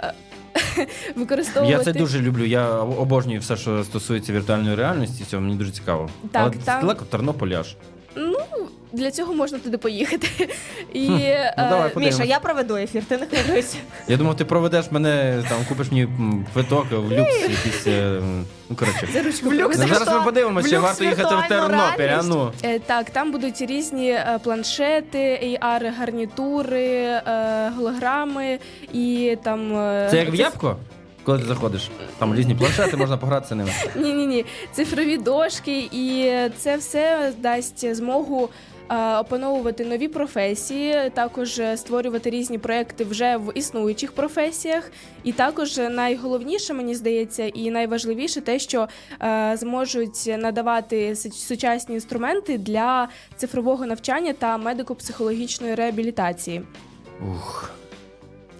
е, 0.78 0.86
використовувати 1.16 1.78
Я 1.78 1.84
це 1.84 1.92
дуже 1.92 2.20
люблю. 2.20 2.44
Я 2.44 2.68
обожнюю 2.78 3.40
все, 3.40 3.56
що 3.56 3.84
стосується 3.84 4.32
віртуальної 4.32 4.76
реальності. 4.76 5.24
Цього 5.24 5.42
мені 5.42 5.56
дуже 5.56 5.70
цікаво. 5.70 6.10
Так, 6.32 6.42
Але 6.42 6.64
там- 6.64 6.80
далеко 6.80 7.04
в 7.04 7.06
Тернополі 7.06 7.54
аж. 7.54 7.76
Ну 8.16 8.38
для 8.92 9.10
цього 9.10 9.34
можна 9.34 9.58
туди 9.58 9.78
поїхати. 9.78 10.28
І 10.92 11.08
Ну, 11.08 11.16
е, 11.22 11.54
давай, 11.56 11.90
Міша, 11.96 12.24
я 12.24 12.38
проведу 12.38 12.76
ефір, 12.76 13.04
ти 13.04 13.18
не 13.18 13.26
хвилюйся. 13.26 13.76
Я 14.08 14.16
думав, 14.16 14.36
ти 14.36 14.44
проведеш 14.44 14.90
мене 14.90 15.42
там, 15.48 15.58
купиш 15.68 15.90
мені 15.90 16.02
м, 16.02 16.46
квиток 16.52 16.86
в 16.90 17.12
люкс, 17.12 17.40
якийсь. 17.42 17.86
е, 17.86 18.20
Ну 18.70 18.76
коротше. 18.76 19.08
за 19.12 19.22
ручку 19.22 19.48
В 19.48 19.54
люкс 19.54 19.78
Ну, 19.78 19.86
зараз 19.88 20.08
ми 20.08 20.20
подивимося, 20.24 20.68
чи 20.68 20.78
варто 20.78 21.04
їхати 21.04 21.34
в 21.34 21.38
віртуальну 21.40 21.68
Тернопіль. 21.68 22.08
А 22.18 22.22
ну. 22.22 22.52
Е, 22.64 22.78
Так, 22.78 23.10
там 23.10 23.32
будуть 23.32 23.60
різні 23.60 24.10
е, 24.10 24.38
планшети, 24.44 25.58
AR-гарнітури, 25.62 26.78
е, 27.26 27.72
голограми 27.76 28.58
і 28.92 29.36
там. 29.42 29.76
е, 29.76 30.08
Це 30.10 30.16
як 30.18 30.32
в 30.32 30.34
Ябко? 30.34 30.76
Коли 31.24 31.38
ти 31.38 31.44
заходиш, 31.44 31.90
там 32.18 32.34
різні 32.34 32.54
планшети, 32.54 32.96
можна 32.96 33.16
погратися 33.16 33.54
ними. 33.54 33.70
Ні, 33.96 34.12
ні, 34.12 34.26
ні. 34.26 34.44
Цифрові 34.72 35.18
дошки, 35.18 35.78
і 35.92 36.32
це 36.58 36.76
все 36.76 37.32
дасть 37.38 37.94
змогу. 37.94 38.48
Е, 38.92 39.16
Опановувати 39.16 39.84
нові 39.84 40.08
професії, 40.08 41.10
також 41.14 41.58
е, 41.58 41.76
створювати 41.76 42.30
різні 42.30 42.58
проекти 42.58 43.04
вже 43.04 43.36
в 43.36 43.52
існуючих 43.54 44.12
професіях. 44.12 44.90
І 45.24 45.32
також 45.32 45.76
найголовніше, 45.78 46.74
мені 46.74 46.94
здається, 46.94 47.44
і 47.44 47.70
найважливіше 47.70 48.40
те, 48.40 48.58
що 48.58 48.88
е, 49.22 49.56
зможуть 49.56 50.26
надавати 50.38 51.16
сучасні 51.16 51.94
інструменти 51.94 52.58
для 52.58 53.08
цифрового 53.36 53.86
навчання 53.86 54.32
та 54.32 54.58
медико-психологічної 54.58 55.74
реабілітації. 55.74 56.62
Ух. 57.20 57.81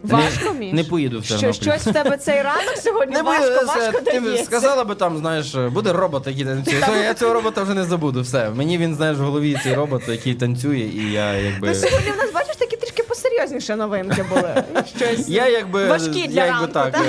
Важко, 0.02 0.52
Міш? 0.54 0.72
Не 0.72 0.84
поїду 0.84 1.20
в 1.20 1.24
Що, 1.24 1.52
щось 1.52 1.86
в 1.86 1.92
тебе 1.92 2.16
цей 2.16 2.42
ранок 2.42 2.76
сьогодні 2.82 3.14
Не 3.14 3.22
важко, 3.22 3.44
буде, 3.44 3.64
важко 3.64 4.00
ти 4.00 4.20
дається. 4.20 4.44
сказала 4.44 4.84
би 4.84 4.94
там, 4.94 5.18
знаєш, 5.18 5.54
буде 5.54 5.92
робот, 5.92 6.26
який 6.26 6.44
танцює. 6.44 6.80
То 6.86 6.96
Я 6.96 7.14
цього 7.14 7.34
робота 7.34 7.62
вже 7.62 7.74
не 7.74 7.84
забуду. 7.84 8.20
Все. 8.22 8.50
Мені 8.50 8.78
він, 8.78 8.94
знаєш, 8.94 9.18
в 9.18 9.20
голові 9.22 9.58
цей 9.64 9.74
робот, 9.74 10.02
який 10.08 10.34
танцює, 10.34 10.78
і 10.78 11.12
я 11.12 11.32
якби. 11.34 11.68
Ну, 11.68 11.74
сьогодні 11.74 12.10
в 12.10 12.16
нас, 12.16 12.32
бачиш, 12.34 12.56
такі 12.56 12.76
трішки 12.76 13.02
посерйозніше 13.36 13.76
новинки 13.76 14.22
були. 14.28 14.64
Щось 14.96 15.28
Я 15.28 15.48
якби 15.48 15.86
важкі 15.88 16.28
для 16.28 16.40
я 16.40 16.46
якби 16.46 16.60
ранку, 16.60 16.72
так. 16.72 16.92
так? 16.92 17.02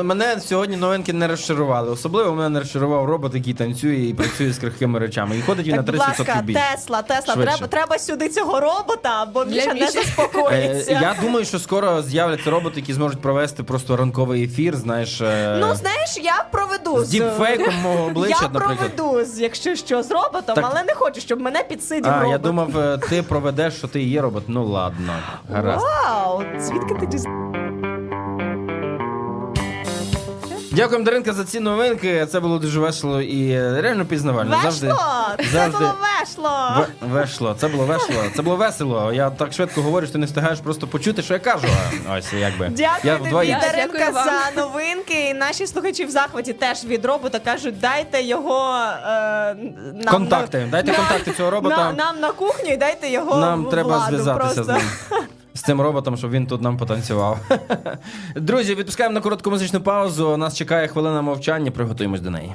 е, 0.00 0.02
Мене 0.02 0.40
сьогодні 0.40 0.76
новинки 0.76 1.12
не 1.12 1.28
розчарували. 1.28 1.90
Особливо 1.90 2.34
мене 2.34 2.48
не 2.48 2.60
розчарував 2.60 3.04
робот, 3.04 3.34
який 3.34 3.54
танцює 3.54 3.94
і 3.96 4.14
працює 4.14 4.52
з 4.52 4.58
крихкими 4.58 4.98
речами. 4.98 5.36
І 5.38 5.42
ходить 5.42 5.66
він 5.66 5.76
Так, 5.76 5.86
на 5.86 5.92
будь 5.92 6.00
30% 6.00 6.08
ласка, 6.08 6.42
більше. 6.44 6.60
Тесла, 6.72 7.02
Тесла, 7.02 7.34
Швидше. 7.34 7.52
треба, 7.56 7.66
треба 7.68 7.98
сюди 7.98 8.28
цього 8.28 8.60
робота, 8.60 9.26
бо 9.34 9.44
Міша 9.44 9.66
не 9.66 9.74
Міші. 9.74 9.98
Е, 9.98 10.02
заспокоїться. 10.02 10.92
я 10.92 11.16
думаю, 11.22 11.44
що 11.44 11.58
скоро 11.58 12.02
з'являться 12.02 12.50
роботи, 12.50 12.80
які 12.80 12.92
зможуть 12.92 13.20
провести 13.20 13.62
просто 13.62 13.96
ранковий 13.96 14.44
ефір. 14.44 14.76
Знаєш, 14.76 15.20
е, 15.20 15.56
Ну, 15.60 15.74
знаєш, 15.74 16.18
я 16.22 16.44
проведу 16.52 17.04
з 17.04 17.08
діпфейком 17.08 17.74
мого 17.82 18.04
обличчя, 18.10 18.38
я 18.42 18.48
наприклад. 18.48 18.90
проведу, 18.96 19.24
з- 19.24 19.40
якщо 19.40 19.74
що, 19.74 20.02
з 20.02 20.10
роботом, 20.10 20.54
Так. 20.54 20.64
але 20.70 20.84
не 20.84 20.94
хочу, 20.94 21.20
щоб 21.20 21.40
мене 21.40 21.62
підсидів 21.62 22.10
А, 22.12 22.14
робот. 22.20 22.30
я 22.32 22.38
думав, 22.38 22.78
е, 22.78 22.98
ти 23.10 23.22
проведеш, 23.22 23.74
що 23.74 23.88
ти 23.88 24.02
є 24.02 24.20
робот. 24.22 24.44
Ну 24.48 24.64
ладно, 24.64 25.12
гаразд. 25.56 25.84
Вау, 26.04 26.42
звідки 26.58 26.94
ти 27.00 27.06
діз... 27.06 27.26
Дякуємо, 30.72 31.04
Даринка, 31.04 31.32
за 31.32 31.44
ці 31.44 31.60
новинки. 31.60 32.26
Це 32.26 32.40
було 32.40 32.58
дуже 32.58 32.80
весело 32.80 33.20
і 33.22 33.50
е, 33.50 33.80
реально 33.80 34.04
пізнавально. 34.06 34.58
Завжди, 34.62 34.94
Це 35.38 35.44
завжди. 35.52 35.78
було 35.78 35.94
вешло! 36.20 36.50
Ве- 36.78 36.86
Вешло, 37.12 37.54
це 37.58 37.68
було 37.68 37.84
весело. 37.84 38.22
Це 38.36 38.42
було 38.42 38.56
весело. 38.56 39.12
Я 39.12 39.30
так 39.30 39.52
швидко 39.52 39.82
говорю, 39.82 40.06
що 40.06 40.12
ти 40.12 40.18
не 40.18 40.26
встигаєш 40.26 40.60
просто 40.60 40.86
почути, 40.86 41.22
що 41.22 41.34
я 41.34 41.40
кажу. 41.40 41.66
А, 42.10 42.16
Ось 42.18 42.32
якби. 42.32 42.68
Дякую 42.68 43.00
я 43.04 43.16
тобі, 43.16 43.28
вдвоє. 43.28 43.58
Даринка, 43.62 43.98
Дякую 43.98 44.12
вам. 44.14 44.24
за 44.54 44.60
новинки. 44.62 45.28
І 45.30 45.34
наші 45.34 45.66
слухачі 45.66 46.04
в 46.04 46.10
захваті 46.10 46.52
теж 46.52 46.84
від 46.84 47.04
робота 47.04 47.38
кажуть, 47.38 47.80
дайте 47.80 48.22
його 48.22 48.74
е, 48.76 49.54
нам 49.94 50.14
Контакти. 50.14 50.58
на- 50.58 50.66
Дайте 50.66 50.92
контакти 50.92 51.32
цього 51.32 51.50
робота. 51.50 51.76
На, 51.76 51.92
нам 51.92 52.20
на 52.20 52.32
кухню 52.32 52.72
і 52.72 52.76
дайте 52.76 53.08
його 53.10 53.36
Нам 53.36 53.64
в 53.64 53.70
треба 53.70 53.88
владу 53.88 54.04
зв'язатися 54.06 54.64
з 54.64 54.68
ним. 54.68 54.80
З 55.56 55.60
цим 55.60 55.80
роботом, 55.80 56.16
щоб 56.16 56.30
він 56.30 56.46
тут 56.46 56.62
нам 56.62 56.76
потанцював. 56.76 57.38
Друзі, 58.36 58.74
відпускаємо 58.74 59.14
на 59.14 59.20
коротку 59.20 59.50
музичну 59.50 59.80
паузу. 59.80 60.36
Нас 60.36 60.56
чекає 60.56 60.88
хвилина 60.88 61.22
мовчання. 61.22 61.70
Приготуємось 61.70 62.20
до 62.20 62.30
неї. 62.30 62.54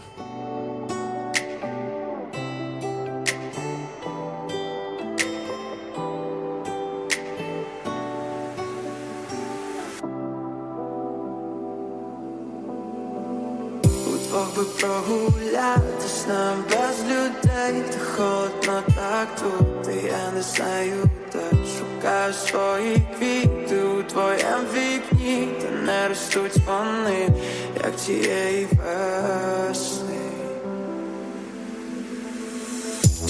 Прогулятись 16.31 16.65
без 16.69 17.03
людей, 17.03 17.83
ти 17.91 17.99
холодно 17.99 18.83
так 18.95 19.27
тут, 19.39 19.95
і 19.95 20.05
я 20.05 20.31
не 20.35 20.41
знаю, 20.41 21.09
де 21.33 21.39
шукаю 21.77 22.33
свої 22.33 22.97
квіти 23.17 23.83
у 23.83 24.03
твоєм 24.03 24.65
вікні, 24.73 25.47
та 25.61 25.71
не 25.85 26.07
ростуть 26.07 26.57
вони, 26.67 27.29
як 27.83 27.95
тієї 27.95 28.67
весни. 28.71 30.10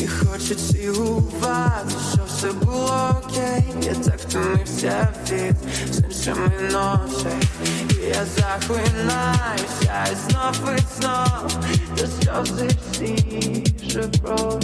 І 0.02 0.08
хочу 0.08 0.56
цілувати, 0.56 1.96
що 2.14 2.22
все 2.28 2.52
було 2.52 3.10
окей, 3.24 3.64
я 3.82 3.94
так 3.94 4.20
втомився 4.20 5.08
від 5.32 5.56
з 5.94 6.00
іншими 6.00 6.52
ночей 6.72 7.50
І 7.90 8.08
я 8.08 8.26
захлинаюся 8.26 10.08
і 10.12 10.16
знов 10.16 10.76
і 10.78 11.02
знов 11.02 11.68
Та 11.96 12.08
сльози 12.08 12.70
всі 12.92 13.64
вже 13.84 14.02
любов, 14.02 14.60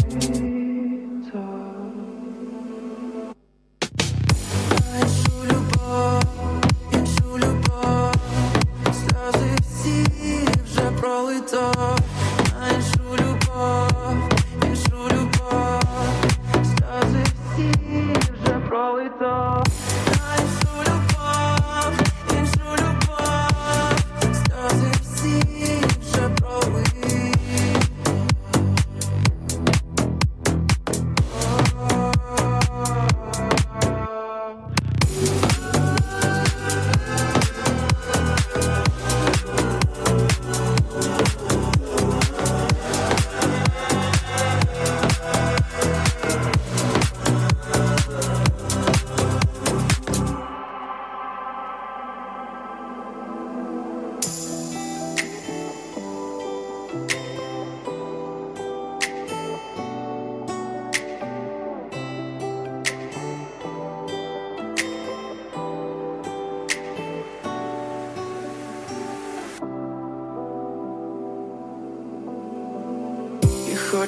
іншу 6.94 7.38
любов 7.38 8.14
Сльози 8.86 9.56
всі 9.62 10.06
вже 10.66 10.92
пролито 11.00 11.96
пролито 19.10 19.67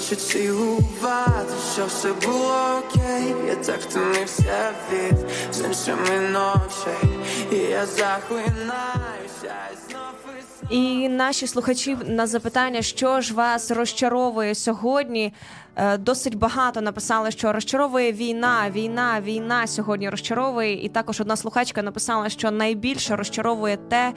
І 0.09 0.15
хочу 0.15 0.21
цілувати, 0.21 1.53
що 1.73 1.85
все 1.85 2.13
було 2.13 2.79
окей 2.79 3.35
Я 3.47 3.55
так 3.55 3.81
втомився 3.81 4.73
від 4.91 5.15
з 5.53 5.61
іншими 5.61 6.19
ночей 6.31 7.19
І 7.51 7.55
я 7.55 7.85
захлинаюся 7.85 9.53
знов 9.87 10.13
і 10.39 10.41
знов 10.61 10.71
І 10.71 11.09
наші 11.09 11.47
слухачі 11.47 11.97
на 12.05 12.27
запитання, 12.27 12.81
що 12.81 13.21
ж 13.21 13.33
вас 13.33 13.71
розчаровує 13.71 14.55
сьогодні. 14.55 15.33
Е, 15.79 15.97
Досить 15.97 16.35
багато 16.35 16.81
написали, 16.81 17.31
що 17.31 17.53
розчаровує 17.53 18.11
війна, 18.11 18.69
війна, 18.69 19.21
війна 19.21 19.67
сьогодні 19.67 20.09
розчаровує. 20.09 20.85
І 20.85 20.89
також 20.89 21.21
одна 21.21 21.35
слухачка 21.35 21.81
написала, 21.81 22.29
що 22.29 22.51
найбільше 22.51 23.15
розчаровує 23.15 23.77
те, 23.77 24.13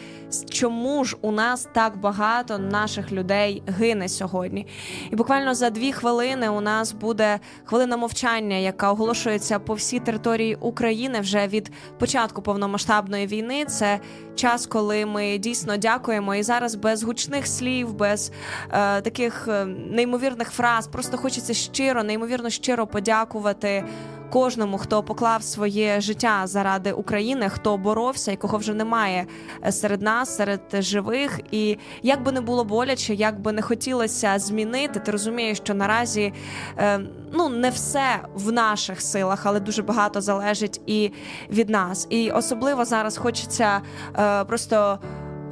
чому 0.50 1.04
ж 1.04 1.16
у 1.20 1.32
нас 1.32 1.68
так 1.72 1.96
багато 1.96 2.58
наших 2.58 3.12
людей 3.12 3.62
гине 3.66 4.08
сьогодні. 4.08 4.66
І 5.10 5.16
буквально 5.16 5.54
за 5.54 5.70
дві 5.70 5.92
хвилини 5.92 6.48
у 6.48 6.60
нас 6.60 6.92
буде 6.92 7.40
хвилина 7.64 7.96
мовчання, 7.96 8.56
яка 8.56 8.92
оголошується 8.92 9.58
по 9.58 9.74
всій 9.74 10.00
території 10.00 10.54
України 10.54 11.20
вже 11.20 11.46
від 11.46 11.72
початку 11.98 12.42
повномасштабної 12.42 13.26
війни. 13.26 13.64
Це 13.64 14.00
час, 14.34 14.66
коли 14.66 15.06
ми 15.06 15.38
дійсно 15.38 15.76
дякуємо. 15.76 16.34
І 16.34 16.42
зараз 16.42 16.74
без 16.74 17.02
гучних 17.02 17.46
слів, 17.46 17.94
без 17.94 18.32
е, 18.72 19.00
таких 19.00 19.48
е, 19.48 19.64
неймовірних 19.66 20.50
фраз, 20.50 20.86
просто 20.86 21.16
хочеться 21.16 21.51
щиро, 21.52 22.02
неймовірно 22.02 22.50
щиро 22.50 22.86
подякувати. 22.86 23.84
Кожному, 24.32 24.78
хто 24.78 25.02
поклав 25.02 25.42
своє 25.42 26.00
життя 26.00 26.42
заради 26.44 26.92
України, 26.92 27.48
хто 27.48 27.76
боровся 27.76 28.32
і 28.32 28.36
кого 28.36 28.58
вже 28.58 28.74
немає 28.74 29.26
е, 29.66 29.72
серед 29.72 30.02
нас, 30.02 30.36
серед 30.36 30.60
живих. 30.72 31.40
І 31.50 31.78
як 32.02 32.22
би 32.22 32.32
не 32.32 32.40
було 32.40 32.64
боляче, 32.64 33.14
як 33.14 33.40
би 33.40 33.52
не 33.52 33.62
хотілося 33.62 34.38
змінити, 34.38 35.00
ти 35.00 35.10
розумієш, 35.10 35.58
що 35.58 35.74
наразі 35.74 36.32
е, 36.78 37.00
ну 37.32 37.48
не 37.48 37.70
все 37.70 38.20
в 38.34 38.52
наших 38.52 39.00
силах, 39.00 39.46
але 39.46 39.60
дуже 39.60 39.82
багато 39.82 40.20
залежить 40.20 40.80
і 40.86 41.10
від 41.50 41.70
нас. 41.70 42.06
І 42.10 42.30
особливо 42.30 42.84
зараз 42.84 43.16
хочеться 43.16 43.80
е, 44.18 44.44
просто. 44.44 44.98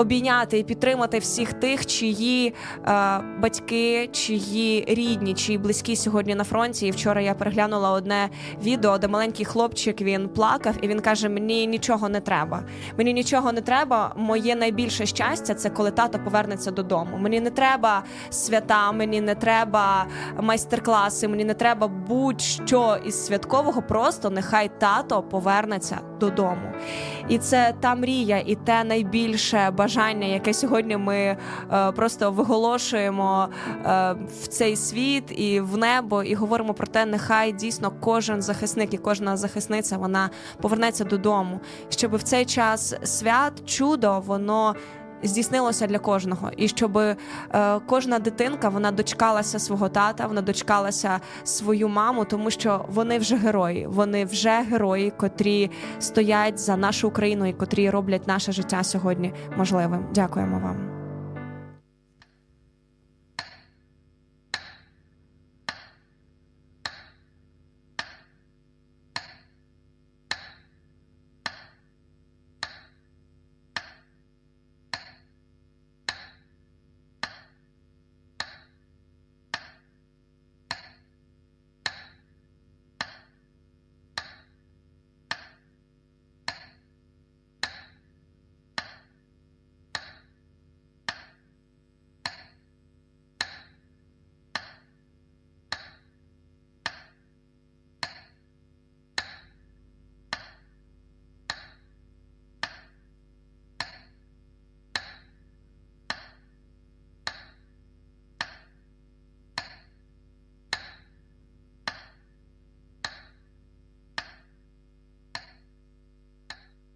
Обійняти 0.01 0.59
і 0.59 0.65
підтримати 0.65 1.19
всіх 1.19 1.53
тих, 1.53 1.87
чиї 1.87 2.55
е, 2.87 3.21
батьки, 3.39 4.09
чиї 4.13 4.85
рідні, 4.89 5.35
чиї 5.35 5.59
близькі 5.59 5.97
сьогодні 5.97 6.35
на 6.35 6.45
фронті. 6.45 6.87
І 6.87 6.91
вчора 6.91 7.21
я 7.21 7.35
переглянула 7.35 7.91
одне 7.91 8.29
відео, 8.63 8.99
де 8.99 9.09
маленький 9.09 9.45
хлопчик 9.45 10.01
він 10.01 10.29
плакав, 10.29 10.75
і 10.83 10.89
він 10.89 11.01
каже: 11.01 11.29
Мені 11.29 11.67
нічого 11.67 12.09
не 12.09 12.21
треба. 12.21 12.63
Мені 12.99 13.13
нічого 13.13 13.53
не 13.53 13.61
треба. 13.61 14.15
Моє 14.17 14.57
найбільше 14.57 15.07
щастя 15.07 15.55
це 15.55 15.71
коли 15.71 15.91
тато 15.91 16.19
повернеться 16.19 16.71
додому. 16.71 17.19
Мені 17.19 17.41
не 17.41 17.51
треба 17.51 18.03
свята, 18.31 18.93
мені 18.93 19.21
не 19.21 19.35
треба 19.35 20.07
майстер-класи, 20.41 21.29
мені 21.29 21.45
не 21.45 21.55
треба 21.55 21.89
будь-що 21.89 22.99
із 23.05 23.27
святкового. 23.27 23.83
Просто 23.83 24.31
нехай 24.31 24.71
тато 24.79 25.23
повернеться 25.23 26.01
додому. 26.21 26.73
І 27.29 27.39
це 27.39 27.75
та 27.81 27.95
мрія, 27.95 28.43
і 28.47 28.55
те 28.55 28.85
найбільше 28.85 29.71
бажання, 29.71 29.90
яке 30.31 30.55
сьогодні 30.55 30.97
ми 30.97 31.17
е, 31.17 31.37
просто 31.93 32.31
виголошуємо 32.31 33.49
е, 33.85 34.15
в 34.43 34.47
цей 34.49 34.77
світ 34.77 35.41
і 35.41 35.61
в 35.61 35.77
небо, 35.77 36.23
і 36.23 36.35
говоримо 36.35 36.75
про 36.75 36.87
те, 36.87 37.07
нехай 37.07 37.53
дійсно 37.53 37.93
кожен 38.01 38.43
захисник 38.43 38.95
і 38.95 38.99
кожна 38.99 39.37
захисниця 39.37 39.97
вона 39.97 40.31
повернеться 40.61 41.05
додому, 41.05 41.61
щоб 41.89 42.17
в 42.17 42.23
цей 42.23 42.45
час 42.45 42.95
свят 43.05 43.53
чудо 43.67 44.23
воно. 44.27 44.75
Здійснилося 45.23 45.87
для 45.87 45.99
кожного, 45.99 46.51
і 46.57 46.69
щоб 46.69 46.99
е, 46.99 47.17
кожна 47.87 48.19
дитинка 48.19 48.69
вона 48.69 48.91
дочекалася 48.91 49.59
свого 49.59 49.89
тата, 49.89 50.27
вона 50.27 50.43
дочкалася 50.43 51.21
свою 51.45 51.89
маму, 51.89 52.25
тому 52.25 52.51
що 52.51 52.85
вони 52.89 53.19
вже 53.19 53.37
герої. 53.37 53.87
Вони 53.87 54.25
вже 54.25 54.51
герої, 54.51 55.11
котрі 55.11 55.71
стоять 55.99 56.59
за 56.59 56.77
нашу 56.77 57.09
Україну 57.09 57.47
і 57.47 57.53
котрі 57.53 57.91
роблять 57.91 58.27
наше 58.27 58.53
життя 58.53 58.85
сьогодні 58.85 59.33
можливим. 59.57 60.07
Дякуємо 60.15 60.59
вам. 60.59 61.00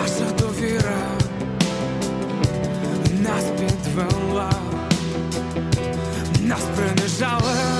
наша 0.00 0.32
довіра 0.38 0.96
нас 3.22 3.44
підвела, 3.58 4.52
нас 6.40 6.62
принижали, 6.76 7.79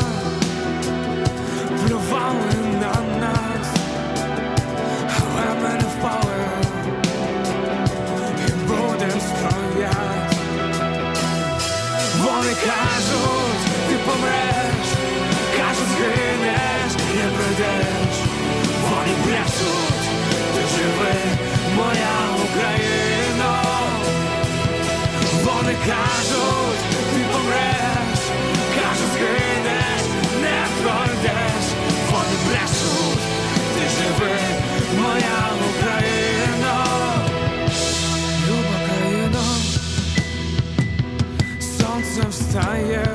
кажуть, 25.86 26.82
ти 27.14 27.20
помреш, 27.32 28.20
кажуть, 28.74 29.12
згинеш, 29.14 30.02
не 30.42 30.58
пройдеш. 30.82 31.64
Вони 32.10 32.36
брешуть, 32.46 33.22
ти 33.74 33.82
живи, 33.96 34.38
моя 35.02 35.50
Україна. 35.70 36.84
Люба 38.48 38.76
країна, 38.86 39.44
сонце 41.60 42.28
встає, 42.30 43.06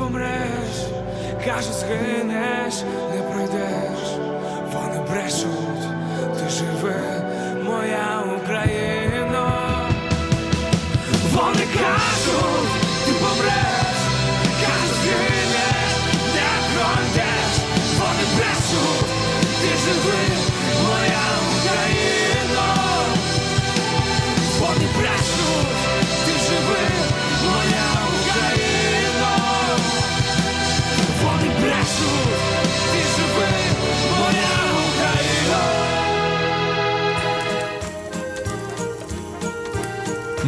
помреш, 0.00 0.74
кажуть, 1.44 1.72
згинеш, 1.72 2.74
не 3.14 3.22
пройдеш. 3.22 3.98
Вони 4.72 5.00
брешуть, 5.10 5.82
ти 6.38 6.48
живи, 6.50 6.94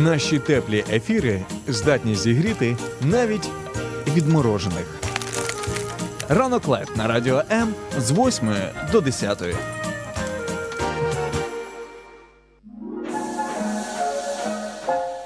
Наші 0.02 0.38
теплі 0.38 0.84
ефіри 0.92 1.40
здатні 1.68 2.14
зігріти 2.14 2.76
навіть 3.00 3.48
відморожених. 4.06 4.86
Ранок 6.28 6.68
лед 6.68 6.88
на 6.96 7.06
радіо 7.08 7.42
М 7.50 7.74
з 7.98 8.10
8 8.10 8.54
до 8.92 9.00
10. 9.00 9.42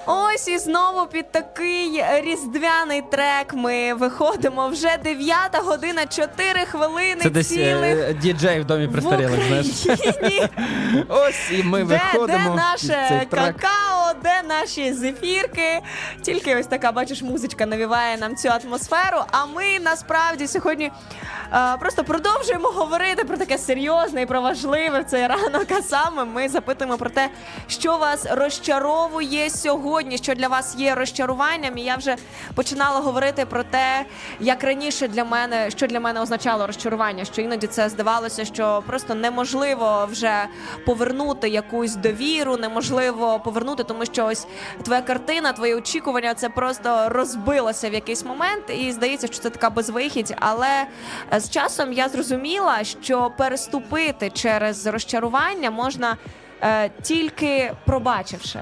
Ось 0.09 0.49
і 0.49 0.59
знову 0.59 1.07
під 1.07 1.33
такий 1.33 2.03
різдвяний 2.22 3.03
трек 3.11 3.55
ми 3.55 3.95
виходимо 3.95 4.68
вже 4.68 4.97
9 5.05 5.35
година 5.64 6.07
4 6.07 6.61
хвилини 6.66 7.16
Це 7.22 7.31
десь 7.31 7.49
цілих. 7.49 7.99
е, 7.99 8.14
діджей 8.22 8.61
в 8.61 8.64
домі 8.64 8.89
престарілих, 8.89 9.41
знаєш. 9.49 9.66
Україні. 9.87 10.43
Ось 11.09 11.51
і 11.53 11.62
ми 11.62 11.85
де, 11.85 12.01
виходимо. 12.12 12.51
де 12.51 12.55
наше 12.57 12.87
в 13.07 13.09
цей 13.09 13.27
трек. 13.27 13.31
какао, 13.31 13.86
де 14.22 14.42
наші 14.48 14.92
зефірки. 14.92 15.80
Тільки 16.22 16.56
ось 16.56 16.66
така, 16.66 16.92
бачиш, 16.92 17.22
музичка 17.22 17.66
навіває 17.66 18.16
нам 18.16 18.36
цю 18.36 18.48
атмосферу. 18.48 19.18
А 19.30 19.46
ми 19.46 19.78
насправді 19.80 20.46
сьогодні 20.46 20.92
просто 21.80 22.05
продовжуємо 22.05 22.68
говорити 22.68 23.24
про 23.24 23.36
таке 23.36 23.59
серйозне 23.59 24.22
і 24.22 24.26
про 24.26 24.40
важливе 24.40 25.01
в 25.01 25.05
цей 25.05 25.26
ранок. 25.26 25.66
А 25.70 25.82
саме 25.82 26.24
ми 26.24 26.49
запитуємо 26.49 26.99
про 26.99 27.11
те, 27.11 27.28
що 27.68 27.97
вас 27.97 28.26
розчаровує 28.30 29.51
сьогодні, 29.51 30.18
що 30.18 30.34
для 30.34 30.49
вас 30.49 30.74
є 30.78 30.94
розчаруванням. 30.94 31.78
І 31.78 31.82
я 31.82 31.97
вже 31.97 32.16
починала 32.55 33.01
говорити 33.01 33.47
про 33.47 33.62
те, 33.62 34.05
як 34.40 34.64
раніше 34.64 35.09
для 35.09 35.24
мене, 35.24 35.70
що 35.70 35.86
для 35.86 36.01
мене 36.01 36.20
означало 36.20 36.66
розчарування, 36.66 37.24
що 37.24 37.42
іноді 37.42 37.66
це 37.66 37.88
здавалося, 37.88 38.44
що 38.44 38.82
просто 38.86 39.14
неможливо 39.14 40.09
вже 40.11 40.47
повернути 40.86 41.49
якусь 41.49 41.94
довіру, 41.94 42.57
неможливо 42.57 43.40
повернути, 43.40 43.84
тому 43.84 44.05
що 44.07 44.26
ось 44.26 44.47
твоя 44.82 45.03
картина, 45.03 45.53
твої 45.53 45.74
очікування, 45.74 46.34
це 46.34 46.49
просто 46.49 47.09
розбилося 47.09 47.90
в 47.90 47.94
якийсь 47.94 48.24
момент, 48.24 48.64
і 48.78 48.92
здається, 48.92 49.26
що 49.26 49.38
це 49.38 49.51
така 49.51 49.70
безвихідь. 49.70 50.34
Але 50.40 50.86
е, 51.32 51.36
з 51.41 51.51
часом 51.51 51.93
я 51.93 52.09
зрозуміла, 52.09 52.84
що 52.84 53.30
переступити 53.37 54.30
через 54.30 54.87
розчарування 54.87 55.70
можна 55.70 56.16
е, 56.62 56.91
тільки 57.03 57.72
пробачивши. 57.84 58.61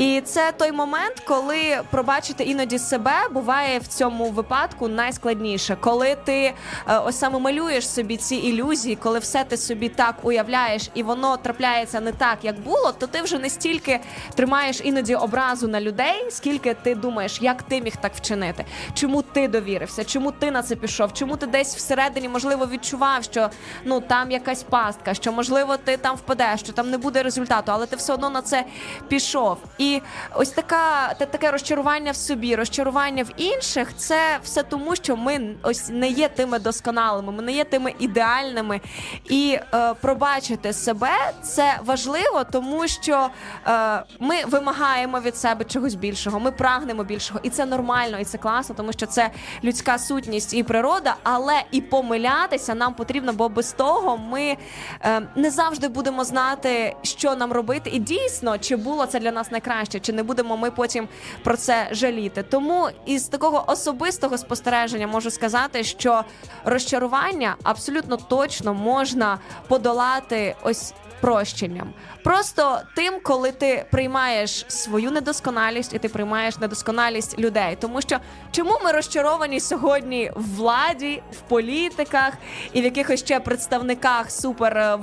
І 0.00 0.20
це 0.24 0.52
той 0.52 0.72
момент, 0.72 1.22
коли 1.26 1.80
пробачити 1.90 2.44
іноді 2.44 2.78
себе 2.78 3.12
буває 3.30 3.78
в 3.78 3.86
цьому 3.86 4.30
випадку 4.30 4.88
найскладніше, 4.88 5.76
коли 5.80 6.16
ти 6.24 6.52
е, 6.88 6.98
ось 6.98 7.18
саме 7.18 7.38
малюєш 7.38 7.88
собі 7.88 8.16
ці 8.16 8.36
ілюзії, 8.36 8.96
коли 8.96 9.18
все 9.18 9.44
ти 9.44 9.56
собі 9.56 9.88
так 9.88 10.14
уявляєш, 10.22 10.90
і 10.94 11.02
воно 11.02 11.36
трапляється 11.36 12.00
не 12.00 12.12
так, 12.12 12.38
як 12.42 12.60
було, 12.60 12.92
то 12.98 13.06
ти 13.06 13.22
вже 13.22 13.38
не 13.38 13.50
стільки 13.50 14.00
тримаєш 14.34 14.80
іноді 14.84 15.14
образу 15.14 15.68
на 15.68 15.80
людей, 15.80 16.26
скільки 16.30 16.74
ти 16.74 16.94
думаєш, 16.94 17.38
як 17.42 17.62
ти 17.62 17.80
міг 17.80 17.96
так 17.96 18.12
вчинити, 18.14 18.64
чому 18.94 19.22
ти 19.22 19.48
довірився, 19.48 20.04
чому 20.04 20.32
ти 20.32 20.50
на 20.50 20.62
це 20.62 20.76
пішов, 20.76 21.12
чому 21.12 21.36
ти 21.36 21.46
десь 21.46 21.76
всередині 21.76 22.28
можливо 22.28 22.66
відчував, 22.66 23.24
що 23.24 23.50
ну 23.84 24.00
там 24.00 24.30
якась 24.30 24.62
пастка, 24.62 25.14
що 25.14 25.32
можливо 25.32 25.76
ти 25.76 25.96
там 25.96 26.16
впадеш, 26.16 26.60
що 26.60 26.72
там 26.72 26.90
не 26.90 26.98
буде 26.98 27.22
результату, 27.22 27.72
але 27.72 27.86
ти 27.86 27.96
все 27.96 28.12
одно 28.12 28.30
на 28.30 28.42
це 28.42 28.64
пішов. 29.08 29.58
І 29.78 29.89
ось 30.34 30.50
така 30.50 31.14
та 31.18 31.26
таке 31.26 31.50
розчарування 31.50 32.12
в 32.12 32.16
собі, 32.16 32.56
розчарування 32.56 33.22
в 33.22 33.30
інших, 33.36 33.96
це 33.96 34.38
все 34.42 34.62
тому, 34.62 34.96
що 34.96 35.16
ми 35.16 35.54
ось 35.62 35.88
не 35.88 36.08
є 36.08 36.28
тими 36.28 36.58
досконалими, 36.58 37.32
ми 37.32 37.42
не 37.42 37.52
є 37.52 37.64
тими 37.64 37.94
ідеальними. 37.98 38.80
І 39.28 39.58
е, 39.74 39.94
пробачити 40.00 40.72
себе 40.72 41.32
це 41.42 41.78
важливо, 41.84 42.44
тому 42.52 42.88
що 42.88 43.28
е, 43.66 44.02
ми 44.20 44.44
вимагаємо 44.44 45.20
від 45.20 45.36
себе 45.36 45.64
чогось 45.64 45.94
більшого, 45.94 46.40
ми 46.40 46.50
прагнемо 46.50 47.04
більшого, 47.04 47.40
і 47.42 47.50
це 47.50 47.66
нормально, 47.66 48.18
і 48.18 48.24
це 48.24 48.38
класно, 48.38 48.74
тому 48.74 48.92
що 48.92 49.06
це 49.06 49.30
людська 49.64 49.98
сутність 49.98 50.54
і 50.54 50.62
природа, 50.62 51.16
але 51.22 51.62
і 51.70 51.80
помилятися 51.80 52.74
нам 52.74 52.94
потрібно, 52.94 53.32
бо 53.32 53.48
без 53.48 53.72
того 53.72 54.18
ми 54.18 54.56
е, 55.02 55.22
не 55.36 55.50
завжди 55.50 55.88
будемо 55.88 56.24
знати, 56.24 56.96
що 57.02 57.36
нам 57.36 57.52
робити, 57.52 57.90
і 57.90 57.98
дійсно, 57.98 58.58
чи 58.58 58.76
було 58.76 59.06
це 59.06 59.20
для 59.20 59.32
нас 59.32 59.50
найкраще 59.50 59.69
краще, 59.70 60.00
чи 60.00 60.12
не 60.12 60.22
будемо 60.22 60.56
ми 60.56 60.70
потім 60.70 61.08
про 61.44 61.56
це 61.56 61.88
жаліти. 61.90 62.42
Тому 62.42 62.88
із 63.06 63.28
такого 63.28 63.64
особистого 63.66 64.38
спостереження 64.38 65.06
можу 65.06 65.30
сказати, 65.30 65.84
що 65.84 66.24
розчарування 66.64 67.56
абсолютно 67.62 68.16
точно 68.16 68.74
можна 68.74 69.38
подолати 69.68 70.56
ось. 70.62 70.94
Прощенням, 71.20 71.92
просто 72.24 72.78
тим, 72.96 73.14
коли 73.22 73.52
ти 73.52 73.84
приймаєш 73.90 74.64
свою 74.68 75.10
недосконалість 75.10 75.94
і 75.94 75.98
ти 75.98 76.08
приймаєш 76.08 76.58
недосконалість 76.58 77.38
людей. 77.38 77.76
Тому 77.80 78.00
що 78.00 78.16
чому 78.50 78.78
ми 78.84 78.92
розчаровані 78.92 79.60
сьогодні 79.60 80.30
в 80.36 80.56
владі, 80.56 81.22
в 81.32 81.40
політиках 81.40 82.32
і 82.72 82.80
в 82.80 82.84
якихось 82.84 83.20
ще 83.20 83.40
представниках 83.40 84.30
супер 84.30 84.76
е, 84.76 84.96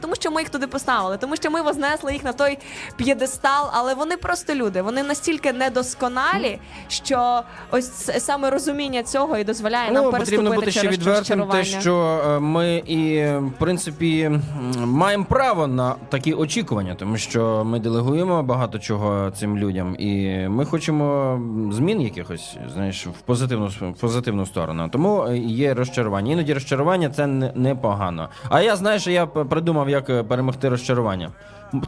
тому 0.00 0.14
що 0.14 0.30
ми 0.30 0.40
їх 0.40 0.50
туди 0.50 0.66
поставили, 0.66 1.16
тому 1.16 1.36
що 1.36 1.50
ми 1.50 1.62
вознесли 1.62 2.12
їх 2.12 2.24
на 2.24 2.32
той 2.32 2.58
п'єдестал, 2.96 3.70
але 3.72 3.94
вони 3.94 4.16
просто 4.16 4.54
люди. 4.54 4.82
Вони 4.82 5.02
настільки 5.02 5.52
недосконалі, 5.52 6.58
що 6.88 7.42
ось 7.70 8.24
саме 8.24 8.50
розуміння 8.50 9.02
цього 9.02 9.38
і 9.38 9.44
дозволяє 9.44 9.90
нам 9.90 10.04
Ну, 10.04 10.10
переступити 10.10 10.42
потрібно 10.42 10.60
бути 10.60 10.70
ще 10.70 10.88
відвертим, 10.88 11.48
те, 11.48 11.64
що 11.64 12.22
е, 12.26 12.38
ми 12.40 12.76
і 12.86 13.16
е, 13.16 13.38
в 13.38 13.52
принципі 13.58 14.30
маємо 14.76 15.24
право 15.24 15.66
на 15.66 15.94
такі 16.08 16.32
очікування, 16.52 16.94
тому 16.94 17.16
що 17.18 17.64
ми 17.64 17.78
делегуємо 17.80 18.42
багато 18.42 18.78
чого 18.78 19.30
цим 19.30 19.58
людям, 19.58 19.96
і 19.98 20.38
ми 20.48 20.64
хочемо 20.64 21.38
змін 21.72 22.00
якихось, 22.00 22.56
знаєш, 22.74 23.06
в 23.06 23.20
позитивну 23.20 23.66
в 23.66 24.00
позитивну 24.00 24.46
сторону. 24.46 24.88
Тому 24.92 25.24
е, 25.24 25.38
є 25.38 25.74
розчарування. 25.74 26.32
Іноді 26.32 26.54
розчарування 26.54 27.10
це 27.10 27.26
непогано. 27.26 28.28
А 28.48 28.60
я 28.60 28.76
знаєш, 28.76 29.06
я 29.06 29.26
придумав, 29.26 29.90
як 29.90 30.10
е, 30.10 30.22
перемогти 30.22 30.68
розчарування. 30.68 31.30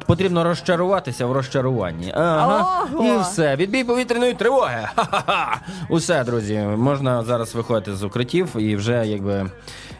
Потрібно 0.06 0.44
розчаруватися 0.44 1.26
в 1.26 1.32
розчаруванні. 1.32 2.12
Ага. 2.14 2.86
Ого! 2.94 3.04
І 3.04 3.20
все. 3.20 3.56
Відбій 3.56 3.84
повітряної 3.84 4.34
тривоги. 4.34 4.88
Ха-ха-ха. 4.96 5.60
Усе, 5.88 6.24
друзі. 6.24 6.58
Можна 6.76 7.22
зараз 7.22 7.54
виходити 7.54 7.94
з 7.94 8.02
укриттів 8.02 8.56
і 8.58 8.76
вже 8.76 9.06
якби. 9.06 9.50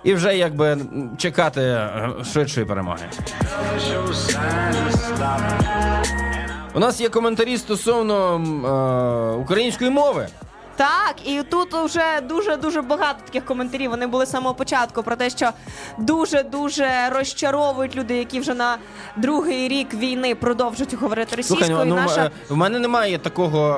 І 0.05 0.14
вже 0.14 0.36
якби 0.36 0.78
чекати 1.18 1.61
е, 1.61 2.11
швидшої 2.32 2.66
перемоги. 2.66 3.07
У 6.74 6.78
нас 6.78 7.00
є 7.00 7.09
коментарі 7.09 7.59
стосовно 7.59 8.36
е, 9.34 9.40
української 9.40 9.90
мови. 9.90 10.28
Так, 10.76 11.14
і 11.24 11.42
тут 11.50 11.74
вже 11.74 12.20
дуже 12.28 12.57
дуже 12.57 12.82
багато 12.82 13.18
таких 13.26 13.44
коментарів. 13.44 13.90
Вони 13.90 14.07
були 14.07 14.26
з 14.26 14.30
самого 14.30 14.55
початку 14.55 15.02
про 15.02 15.16
те, 15.16 15.30
що 15.30 15.50
дуже 15.98 16.42
дуже 16.42 16.88
розчаровують 17.11 17.96
люди, 17.96 18.16
які 18.16 18.40
вже 18.40 18.55
на 18.55 18.76
другий 19.16 19.68
рік 19.68 19.94
війни 19.94 20.34
продовжують 20.34 20.94
говорити 20.94 21.36
російською. 21.36 21.66
Слухай, 21.66 21.86
ну, 21.86 21.94
ну, 21.94 22.02
Наша 22.02 22.24
е, 22.24 22.30
в 22.48 22.57
мене 22.57 22.78
немає 22.78 23.18
такого 23.18 23.68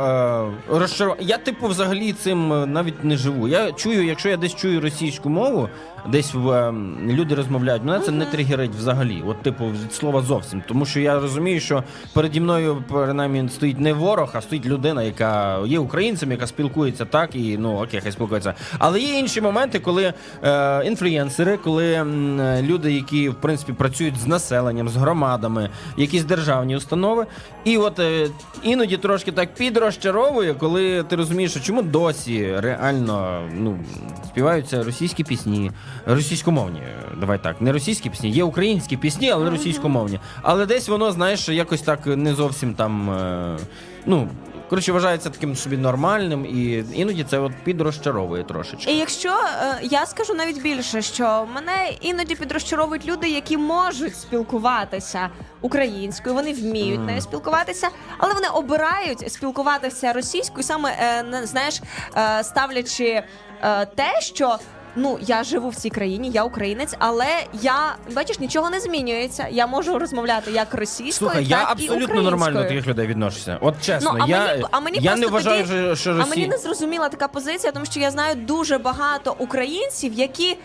е, 0.70 0.78
розчарування. 0.78 1.26
Я, 1.26 1.38
типу, 1.38 1.66
взагалі 1.66 2.12
цим 2.12 2.52
е, 2.52 2.66
навіть 2.66 3.04
не 3.04 3.16
живу. 3.16 3.48
Я 3.48 3.72
чую, 3.72 4.06
якщо 4.06 4.28
я 4.28 4.36
десь 4.36 4.54
чую 4.54 4.80
російську 4.80 5.28
мову, 5.28 5.68
десь 6.08 6.34
в 6.34 6.48
е, 6.48 6.74
люди 7.06 7.34
розмовляють, 7.34 7.84
мене 7.84 8.00
це 8.00 8.10
не 8.10 8.24
тригерить 8.24 8.74
взагалі. 8.74 9.22
От, 9.26 9.42
типу, 9.42 9.64
від 9.64 9.94
слова 9.94 10.22
зовсім. 10.22 10.62
Тому 10.68 10.86
що 10.86 11.00
я 11.00 11.20
розумію, 11.20 11.60
що 11.60 11.84
переді 12.14 12.40
мною 12.40 12.84
принаймні 12.88 13.48
стоїть 13.48 13.80
не 13.80 13.92
ворог, 13.92 14.30
а 14.32 14.40
стоїть 14.40 14.66
людина, 14.66 15.02
яка 15.02 15.58
є 15.66 15.78
українцем, 15.78 16.30
яка 16.30 16.46
спілкується 16.46 17.04
так, 17.04 17.36
і 17.36 17.58
ну 17.58 17.82
окей, 17.82 18.00
хай 18.02 18.12
спілкується. 18.12 18.54
Але 18.78 19.00
є 19.00 19.18
інші 19.18 19.40
моменти, 19.40 19.78
коли 19.78 20.12
е, 20.44 20.82
інфлюєнсери, 20.84 21.56
коли 21.56 21.92
е, 21.92 22.62
люди, 22.62 22.92
які 22.92 23.28
в 23.28 23.34
принципі 23.34 23.72
працюють 23.72 24.16
з 24.16 24.26
населенням, 24.26 24.88
з 24.88 24.96
громадами, 24.96 25.70
якісь 25.96 26.24
державні 26.24 26.76
установи, 26.76 27.26
і 27.64 27.76
от 27.76 27.98
е, 27.98 28.28
іноді 28.62 28.96
трошки 28.96 29.32
так 29.32 29.54
підрозчаровує, 29.54 30.54
коли 30.54 31.02
ти 31.02 31.16
розумієш, 31.16 31.50
що 31.50 31.60
чому 31.60 31.82
досі 31.82 32.54
реально 32.56 33.40
ну 33.54 33.78
співаються 34.26 34.82
російські 34.82 35.24
пісні, 35.24 35.70
російськомовні. 36.06 36.82
Давай 37.20 37.38
так, 37.42 37.60
не 37.60 37.72
російські 37.72 38.10
пісні, 38.10 38.30
є 38.30 38.44
українські 38.44 38.96
пісні, 38.96 39.30
але 39.30 39.50
російськомовні. 39.50 40.20
Але 40.42 40.66
десь 40.66 40.88
воно, 40.88 41.12
знаєш, 41.12 41.48
якось 41.48 41.82
так 41.82 42.06
не 42.06 42.34
зовсім 42.34 42.74
там. 42.74 43.10
Е, 43.10 43.58
ну. 44.06 44.28
Коротше, 44.68 44.92
вважається 44.92 45.30
таким 45.30 45.56
собі 45.56 45.76
нормальним, 45.76 46.44
і 46.46 46.84
іноді 46.94 47.24
це 47.24 47.38
от 47.38 47.52
підрозчаровує 47.64 48.44
трошечки. 48.44 48.92
І 48.92 48.96
якщо 48.96 49.28
е, 49.30 49.78
я 49.82 50.06
скажу 50.06 50.34
навіть 50.34 50.62
більше, 50.62 51.02
що 51.02 51.46
мене 51.54 51.90
іноді 52.00 52.34
підрозчаровують 52.34 53.06
люди, 53.06 53.28
які 53.28 53.56
можуть 53.56 54.16
спілкуватися 54.16 55.28
українською, 55.60 56.34
вони 56.34 56.52
вміють 56.52 57.00
нею 57.06 57.20
спілкуватися, 57.20 57.88
але 58.18 58.34
вони 58.34 58.48
обирають 58.48 59.32
спілкуватися 59.32 60.12
російською, 60.12 60.62
саме 60.62 60.90
е, 61.00 61.22
на- 61.22 61.46
знаєш, 61.46 61.80
е, 62.16 62.44
ставлячи 62.44 63.22
е, 63.62 63.86
те, 63.86 64.20
що. 64.20 64.58
Ну, 64.96 65.18
я 65.20 65.44
живу 65.44 65.68
в 65.68 65.74
цій 65.74 65.90
країні, 65.90 66.30
я 66.34 66.44
українець, 66.44 66.94
але 66.98 67.26
я 67.52 67.96
бачиш, 68.12 68.38
нічого 68.38 68.70
не 68.70 68.80
змінюється. 68.80 69.48
Я 69.50 69.66
можу 69.66 69.98
розмовляти 69.98 70.50
як 70.50 70.74
російською, 70.74 71.12
Слухай, 71.12 71.42
так 71.42 71.50
я 71.50 71.64
абсолютно 71.68 72.22
нормально 72.22 72.62
до 72.62 72.68
таких 72.68 72.86
людей 72.86 73.06
відношуся. 73.06 73.58
От 73.60 73.74
чесно, 73.82 74.12
Ну, 74.18 74.24
а 74.24 74.28
я, 74.28 74.46
мені, 74.46 74.64
а 74.70 74.80
мені 74.80 74.98
я 75.00 75.16
не 75.16 75.26
вважаю, 75.26 75.62
тоді, 75.62 75.74
що, 75.74 75.88
Росія... 75.88 76.14
А 76.20 76.26
мені 76.26 76.46
не 76.48 76.58
зрозуміла 76.58 77.08
така 77.08 77.28
позиція, 77.28 77.72
тому 77.72 77.86
що 77.86 78.00
я 78.00 78.10
знаю 78.10 78.34
дуже 78.34 78.78
багато 78.78 79.36
українців, 79.38 80.12
які. 80.12 80.56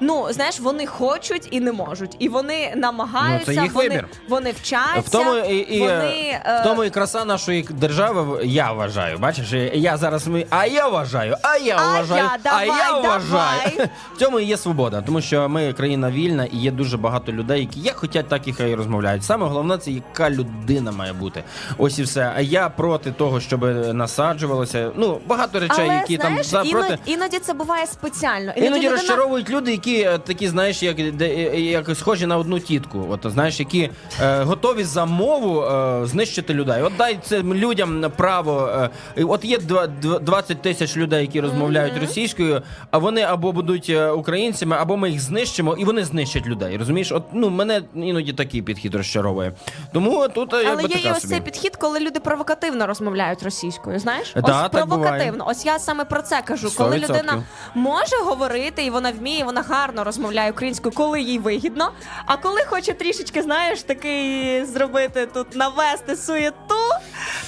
Ну, 0.00 0.26
знаєш, 0.30 0.60
вони 0.60 0.86
хочуть 0.86 1.48
і 1.50 1.60
не 1.60 1.72
можуть, 1.72 2.16
і 2.18 2.28
вони 2.28 2.72
намагаються, 2.76 3.50
Ну, 3.50 3.54
це 3.56 3.62
їх 3.62 3.72
вони, 3.72 3.88
вибір. 3.88 4.08
вони 4.28 4.50
вчаться. 4.52 5.00
В 5.00 5.08
тому 5.08 5.34
і, 5.36 5.56
і 5.56 5.80
вони, 5.80 6.40
е, 6.46 6.60
в 6.60 6.64
тому 6.64 6.84
і 6.84 6.90
краса 6.90 7.24
нашої 7.24 7.62
держави, 7.62 8.40
я 8.44 8.72
вважаю. 8.72 9.18
Бачиш, 9.18 9.52
я 9.74 9.96
зараз 9.96 10.26
ми. 10.26 10.46
А 10.50 10.66
я 10.66 10.88
вважаю, 10.88 11.36
а 11.42 11.56
я 11.56 11.76
А 11.76 11.98
вважаю, 11.98 12.24
я, 12.24 12.38
давай, 12.44 12.70
а 12.70 12.76
я 12.78 12.86
давай. 12.92 13.02
вважаю. 13.02 13.88
В 14.14 14.18
цьому 14.18 14.40
і 14.40 14.44
є 14.44 14.56
свобода, 14.56 15.02
тому 15.06 15.20
що 15.20 15.48
ми 15.48 15.72
країна 15.72 16.10
вільна 16.10 16.44
і 16.44 16.56
є 16.56 16.70
дуже 16.70 16.96
багато 16.96 17.32
людей, 17.32 17.60
які 17.60 17.80
як 17.80 17.96
хочуть, 17.96 18.28
так 18.28 18.48
і 18.48 18.52
хай 18.52 18.74
розмовляють. 18.74 19.24
Саме 19.24 19.46
головне 19.46 19.78
це 19.78 19.90
яка 19.90 20.30
людина 20.30 20.92
має 20.92 21.12
бути. 21.12 21.44
Ось 21.78 21.98
і 21.98 22.02
все. 22.02 22.32
А 22.36 22.40
я 22.40 22.68
проти 22.68 23.12
того, 23.12 23.40
щоб 23.40 23.64
насаджувалося. 23.94 24.90
Ну 24.96 25.20
багато 25.26 25.60
речей, 25.60 25.84
але, 25.84 25.94
які 25.94 26.16
знаєш, 26.16 26.48
там 26.48 26.64
за 26.64 26.70
проти. 26.70 26.86
іноді, 26.88 27.02
іноді 27.12 27.38
це 27.38 27.52
буває 27.52 27.86
спеціально. 27.86 28.52
Іноді 28.56 28.74
людина- 28.74 28.90
розчаровують 28.90 29.50
люди, 29.50 29.70
які 29.70 29.89
е, 29.96 30.18
такі, 30.18 30.48
знаєш, 30.48 30.82
як, 30.82 31.12
де, 31.12 31.26
е, 31.28 31.60
як 31.60 31.96
схожі 31.96 32.26
на 32.26 32.36
одну 32.36 32.60
тітку. 32.60 33.06
От 33.10 33.20
знаєш, 33.24 33.58
які 33.60 33.90
е, 34.22 34.42
готові 34.42 34.84
за 34.84 35.04
мову 35.04 35.62
е, 35.62 36.06
знищити 36.06 36.54
людей. 36.54 36.82
От 36.82 36.92
дай 36.98 37.18
цим 37.22 37.54
людям 37.54 38.04
право. 38.16 38.68
Е, 39.16 39.24
от 39.24 39.44
є 39.44 39.58
два- 39.58 39.88
дв- 40.02 40.20
20 40.20 40.62
тисяч 40.62 40.96
людей, 40.96 41.20
які 41.20 41.40
розмовляють 41.40 41.98
російською, 42.00 42.62
а 42.90 42.98
вони 42.98 43.22
або 43.22 43.52
будуть 43.52 43.86
е, 43.90 44.10
українцями, 44.10 44.76
або 44.80 44.96
ми 44.96 45.10
їх 45.10 45.20
знищимо, 45.20 45.76
і 45.78 45.84
вони 45.84 46.04
знищать 46.04 46.46
людей. 46.46 46.76
Розумієш? 46.76 47.12
От 47.12 47.22
ну 47.32 47.50
мене 47.50 47.82
іноді 47.94 48.32
такий 48.32 48.62
підхід 48.62 48.94
розчаровує. 48.94 49.52
Тому 49.92 50.28
тут 50.28 50.52
е, 50.54 50.56
Але 50.56 50.64
якби 50.64 50.82
є 50.82 50.88
така 50.88 51.08
і 51.08 51.12
ось 51.12 51.20
собі. 51.22 51.32
цей 51.34 51.40
підхід, 51.40 51.76
коли 51.76 52.00
люди 52.00 52.20
провокативно 52.20 52.86
розмовляють 52.86 53.42
російською. 53.42 53.98
Знаєш, 53.98 54.32
Да, 54.34 54.40
ось 54.40 54.70
так 54.70 54.70
провокативно. 54.70 55.44
Ось 55.48 55.66
я 55.66 55.78
саме 55.78 56.04
про 56.04 56.22
це 56.22 56.42
кажу. 56.42 56.68
Сто 56.68 56.84
Коли 56.84 56.98
людина 56.98 57.42
може 57.74 58.16
говорити, 58.24 58.84
і 58.84 58.90
вона 58.90 59.10
вміє, 59.12 59.44
вона 59.44 59.62
гарно 59.62 59.79
розмовляє 59.86 60.50
українською, 60.50 60.94
коли 60.94 61.20
їй 61.20 61.38
вигідно. 61.38 61.92
А 62.26 62.36
коли 62.36 62.60
хоче 62.66 62.92
трішечки, 62.92 63.42
знаєш, 63.42 63.82
такий 63.82 64.64
зробити 64.64 65.26
тут 65.26 65.56
навести 65.56 66.16
суєту, 66.16 66.74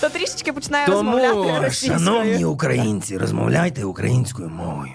то 0.00 0.08
трішечки 0.08 0.52
починає 0.52 0.86
розмовляти 0.86 1.28
Тому, 1.34 1.60
російською. 1.62 1.98
шановні 1.98 2.44
українці, 2.44 3.18
розмовляйте 3.18 3.84
українською 3.84 4.48
мовою. 4.48 4.92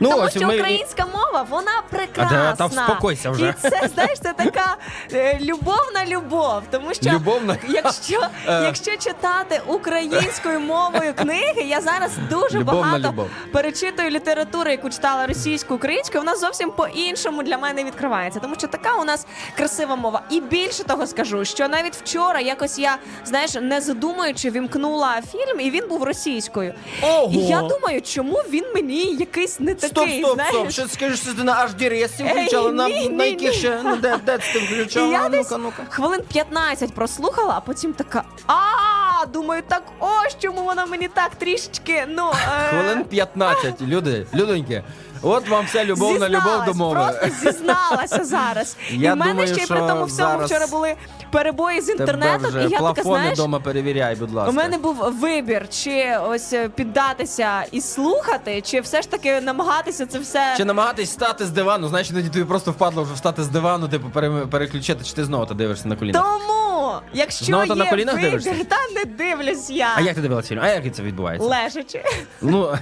Ну, 0.00 0.10
Тому 0.10 0.22
ось 0.22 0.30
що 0.36 0.46
ми- 0.46 0.54
українська 0.56 1.06
мова, 1.06 1.46
вона 1.50 1.82
прекрасна. 1.90 2.54
Та 2.58 2.66
вспокойся 2.66 3.30
вже. 3.30 3.48
І 3.48 3.52
це, 3.70 3.88
знаєш, 3.94 4.18
це 4.20 4.32
така 4.32 4.76
е, 5.12 5.38
любовна 5.40 6.06
любов. 6.08 6.62
Тому 6.70 6.94
що 6.94 7.10
Любовна? 7.10 7.56
якщо, 7.68 8.20
Е. 8.48 8.62
якщо 8.62 8.96
читати 8.96 9.60
українською 9.66 10.60
мовою 10.60 11.14
книги, 11.14 11.62
я 11.66 11.80
зараз 11.80 12.10
дуже 12.30 12.58
Любовна 12.58 12.80
багато 12.82 13.08
любов. 13.08 13.28
перечитую 13.52 14.10
літературу, 14.10 14.70
яку 14.70 14.90
читала 14.90 15.26
російською 15.26 15.76
українською, 15.78 16.24
вона 16.24 16.36
зовсім 16.36 16.70
по-іншому 16.70 17.42
для 17.42 17.58
мене 17.58 17.84
відкривається. 17.84 18.40
Тому 18.40 18.54
що 18.58 18.66
така 18.66 18.94
у 18.94 19.04
нас 19.04 19.26
красива 19.56 19.96
мова. 19.96 20.22
І 20.30 20.40
більше 20.40 20.84
того 20.84 21.06
скажу, 21.06 21.44
що 21.44 21.68
навіть 21.68 21.96
вчора 21.96 22.40
якось 22.40 22.78
я, 22.78 22.96
знаєш, 23.24 23.54
не 23.54 23.80
задумуючи, 23.80 24.50
вімкнула 24.50 25.20
фільм, 25.32 25.60
і 25.60 25.70
він 25.70 25.88
був 25.88 26.02
російською. 26.02 26.74
Ого! 27.02 27.30
І 27.32 27.38
я 27.38 27.60
думаю, 27.62 28.02
чому 28.02 28.34
він 28.50 28.64
мені 28.74 29.02
якийсь 29.14 29.60
не 29.60 29.74
Стоп, 29.86 30.04
такий, 30.04 30.22
стоп, 30.22 30.34
знаєш. 30.34 30.54
стоп. 30.54 30.70
Що 30.70 30.88
скажеш, 30.88 31.20
що 31.20 31.34
ти 31.34 31.42
на 31.44 31.66
HDRS 31.66 32.10
Ей, 32.26 32.32
включала? 32.42 32.72
На, 32.72 32.88
ні, 32.88 33.08
на 33.08 33.24
ні, 33.24 33.30
яких 33.30 33.50
ні. 33.52 33.56
ще? 33.58 33.80
Ну, 33.84 33.96
де, 33.96 34.16
де 34.26 34.38
це 34.38 34.52
ти 34.52 34.58
І 34.58 34.62
включала? 34.82 35.12
я 35.12 35.28
десь 35.28 35.50
Ну-ка, 35.50 35.62
ну-ка. 35.62 35.82
хвилин 35.90 36.20
15 36.32 36.94
прослухала, 36.94 37.54
а 37.56 37.60
потім 37.60 37.92
така. 37.92 38.24
А, 38.46 39.26
думаю, 39.26 39.62
так 39.68 39.82
ось 40.00 40.36
чому 40.42 40.62
вона 40.64 40.86
мені 40.86 41.08
так 41.08 41.34
трішечки. 41.34 42.04
Ну 42.08 42.30
е, 42.30 42.68
Хвилин 42.70 43.04
15, 43.04 43.82
люди, 43.82 44.26
людоньки. 44.34 44.82
От 45.22 45.48
вам 45.48 45.64
вся 45.66 45.84
любов 45.84 46.18
на 46.20 46.28
любов 46.28 46.42
Зізналась, 46.42 46.66
до 46.66 46.74
мови. 46.74 46.94
Просто 46.94 47.28
зізналася 47.40 48.24
зараз. 48.24 48.76
Я 48.90 49.10
і 49.10 49.14
в 49.14 49.16
мене 49.16 49.32
думаю, 49.32 49.48
ще 49.54 49.62
й 49.62 49.64
що 49.64 49.74
при 49.74 49.78
тому 49.86 50.04
всьому 50.04 50.08
зараз 50.30 50.50
вчора 50.50 50.66
були 50.66 50.94
перебої 51.36 51.80
з 51.80 51.86
Тебе 51.86 51.98
інтернетом, 52.00 52.50
вже 52.50 52.64
і 52.64 52.68
я 52.70 52.80
така, 52.80 53.02
знаєш, 53.02 53.32
вдома 53.38 53.60
перевіряй, 53.60 54.14
будь 54.16 54.32
ласка. 54.32 54.50
у 54.50 54.54
мене 54.54 54.78
був 54.78 54.96
вибір, 55.20 55.68
чи 55.70 56.18
ось 56.28 56.52
е, 56.52 56.68
піддатися 56.68 57.64
і 57.72 57.80
слухати, 57.80 58.60
чи 58.60 58.80
все 58.80 59.02
ж 59.02 59.10
таки 59.10 59.40
намагатися 59.40 60.06
це 60.06 60.18
все. 60.18 60.54
Чи 60.56 60.64
намагатись 60.64 61.08
встати 61.08 61.46
з 61.46 61.50
дивану, 61.50 61.88
знаєш, 61.88 62.08
тоді 62.08 62.28
тобі 62.28 62.44
просто 62.44 62.70
впадло 62.70 63.02
вже 63.02 63.14
встати 63.14 63.42
з 63.42 63.48
дивану, 63.48 63.88
типу 63.88 64.10
переключити, 64.50 65.04
чи 65.04 65.12
ти 65.12 65.24
знову 65.24 65.46
та 65.46 65.54
дивишся 65.54 65.88
на 65.88 65.96
коліна. 65.96 66.22
Тому, 66.22 66.92
якщо 67.14 67.44
Знову 67.44 67.64
є 67.64 67.74
на 67.74 67.90
колінах 67.90 68.14
вибір, 68.14 68.30
дивишся? 68.30 68.64
та 68.64 68.76
не 68.94 69.04
дивлюсь 69.04 69.70
я. 69.70 69.88
А 69.96 70.00
як 70.00 70.14
ти 70.14 70.20
дивилася 70.20 70.48
фільм? 70.48 70.60
А 70.62 70.68
як 70.68 70.94
це 70.94 71.02
відбувається? 71.02 71.48
Лежачи. 71.48 72.02
Ну, 72.42 72.78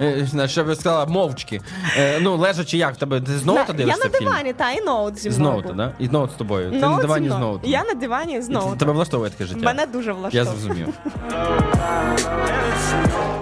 е, 0.00 0.48
що 0.48 0.64
би 0.64 0.76
сказала, 0.76 1.06
мовчки. 1.06 1.60
Е, 1.98 2.18
Ну, 2.20 2.36
лежачи 2.36 2.78
як 2.78 2.94
в 2.94 2.96
тебе? 2.96 3.20
Ти 3.20 3.38
знову 3.38 3.58
та 3.66 3.74
я 3.78 3.96
на 3.96 4.18
дивані, 4.20 4.52
та 4.52 4.70
і 4.70 4.80
ноут 4.84 5.18
зі 5.18 5.30
мною. 5.30 5.62
був. 5.62 5.76
да? 5.76 5.92
І 5.98 6.08
ноут 6.08 6.30
з 6.30 6.34
тобою. 6.34 6.70
Ти 6.70 6.76
на 6.76 6.96
дивані 6.96 7.28
з 7.28 7.38
ноутом. 7.38 7.70
Я 7.76 7.84
на 7.84 7.94
дивані 7.94 8.42
з 8.42 8.48
І 8.48 8.52
ноутом. 8.52 8.78
Тебе 8.78 8.92
влаштовує 8.92 9.30
таке 9.30 9.44
життя? 9.44 9.60
Мене 9.64 9.86
дуже 9.86 10.10
Я 10.10 10.14
влаштовує. 10.16 10.44
зрозумів. 10.44 10.88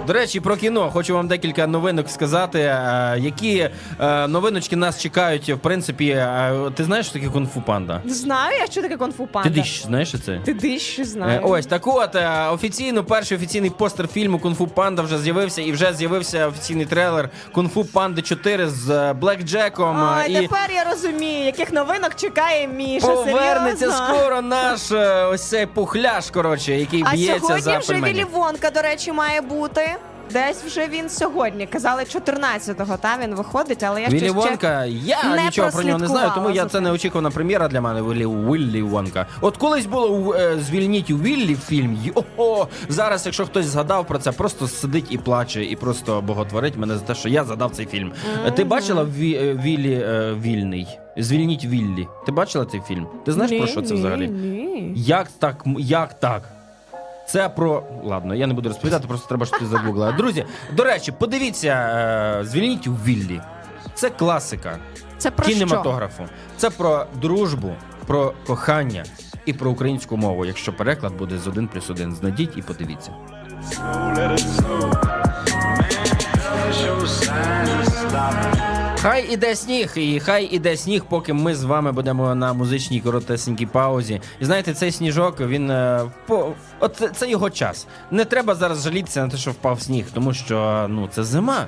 До 0.07 0.13
речі, 0.13 0.39
про 0.39 0.55
кіно 0.57 0.89
хочу 0.91 1.13
вам 1.13 1.27
декілька 1.27 1.67
новинок 1.67 2.09
сказати. 2.09 2.59
е, 2.59 3.15
Які 3.19 3.69
е, 3.99 4.27
новиночки 4.27 4.75
нас 4.75 5.01
чекають, 5.01 5.49
в 5.49 5.57
принципі, 5.57 6.07
е, 6.09 6.53
ти 6.75 6.83
знаєш, 6.83 7.05
що 7.05 7.13
таке 7.13 7.27
кунг-фу 7.29 7.61
панда? 7.61 8.01
Знаю 8.05 8.57
я, 8.59 8.65
що 8.67 8.81
таке 8.81 8.97
конфу 8.97 9.27
панда. 9.27 9.49
Ти 9.49 9.55
дищ, 9.55 9.85
знаєш 9.85 10.07
що 10.09 10.17
це? 10.17 10.39
Ти 10.45 10.53
дищ, 10.53 10.99
знаю. 11.01 11.39
Ось 11.43 11.65
так 11.65 11.87
от 11.87 12.15
офіційно 12.53 13.03
перший 13.03 13.37
офіційний 13.37 13.69
постер 13.69 14.07
фільму 14.07 14.39
Кунг-фу 14.39 14.67
Панда 14.67 15.01
вже 15.01 15.17
з'явився, 15.19 15.61
і 15.61 15.71
вже 15.71 15.93
з'явився 15.93 16.47
офіційний 16.47 16.85
трейлер 16.85 17.29
Кунг-фу 17.53 17.85
Панди 17.85 18.21
4 18.21 18.69
з 18.69 19.13
Блек 19.13 19.43
Джеком. 19.43 20.09
Ой, 20.17 20.31
і 20.31 20.33
тепер 20.41 20.71
я 20.75 20.83
розумію, 20.91 21.45
яких 21.45 21.73
новинок 21.73 22.15
чекає 22.15 22.67
Міша. 22.67 23.07
повернеться 23.07 23.91
серйозно? 23.91 24.14
Скоро 24.19 24.41
наш 24.41 24.91
е, 24.91 25.25
ось 25.25 25.43
цей 25.43 25.65
пухляш, 25.65 26.29
коротше, 26.29 26.73
який 26.73 27.03
А 27.07 27.11
б'ється 27.11 27.39
сьогодні 27.39 27.61
за 27.61 27.77
вже 27.77 27.93
пельмені. 27.93 28.13
Вілі 28.13 28.25
Вонка, 28.33 28.69
до 28.69 28.81
речі, 28.81 29.11
має 29.11 29.41
бути. 29.41 29.95
Десь 30.31 30.63
вже 30.63 30.87
він 30.87 31.09
сьогодні. 31.09 31.67
Казали 31.67 32.03
14-го, 32.03 32.97
та 32.97 33.17
він 33.23 33.35
виходить, 33.35 33.83
але 33.83 34.01
я 34.01 34.07
Віллі 34.07 34.19
ще 34.19 34.31
Вонка, 34.31 34.85
я 34.85 35.23
не 35.23 35.43
нічого 35.43 35.71
про 35.71 35.83
нього 35.83 35.99
не 35.99 36.07
знаю, 36.07 36.31
тому 36.35 36.49
я 36.49 36.61
прослідкувала 36.61 36.69
це 36.69 36.77
за 36.77 36.81
неочікувана 36.81 37.31
прем'єра 37.31 37.67
для 37.67 37.81
мене. 37.81 38.01
Віллі, 38.01 38.25
Віллі 38.25 38.81
Вонка. 38.81 39.25
От 39.41 39.57
колись 39.57 39.85
було 39.85 40.35
е, 40.35 40.57
звільніть 40.59 41.11
у 41.11 41.17
Віллі 41.17 41.55
фільм. 41.55 41.99
Йо, 42.37 42.67
зараз, 42.89 43.25
якщо 43.25 43.45
хтось 43.45 43.65
згадав 43.65 44.07
про 44.07 44.19
це, 44.19 44.31
просто 44.31 44.67
сидить 44.67 45.05
і 45.09 45.17
плаче, 45.17 45.63
і 45.63 45.75
просто 45.75 46.21
боготворить 46.21 46.77
мене 46.77 46.97
за 46.97 47.03
те, 47.03 47.15
що 47.15 47.29
я 47.29 47.43
згадав 47.43 47.71
цей 47.71 47.85
фільм. 47.85 48.11
Е, 48.45 48.51
Ти 48.51 48.63
бачила 48.63 49.03
Ві, 49.03 49.35
е, 49.35 49.53
Віллі 49.53 49.93
е, 49.93 50.35
Вільний? 50.41 50.99
Звільніть 51.17 51.65
Віллі. 51.65 52.07
Ти 52.25 52.31
бачила 52.31 52.65
цей 52.65 52.81
фільм? 52.81 53.07
Ти 53.25 53.31
знаєш 53.31 53.51
Ні, 53.51 53.57
про 53.57 53.67
що 53.67 53.81
це 53.81 53.93
ні, 53.93 53.99
взагалі? 53.99 54.27
ні. 54.27 54.93
Як 54.95 55.27
так? 55.39 55.63
Як 55.79 56.19
так? 56.19 56.43
Це 57.27 57.49
про. 57.49 57.83
Ладно, 58.03 58.35
я 58.35 58.47
не 58.47 58.53
буду 58.53 58.69
розповідати, 58.69 59.07
просто 59.07 59.27
треба, 59.27 59.45
щоб 59.45 59.59
ти 59.59 59.65
загуглила. 59.65 60.11
Друзі, 60.11 60.45
до 60.73 60.83
речі, 60.83 61.11
подивіться, 61.11 61.67
е, 62.41 62.45
звільніть 62.45 62.87
у 62.87 62.91
Віллі. 62.93 63.41
Це 63.93 64.09
класика 64.09 64.77
Це 65.17 65.31
про 65.31 65.45
кінематографу. 65.45 66.23
Це 66.57 66.69
про 66.69 67.05
дружбу, 67.21 67.73
про 68.07 68.33
кохання 68.47 69.03
і 69.45 69.53
про 69.53 69.71
українську 69.71 70.17
мову. 70.17 70.45
Якщо 70.45 70.73
переклад 70.73 71.17
буде 71.17 71.37
з 71.37 71.47
1 71.47 71.67
плюс 71.67 71.89
1, 71.89 72.15
знайдіть 72.15 72.57
і 72.57 72.61
подивіться. 72.61 73.11
Хай 79.05 79.33
іде 79.33 79.55
сніг, 79.55 79.93
і 79.95 80.19
хай 80.19 80.45
іде 80.45 80.77
сніг, 80.77 81.05
поки 81.09 81.33
ми 81.33 81.55
з 81.55 81.63
вами 81.63 81.91
будемо 81.91 82.35
на 82.35 82.53
музичній 82.53 83.01
коротесенькій 83.01 83.65
паузі. 83.65 84.21
І 84.39 84.45
знаєте, 84.45 84.73
цей 84.73 84.91
сніжок, 84.91 85.39
він 85.39 85.71
е, 85.71 86.01
по 86.27 86.53
от 86.79 87.09
це, 87.15 87.29
його 87.29 87.49
час. 87.49 87.87
Не 88.11 88.25
треба 88.25 88.55
зараз 88.55 88.83
жалітися 88.83 89.23
на 89.23 89.31
те, 89.31 89.37
що 89.37 89.51
впав 89.51 89.81
сніг, 89.81 90.05
тому 90.13 90.33
що 90.33 90.85
ну 90.89 91.09
це 91.11 91.23
зима. 91.23 91.67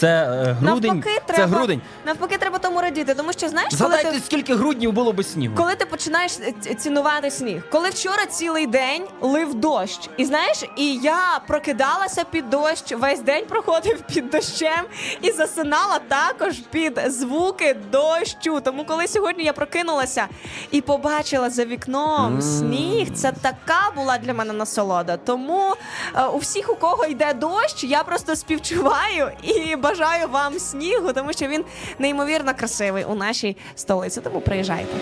Це 0.00 0.08
е, 0.08 0.56
грудень. 0.60 0.90
Навпаки, 0.94 1.20
це 1.26 1.32
треба, 1.34 1.56
грудень. 1.56 1.80
навпаки, 2.06 2.38
треба 2.38 2.58
тому 2.58 2.80
радіти, 2.80 3.14
тому 3.14 3.32
що 3.32 3.48
знаєш, 3.48 3.68
коли 3.70 3.78
Згадайте, 3.78 4.10
ти, 4.12 4.20
скільки 4.26 4.54
груднів 4.54 4.92
було 4.92 5.12
без 5.12 5.32
снігу. 5.32 5.54
коли 5.56 5.74
ти 5.74 5.86
починаєш 5.86 6.32
ц- 6.32 6.74
цінувати 6.74 7.30
сніг. 7.30 7.62
Коли 7.70 7.88
вчора 7.88 8.26
цілий 8.26 8.66
день 8.66 9.02
лив 9.20 9.54
дощ, 9.54 10.10
і 10.16 10.24
знаєш, 10.24 10.64
і 10.76 10.94
я 10.96 11.40
прокидалася 11.46 12.24
під 12.24 12.50
дощ, 12.50 12.92
весь 12.92 13.20
день 13.20 13.44
проходив 13.48 14.02
під 14.02 14.30
дощем 14.30 14.84
і 15.22 15.30
засинала 15.30 15.98
також 16.08 16.54
під 16.70 17.00
звуки 17.06 17.76
дощу. 17.92 18.60
Тому 18.64 18.84
коли 18.84 19.08
сьогодні 19.08 19.44
я 19.44 19.52
прокинулася 19.52 20.26
і 20.70 20.80
побачила 20.80 21.50
за 21.50 21.64
вікном 21.64 22.42
сніг, 22.42 23.08
це 23.14 23.32
така 23.42 23.92
була 23.96 24.18
для 24.18 24.34
мене 24.34 24.52
насолода. 24.52 25.16
Тому 25.16 25.74
е, 26.16 26.24
у 26.24 26.38
всіх, 26.38 26.70
у 26.70 26.74
кого 26.74 27.04
йде 27.04 27.34
дощ, 27.34 27.84
я 27.84 28.02
просто 28.02 28.36
співчуваю 28.36 29.30
і 29.42 29.76
бажаю 29.76 29.89
вам 30.30 30.58
снігу, 30.58 31.12
тому 31.12 31.32
що 31.32 31.46
він 31.46 31.64
неймовірно 31.98 32.54
красивий 32.54 33.04
у 33.04 33.14
нашій 33.14 33.56
столиці. 33.74 34.20
Тому 34.20 34.40
приїжджайте. 34.40 34.96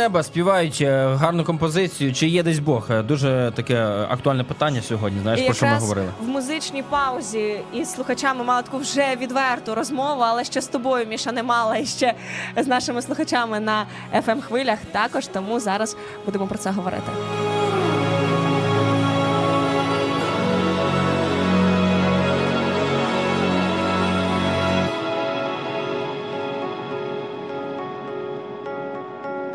Неба 0.00 0.22
співають 0.22 0.78
е, 0.80 1.14
гарну 1.14 1.44
композицію. 1.44 2.12
Чи 2.12 2.26
є 2.26 2.42
десь 2.42 2.58
Бог? 2.58 2.86
Е, 2.90 3.02
Дуже 3.02 3.52
таке 3.56 3.82
актуальне 4.10 4.44
питання 4.44 4.82
сьогодні. 4.82 5.20
Знаєш, 5.22 5.40
І 5.40 5.44
про 5.44 5.54
що 5.54 5.66
ми 5.66 5.78
говорили? 5.78 6.08
в 6.20 6.28
музичній 6.28 6.82
паузі 6.82 7.60
із 7.74 7.92
слухачами 7.92 8.44
мала 8.44 8.62
таку 8.62 8.78
вже 8.78 9.16
відверту 9.20 9.74
розмову, 9.74 10.22
але 10.22 10.44
ще 10.44 10.60
з 10.60 10.66
тобою, 10.66 11.06
Міша, 11.06 11.32
не 11.32 11.42
мала 11.42 11.76
і 11.76 11.86
ще 11.86 12.14
з 12.56 12.66
нашими 12.66 13.02
слухачами 13.02 13.60
на 13.60 13.86
fm 14.14 14.40
хвилях 14.40 14.78
також. 14.92 15.26
Тому 15.26 15.60
зараз 15.60 15.96
будемо 16.26 16.46
про 16.46 16.58
це 16.58 16.70
говорити. 16.70 17.12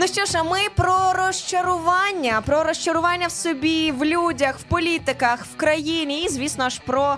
Ну 0.00 0.06
що 0.06 0.24
ж, 0.24 0.38
а 0.38 0.42
ми 0.42 0.58
про 0.74 1.12
розчарування, 1.12 2.42
про 2.46 2.64
розчарування 2.64 3.26
в 3.26 3.30
собі, 3.32 3.92
в 3.92 4.04
людях, 4.04 4.58
в 4.58 4.62
політиках, 4.62 5.44
в 5.44 5.56
країні, 5.56 6.22
і 6.22 6.28
звісно 6.28 6.68
ж 6.70 6.80
про 6.86 7.16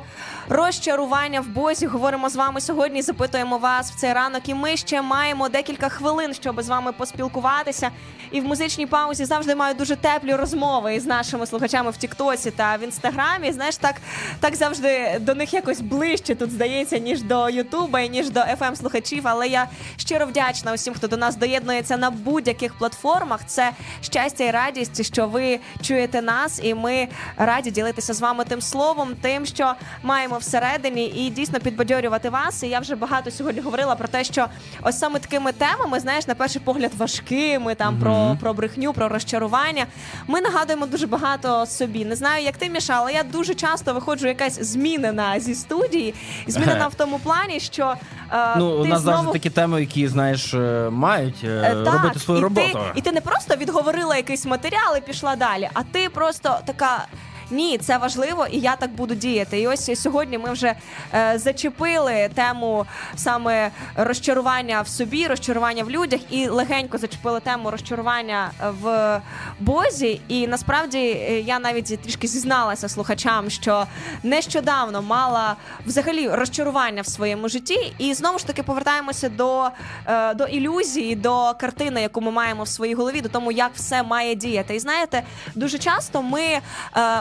розчарування 0.51 1.41
в 1.41 1.47
Бозі. 1.47 1.87
Говоримо 1.87 2.29
з 2.29 2.37
вами 2.37 2.61
сьогодні. 2.61 3.03
Запитуємо 3.03 3.59
вас 3.59 3.93
в 3.93 3.95
цей 3.95 4.13
ранок. 4.13 4.49
І 4.49 4.55
ми 4.55 4.77
ще 4.77 5.03
маємо 5.03 5.49
декілька 5.49 5.89
хвилин, 5.89 6.35
щоб 6.35 6.63
з 6.63 6.69
вами 6.69 6.93
поспілкуватися. 6.93 7.91
І 8.31 8.41
в 8.41 8.45
музичній 8.45 8.87
паузі 8.87 9.25
завжди 9.25 9.55
маю 9.55 9.75
дуже 9.75 9.97
теплі 9.97 10.35
розмови 10.35 10.95
із 10.95 11.07
нашими 11.07 11.47
слухачами 11.47 11.91
в 11.91 11.97
Тіктоці 11.97 12.51
та 12.51 12.77
в 12.77 12.83
інстаграмі. 12.83 13.53
Знаєш, 13.53 13.77
так, 13.77 13.95
так 14.41 14.57
завжди 14.57 15.19
до 15.21 15.35
них 15.35 15.55
якось 15.55 15.81
ближче 15.81 16.35
тут 16.35 16.51
здається, 16.51 16.99
ніж 16.99 17.23
до 17.23 17.51
Ютуба 17.51 18.01
і 18.01 18.09
ніж 18.09 18.31
до 18.31 18.41
fm 18.41 18.77
слухачів. 18.77 19.23
Але 19.25 19.49
я 19.49 19.67
щиро 19.97 20.27
вдячна 20.27 20.73
усім, 20.73 20.95
хто 20.95 21.09
до 21.09 21.17
нас 21.17 21.37
доєднується 21.37 21.97
на 21.97 22.11
будь-яких 22.11 22.79
платформах. 22.79 23.41
Це 23.47 23.71
щастя 24.01 24.45
і 24.45 24.51
радість, 24.51 25.07
що 25.07 25.27
ви 25.27 25.61
чуєте 25.83 26.23
нас, 26.23 26.61
і 26.63 26.75
ми 26.75 27.09
раді 27.37 27.71
ділитися 27.71 28.15
з 28.15 28.21
вами 28.21 28.45
тим 28.45 28.61
словом, 28.61 29.15
тим, 29.21 29.47
що 29.47 29.75
маємо 30.03 30.40
всередині, 30.41 31.07
і 31.07 31.31
дійсно 31.31 31.61
підбадьорювати 31.61 32.31
вас. 32.31 32.63
І 32.63 32.69
я 32.69 32.81
вже 32.81 32.97
багато 32.97 33.31
сьогодні 33.31 33.61
говорила 33.61 33.95
про 33.95 34.09
те, 34.09 34.25
що 34.25 34.47
ось 34.83 34.99
саме 34.99 35.19
такими 35.19 35.53
темами, 35.53 36.01
знаєш, 36.01 36.27
на 36.27 36.35
перший 36.35 36.63
погляд 36.65 36.93
важкими, 36.99 37.75
там 37.75 37.99
про, 37.99 38.37
про 38.41 38.55
брехню, 38.55 38.93
про 38.93 39.09
розчарування. 39.09 39.87
Ми 40.27 40.41
нагадуємо 40.41 40.87
дуже 40.87 41.07
багато 41.07 41.67
собі. 41.67 42.05
Не 42.05 42.17
знаю, 42.17 42.45
як 42.45 42.57
ти 42.57 42.71
Міша, 42.71 42.95
але 42.97 43.13
я 43.13 43.23
дуже 43.23 43.55
часто 43.55 43.95
виходжу 43.95 44.27
якась 44.27 44.63
змінена 44.63 45.41
зі 45.41 45.55
студії. 45.55 46.15
Змінена 46.47 46.89
в 46.93 46.95
тому 46.95 47.19
плані, 47.19 47.61
що 47.61 47.95
е, 48.33 48.55
Ну, 48.57 48.71
у 48.71 48.85
нас 48.85 49.01
знову 49.01 49.17
завжди 49.17 49.33
такі 49.33 49.51
теми, 49.51 49.81
які 49.81 50.09
знаєш, 50.09 50.55
е, 50.55 50.89
мають 50.91 51.45
Е, 51.45 51.75
так, 51.85 51.95
робити 51.95 52.19
свою 52.21 52.41
і 52.41 52.43
роботу. 52.43 52.73
Ти, 52.73 52.79
і 52.95 53.01
ти 53.01 53.13
не 53.13 53.21
просто 53.21 53.57
відговорила 53.57 54.17
якийсь 54.17 54.47
матеріал 54.47 54.97
і 54.97 55.01
пішла 55.01 55.37
далі, 55.37 55.71
а 55.75 55.83
ти 55.83 56.09
просто 56.09 56.59
така. 56.67 57.07
Ні, 57.51 57.79
це 57.79 57.99
важливо, 57.99 58.47
і 58.51 58.59
я 58.59 58.77
так 58.77 58.91
буду 58.91 59.15
діяти. 59.15 59.61
І 59.61 59.67
ось 59.67 60.01
сьогодні 60.01 60.39
ми 60.39 60.53
вже 60.53 60.75
е, 61.15 61.39
зачепили 61.39 62.31
тему 62.35 62.87
саме 63.17 63.71
розчарування 63.97 64.81
в 64.81 64.89
собі, 64.89 65.27
розчарування 65.27 65.85
в 65.85 65.91
людях, 65.91 66.21
і 66.31 66.49
легенько 66.49 66.99
зачепили 66.99 67.41
тему 67.41 67.71
розчарування 67.71 68.51
в 68.83 69.21
Бозі. 69.61 70.21
І 70.29 70.47
насправді 70.47 70.99
е, 70.99 71.41
я 71.41 71.59
навіть 71.59 72.01
трішки 72.03 72.27
зізналася 72.27 72.89
слухачам, 72.89 73.51
що 73.51 73.87
нещодавно 74.23 75.03
мала 75.03 75.57
взагалі 75.87 76.29
розчарування 76.29 77.03
в 77.03 77.07
своєму 77.07 77.49
житті. 77.49 77.93
І 77.99 78.15
знову 78.15 78.39
ж 78.39 78.47
таки 78.47 78.63
повертаємося 78.63 79.29
до, 79.29 79.69
е, 80.07 80.35
до 80.35 80.45
ілюзії, 80.45 81.17
до 81.17 81.55
картини, 81.61 82.03
яку 82.03 82.21
ми 82.21 82.31
маємо 82.31 82.63
в 82.63 82.69
своїй 82.69 82.95
голові, 82.95 83.21
до 83.21 83.29
тому, 83.29 83.53
як 83.53 83.71
все 83.75 84.03
має 84.03 84.35
діяти. 84.35 84.75
І 84.75 84.79
знаєте, 84.79 85.23
дуже 85.55 85.79
часто 85.79 86.23
ми 86.23 86.43
е, 86.43 86.61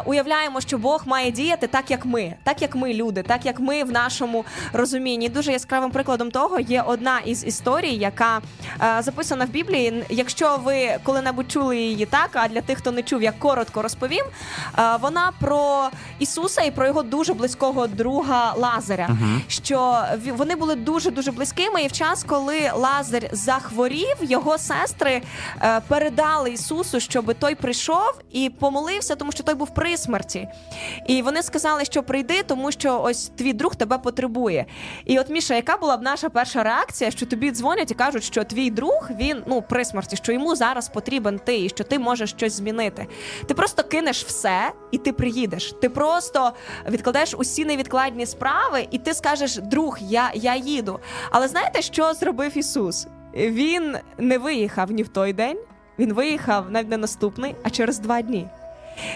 уявляємо, 0.06 0.19
що 0.60 0.78
Бог 0.78 1.02
має 1.06 1.32
діяти 1.32 1.68
так, 1.68 1.92
як 1.92 2.06
ми, 2.06 2.34
так 2.44 2.62
як 2.62 2.76
ми, 2.76 2.94
люди, 2.94 3.24
так 3.24 3.46
як 3.46 3.60
ми 3.60 3.84
в 3.84 3.92
нашому 3.92 4.46
розумінні. 4.74 5.30
Дуже 5.30 5.52
яскравим 5.52 5.92
прикладом 5.92 6.32
того 6.32 6.60
є 6.60 6.82
одна 6.82 7.20
із 7.20 7.46
історій, 7.46 7.94
яка 7.96 8.42
е, 8.82 9.02
записана 9.02 9.46
в 9.46 9.50
Біблії. 9.50 10.04
Якщо 10.10 10.58
ви 10.64 10.98
коли-небудь 11.04 11.52
чули 11.52 11.78
її 11.78 12.06
так, 12.06 12.30
а 12.34 12.48
для 12.48 12.62
тих, 12.62 12.78
хто 12.78 12.92
не 12.92 13.04
чув, 13.04 13.24
я 13.24 13.32
коротко 13.32 13.82
розповім. 13.82 14.26
Е, 14.80 14.98
вона 15.02 15.32
про 15.40 15.90
Ісуса 16.20 16.62
і 16.62 16.72
про 16.72 16.88
його 16.88 17.04
дуже 17.04 17.34
близького 17.34 17.88
друга 17.88 18.54
Лазаря. 18.58 19.10
Що 19.48 19.80
ві- 20.26 20.32
вони 20.36 20.56
були 20.56 20.76
дуже 20.76 21.12
дуже 21.12 21.32
близькими, 21.32 21.82
і 21.84 21.88
в 21.88 21.92
час, 21.92 22.24
коли 22.24 22.72
Лазар 22.76 23.24
захворів, 23.32 24.16
його 24.22 24.58
сестри 24.58 25.22
е, 25.62 25.82
передали 25.88 26.52
Ісусу, 26.52 27.00
щоб 27.00 27.34
той 27.40 27.56
прийшов 27.56 28.14
і 28.32 28.50
помолився, 28.50 29.16
тому 29.16 29.32
що 29.32 29.44
той 29.44 29.56
був 29.56 29.74
при 29.74 29.98
смерті. 30.10 30.48
І 31.08 31.22
вони 31.22 31.44
сказали, 31.44 31.86
що 31.86 32.04
прийди, 32.04 32.44
тому 32.44 32.72
що 32.72 33.02
ось 33.02 33.32
твій 33.38 33.54
друг 33.54 33.76
тебе 33.76 33.98
потребує. 33.98 34.66
І 35.06 35.20
от 35.20 35.30
Міша, 35.30 35.56
яка 35.56 35.78
була 35.78 35.98
б 35.98 36.02
наша 36.02 36.30
перша 36.30 36.64
реакція, 36.64 37.12
що 37.12 37.26
тобі 37.26 37.52
дзвонять 37.52 37.92
і 37.92 37.94
кажуть, 37.94 38.24
що 38.24 38.44
твій 38.44 38.70
друг 38.72 39.10
він 39.20 39.44
ну 39.48 39.62
при 39.62 39.86
смерті, 39.86 40.16
що 40.16 40.32
йому 40.32 40.56
зараз 40.56 40.90
потрібен 40.90 41.40
ти, 41.40 41.66
і 41.66 41.70
що 41.70 41.84
ти 41.84 42.00
можеш 42.00 42.30
щось 42.30 42.54
змінити. 42.54 43.08
Ти 43.48 43.54
просто 43.54 43.84
кинеш 43.84 44.26
все 44.26 44.72
і 44.92 44.98
ти 44.98 45.14
приїдеш. 45.14 45.76
Ти 45.82 45.90
просто 45.90 46.52
відкладеш 46.90 47.34
усі 47.38 47.66
невідкладні 47.66 48.26
справи, 48.26 48.88
і 48.92 48.98
ти 48.98 49.14
скажеш: 49.14 49.58
друг, 49.58 49.98
я, 50.02 50.32
я 50.34 50.56
їду. 50.56 51.00
Але 51.32 51.48
знаєте, 51.48 51.82
що 51.82 52.14
зробив 52.14 52.58
Ісус? 52.58 53.08
Він 53.36 53.98
не 54.18 54.38
виїхав 54.38 54.92
ні 54.92 55.04
в 55.04 55.08
той 55.08 55.34
день, 55.34 55.58
він 56.00 56.14
виїхав 56.14 56.72
навіть 56.72 56.90
не 56.90 56.98
наступний, 56.98 57.56
а 57.64 57.70
через 57.70 58.00
два 58.00 58.22
дні. 58.22 58.48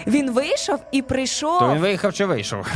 Він 0.06 0.30
вийшов 0.30 0.80
і 0.92 1.02
прийшов. 1.02 1.58
То 1.58 1.68
він 1.74 1.78
виїхав 1.78 2.12
чи 2.12 2.26
вийшов? 2.26 2.66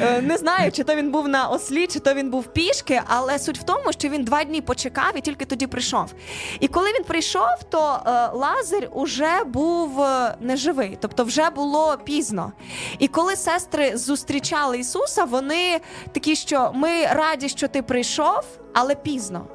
Е, 0.00 0.22
Не 0.22 0.36
знаю, 0.36 0.72
чи 0.72 0.84
то 0.84 0.94
він 0.94 1.10
був 1.10 1.28
на 1.28 1.48
ослі, 1.48 1.86
чи 1.86 1.98
то 2.00 2.14
він 2.14 2.30
був 2.30 2.44
пішки, 2.46 3.00
але 3.06 3.38
суть 3.38 3.58
в 3.58 3.62
тому, 3.62 3.92
що 3.92 4.08
він 4.08 4.24
два 4.24 4.44
дні 4.44 4.60
почекав 4.60 5.12
і 5.16 5.20
тільки 5.20 5.44
тоді 5.44 5.66
прийшов. 5.66 6.14
І 6.60 6.68
коли 6.68 6.88
він 6.98 7.04
прийшов, 7.04 7.48
то 7.70 7.98
е, 8.06 8.10
Лазар 8.32 8.88
уже 8.92 9.44
був 9.46 10.02
е, 10.02 10.34
неживий, 10.40 10.98
тобто 11.00 11.24
вже 11.24 11.50
було 11.50 11.96
пізно. 12.04 12.52
І 12.98 13.08
коли 13.08 13.36
сестри 13.36 13.96
зустрічали 13.96 14.78
Ісуса, 14.78 15.24
вони 15.24 15.80
такі, 16.12 16.36
що 16.36 16.70
ми 16.74 17.06
раді, 17.06 17.48
що 17.48 17.68
ти 17.68 17.82
прийшов, 17.82 18.40
але 18.74 18.94
пізно. 18.94 19.46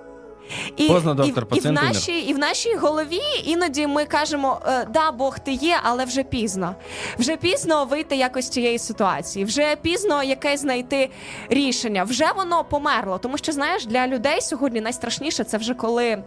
І, 0.78 0.88
Поздно, 0.88 1.26
і, 1.26 1.32
пацієнт 1.32 1.66
і, 1.66 1.70
в 1.70 1.72
нашій, 1.72 2.20
і 2.20 2.34
в 2.34 2.38
нашій 2.40 2.76
голові 2.76 3.22
іноді 3.44 3.88
ми 3.88 4.06
кажемо: 4.06 4.62
е, 4.68 4.88
да, 4.94 5.12
Бог 5.12 5.40
ти 5.40 5.52
є, 5.52 5.78
але 5.84 6.06
вже 6.06 6.24
пізно. 6.24 6.76
Вже 7.20 7.38
пізно 7.38 7.86
вийти 7.86 8.16
якось 8.16 8.46
з 8.46 8.50
цієї 8.50 8.80
ситуації, 8.80 9.46
вже 9.46 9.76
пізно 9.76 10.24
якесь 10.24 10.60
знайти 10.62 11.10
рішення. 11.50 12.04
Вже 12.04 12.26
воно 12.36 12.64
померло. 12.64 13.18
Тому 13.18 13.38
що 13.38 13.52
знаєш, 13.52 13.86
для 13.86 14.08
людей 14.08 14.42
сьогодні 14.42 14.82
найстрашніше 14.82 15.44
це 15.44 15.58
вже 15.58 15.74
коли. 15.74 16.24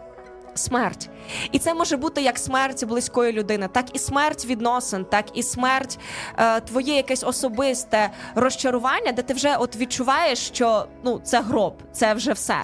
Смерть, 0.58 1.10
і 1.52 1.58
це 1.58 1.74
може 1.74 1.96
бути 1.96 2.22
як 2.22 2.38
смерть 2.38 2.84
близької 2.84 3.32
людини, 3.32 3.68
так 3.72 3.86
і 3.92 3.98
смерть 3.98 4.44
відносин, 4.46 5.04
так 5.04 5.24
і 5.34 5.42
смерть 5.42 5.98
е, 6.38 6.60
твоє 6.60 6.96
якесь 6.96 7.24
особисте 7.24 8.10
розчарування, 8.34 9.12
де 9.12 9.22
ти 9.22 9.34
вже 9.34 9.56
от 9.56 9.76
відчуваєш, 9.76 10.38
що 10.38 10.86
ну 11.04 11.20
це 11.24 11.40
гроб, 11.40 11.82
це 11.92 12.14
вже 12.14 12.32
все. 12.32 12.56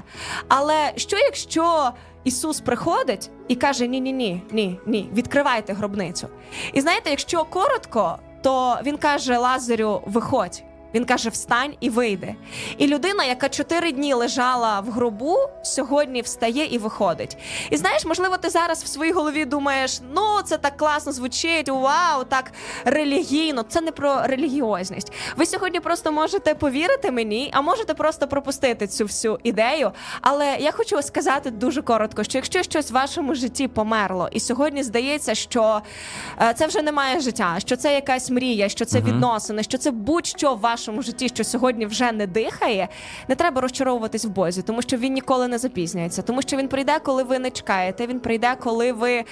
Але 0.48 0.92
що 0.96 1.16
якщо 1.16 1.92
Ісус 2.24 2.60
приходить 2.60 3.30
і 3.48 3.54
каже: 3.54 3.86
Ні, 3.86 4.00
ні, 4.00 4.12
ні, 4.12 4.42
ні, 4.50 4.80
ні, 4.86 5.10
відкривайте 5.14 5.72
гробницю. 5.72 6.28
І 6.72 6.80
знаєте, 6.80 7.10
якщо 7.10 7.44
коротко, 7.44 8.18
то 8.42 8.78
він 8.84 8.96
каже 8.96 9.38
Лазарю: 9.38 10.02
виходь. 10.06 10.62
Він 10.94 11.04
каже: 11.04 11.28
встань 11.28 11.74
і 11.80 11.90
вийди. 11.90 12.34
І 12.78 12.86
людина, 12.86 13.24
яка 13.24 13.48
чотири 13.48 13.92
дні 13.92 14.14
лежала 14.14 14.80
в 14.80 14.90
гробу, 14.90 15.36
сьогодні 15.62 16.20
встає 16.22 16.66
і 16.66 16.78
виходить. 16.78 17.36
І 17.70 17.76
знаєш, 17.76 18.04
можливо, 18.04 18.36
ти 18.36 18.50
зараз 18.50 18.84
в 18.84 18.86
своїй 18.86 19.12
голові 19.12 19.44
думаєш, 19.44 20.00
ну 20.14 20.22
це 20.44 20.58
так 20.58 20.76
класно 20.76 21.12
звучить, 21.12 21.68
вау, 21.68 22.24
так 22.28 22.52
релігійно. 22.84 23.62
Це 23.68 23.80
не 23.80 23.92
про 23.92 24.22
релігіозність. 24.26 25.12
Ви 25.36 25.46
сьогодні 25.46 25.80
просто 25.80 26.12
можете 26.12 26.54
повірити 26.54 27.10
мені, 27.10 27.50
а 27.52 27.60
можете 27.60 27.94
просто 27.94 28.28
пропустити 28.28 28.86
цю 28.86 29.04
всю 29.04 29.38
ідею. 29.42 29.92
Але 30.20 30.56
я 30.60 30.72
хочу 30.72 31.02
сказати 31.02 31.50
дуже 31.50 31.82
коротко, 31.82 32.24
що 32.24 32.38
якщо 32.38 32.62
щось 32.62 32.90
в 32.90 32.94
вашому 32.94 33.34
житті 33.34 33.68
померло, 33.68 34.28
і 34.32 34.40
сьогодні 34.40 34.82
здається, 34.82 35.34
що 35.34 35.82
е, 36.42 36.54
це 36.54 36.66
вже 36.66 36.82
немає 36.82 37.20
життя, 37.20 37.54
що 37.58 37.76
це 37.76 37.94
якась 37.94 38.30
мрія, 38.30 38.68
що 38.68 38.84
це 38.84 39.00
відносини, 39.00 39.62
що 39.62 39.78
це 39.78 39.90
будь-що 39.90 40.54
в 40.54 40.60
вашому 40.84 41.02
житті, 41.02 41.28
що 41.28 41.44
сьогодні 41.44 41.86
вже 41.86 42.12
не 42.12 42.26
дихає, 42.26 42.88
не 43.28 43.34
треба 43.34 43.60
розчаровуватись 43.60 44.24
в 44.24 44.28
Бозі, 44.28 44.62
тому 44.62 44.82
що 44.82 44.96
він 44.96 45.12
ніколи 45.12 45.48
не 45.48 45.58
запізнюється, 45.58 46.22
тому 46.22 46.42
що 46.42 46.56
він 46.56 46.68
прийде, 46.68 46.98
коли 46.98 47.22
ви 47.22 47.38
не 47.38 47.50
чекаєте. 47.50 48.06
Він 48.06 48.20
прийде, 48.20 48.56
коли 48.60 48.92
ви 48.92 49.12
е, 49.12 49.24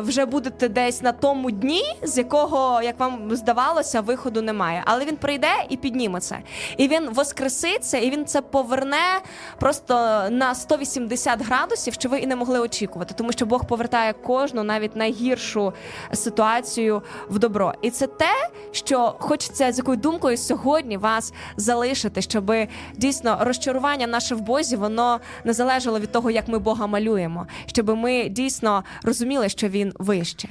вже 0.00 0.24
будете 0.26 0.68
десь 0.68 1.02
на 1.02 1.12
тому 1.12 1.50
дні, 1.50 1.82
з 2.02 2.18
якого, 2.18 2.82
як 2.82 3.00
вам 3.00 3.36
здавалося, 3.36 4.00
виходу 4.00 4.42
немає. 4.42 4.82
Але 4.84 5.04
він 5.04 5.16
прийде 5.16 5.48
і 5.68 5.76
підніме 5.76 6.20
це. 6.20 6.38
І 6.76 6.88
він 6.88 7.10
воскреситься, 7.10 7.98
і 7.98 8.10
він 8.10 8.26
це 8.26 8.40
поверне 8.40 9.20
просто 9.60 9.94
на 10.30 10.54
180 10.54 11.42
градусів, 11.42 11.94
що 11.94 12.08
ви 12.08 12.18
і 12.18 12.26
не 12.26 12.36
могли 12.36 12.60
очікувати, 12.60 13.14
тому 13.16 13.32
що 13.32 13.46
Бог 13.46 13.66
повертає 13.66 14.12
кожну, 14.12 14.62
навіть 14.62 14.96
найгіршу 14.96 15.72
ситуацію 16.12 17.02
в 17.30 17.38
добро. 17.38 17.74
І 17.82 17.90
це 17.90 18.06
те, 18.06 18.48
що 18.72 19.14
хочеться 19.18 19.72
з 19.72 19.78
якою 19.78 19.96
думкою 19.96 20.36
сьогодні 20.48 20.96
вас 20.96 21.32
залишити, 21.56 22.22
щоб 22.22 22.52
дійсно 22.96 23.38
розчарування 23.40 24.06
наше 24.06 24.34
в 24.34 24.40
Бозі 24.40 24.76
воно 24.76 25.20
не 25.44 25.52
залежало 25.52 26.00
від 26.00 26.12
того, 26.12 26.30
як 26.30 26.48
ми 26.48 26.58
Бога 26.58 26.86
малюємо, 26.86 27.46
щоб 27.66 27.88
ми 27.88 28.28
дійсно 28.28 28.84
розуміли, 29.02 29.48
що 29.48 29.68
він 29.68 29.92
вище. 29.98 30.48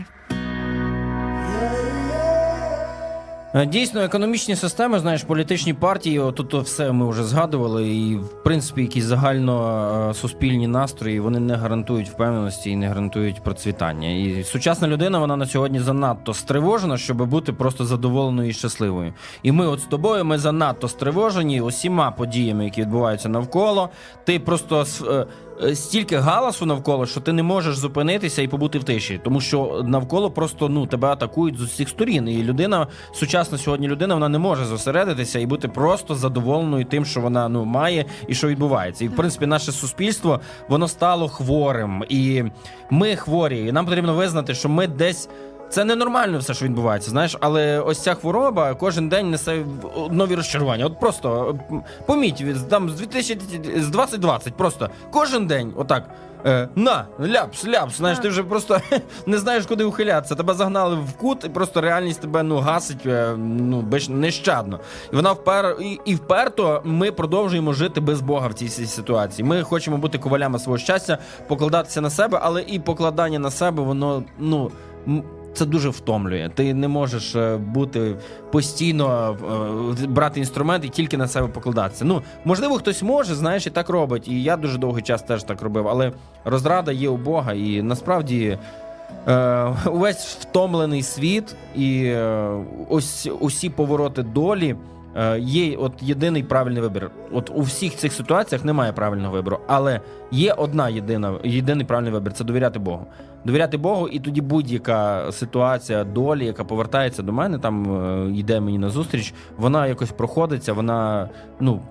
Дійсно, 3.65 4.01
економічні 4.01 4.55
системи, 4.55 4.99
знаєш, 4.99 5.23
політичні 5.23 5.73
партії, 5.73 6.21
тут 6.35 6.53
все 6.53 6.91
ми 6.91 7.09
вже 7.09 7.23
згадували, 7.23 7.89
і 7.89 8.15
в 8.15 8.43
принципі 8.43 8.81
якісь 8.81 9.03
загально 9.03 10.09
е, 10.09 10.13
суспільні 10.13 10.67
настрої 10.67 11.19
вони 11.19 11.39
не 11.39 11.55
гарантують 11.55 12.09
впевненості 12.09 12.69
і 12.69 12.75
не 12.75 12.87
гарантують 12.87 13.43
процвітання. 13.43 14.09
І 14.09 14.43
сучасна 14.43 14.87
людина 14.87 15.19
вона 15.19 15.35
на 15.35 15.45
сьогодні 15.45 15.79
занадто 15.79 16.33
стривожена, 16.33 16.97
щоб 16.97 17.25
бути 17.25 17.53
просто 17.53 17.85
задоволеною 17.85 18.49
і 18.49 18.53
щасливою. 18.53 19.13
І 19.43 19.51
ми, 19.51 19.67
от 19.67 19.79
з 19.79 19.85
тобою, 19.85 20.25
ми 20.25 20.37
занадто 20.37 20.87
стривожені 20.87 21.61
усіма 21.61 22.11
подіями, 22.11 22.65
які 22.65 22.81
відбуваються 22.81 23.29
навколо. 23.29 23.89
Ти 24.23 24.39
просто 24.39 24.85
е, 25.07 25.13
е, 25.13 25.25
стільки 25.73 26.17
галасу 26.17 26.65
навколо, 26.65 27.05
що 27.05 27.21
ти 27.21 27.33
не 27.33 27.43
можеш 27.43 27.77
зупинитися 27.77 28.41
і 28.41 28.47
побути 28.47 28.79
в 28.79 28.83
тиші, 28.83 29.21
тому 29.23 29.41
що 29.41 29.81
навколо 29.85 30.31
просто 30.31 30.69
ну 30.69 30.85
тебе 30.85 31.07
атакують 31.07 31.57
з 31.57 31.61
усіх 31.61 31.89
сторін. 31.89 32.29
І 32.29 32.43
людина, 32.43 32.87
сучасна 33.13 33.57
сьогодні 33.57 33.87
людина, 33.87 34.13
вона 34.13 34.29
не 34.29 34.37
може 34.37 34.65
зосередитися 34.65 35.39
і 35.39 35.45
бути 35.45 35.67
просто 35.67 36.15
задоволеною 36.15 36.85
тим, 36.85 37.05
що 37.05 37.21
вона 37.21 37.49
ну 37.49 37.65
має 37.65 38.05
і 38.27 38.35
що 38.35 38.47
відбувається. 38.47 39.05
І 39.05 39.07
в 39.07 39.15
принципі, 39.15 39.45
наше 39.45 39.71
суспільство 39.71 40.39
воно 40.69 40.87
стало 40.87 41.27
хворим, 41.27 42.03
і 42.09 42.43
ми 42.89 43.15
хворі. 43.15 43.59
І 43.67 43.71
нам 43.71 43.85
потрібно 43.85 44.13
визнати, 44.13 44.53
що 44.53 44.69
ми 44.69 44.87
десь. 44.87 45.29
Це 45.69 45.85
ненормально 45.85 46.39
все, 46.39 46.53
що 46.53 46.65
відбувається, 46.65 47.09
знаєш, 47.09 47.37
але 47.39 47.79
ось 47.79 47.99
ця 47.99 48.13
хвороба 48.13 48.73
кожен 48.73 49.09
день 49.09 49.29
несе 49.29 49.65
нові 50.11 50.35
розчарування. 50.35 50.85
От 50.85 50.99
просто 50.99 51.59
м, 51.71 51.83
поміть, 52.05 52.69
там 52.69 52.89
з 52.89 52.95
2000, 52.95 53.39
з 53.75 53.89
2020, 53.89 54.53
просто 54.53 54.89
кожен 55.11 55.47
день, 55.47 55.73
отак. 55.75 56.03
Е, 56.45 56.69
на, 56.75 57.05
ляпс, 57.21 57.67
ляпс. 57.67 57.97
Знаєш, 57.97 58.19
ти 58.19 58.29
вже 58.29 58.43
просто 58.43 58.79
не 59.25 59.37
знаєш, 59.37 59.65
куди 59.65 59.83
ухилятися. 59.83 60.35
Тебе 60.35 60.53
загнали 60.53 60.95
в 60.95 61.13
кут, 61.13 61.45
і 61.45 61.49
просто 61.49 61.81
реальність 61.81 62.21
тебе 62.21 62.43
ну 62.43 62.57
гасить 62.57 63.05
е, 63.05 63.35
ну 63.37 63.85
нещадно. 64.09 64.79
І 65.13 65.15
вона 65.15 65.31
впер 65.31 65.77
і, 65.81 65.99
і 66.05 66.15
вперто 66.15 66.81
ми 66.83 67.11
продовжуємо 67.11 67.73
жити 67.73 68.01
без 68.01 68.21
Бога 68.21 68.47
в 68.47 68.53
цій 68.53 68.69
ситуації. 68.69 69.47
Ми 69.47 69.63
хочемо 69.63 69.97
бути 69.97 70.17
ковалями 70.17 70.59
свого 70.59 70.77
щастя, 70.77 71.17
покладатися 71.47 72.01
на 72.01 72.09
себе, 72.09 72.39
але 72.41 72.61
і 72.61 72.79
покладання 72.79 73.39
на 73.39 73.51
себе, 73.51 73.83
воно 73.83 74.23
ну. 74.39 74.71
Це 75.57 75.65
дуже 75.65 75.89
втомлює. 75.89 76.49
Ти 76.55 76.73
не 76.73 76.87
можеш 76.87 77.35
е, 77.35 77.57
бути 77.57 78.15
постійно 78.51 79.37
е, 80.01 80.07
брати 80.07 80.39
інструмент 80.39 80.85
і 80.85 80.89
тільки 80.89 81.17
на 81.17 81.27
себе 81.27 81.47
покладатися. 81.47 82.05
Ну 82.05 82.21
можливо, 82.45 82.75
хтось 82.75 83.03
може, 83.03 83.35
знаєш, 83.35 83.67
і 83.67 83.69
так 83.69 83.89
робить. 83.89 84.27
І 84.27 84.43
я 84.43 84.57
дуже 84.57 84.77
довгий 84.77 85.03
час 85.03 85.23
теж 85.23 85.43
так 85.43 85.61
робив. 85.61 85.87
Але 85.87 86.11
розрада 86.45 86.91
є 86.91 87.09
у 87.09 87.17
Бога, 87.17 87.53
і 87.53 87.81
насправді. 87.81 88.57
Е, 89.27 89.73
увесь 89.91 90.35
втомлений 90.35 91.03
світ 91.03 91.55
і 91.75 92.03
е, 92.05 92.49
ось 92.89 93.29
усі 93.39 93.69
повороти 93.69 94.23
долі 94.23 94.75
е, 95.15 95.39
є 95.39 95.77
от 95.77 95.93
єдиний 96.01 96.43
правильний 96.43 96.81
вибір. 96.81 97.11
От 97.31 97.51
у 97.55 97.61
всіх 97.61 97.95
цих 97.95 98.13
ситуаціях 98.13 98.65
немає 98.65 98.93
правильного 98.93 99.33
вибору, 99.33 99.59
але 99.67 100.01
є 100.31 100.53
одна 100.53 100.89
єдина, 100.89 101.33
єдиний 101.43 101.85
правильний 101.85 102.13
вибір 102.13 102.33
це 102.33 102.43
довіряти 102.43 102.79
Богу. 102.79 103.05
Довіряти 103.47 103.77
Богу, 103.77 104.07
і 104.07 104.19
тоді 104.19 104.41
будь-яка 104.41 105.31
ситуація 105.31 106.03
долі, 106.03 106.45
яка 106.45 106.63
повертається 106.63 107.23
до 107.23 107.33
мене, 107.33 107.59
там 107.59 108.01
е, 108.05 108.31
йде 108.31 108.59
мені 108.59 108.77
на 108.77 108.89
зустріч, 108.89 109.33
вона 109.57 109.87
якось 109.87 110.11
проходиться, 110.11 110.73
вона 110.73 111.29
ну. 111.59 111.81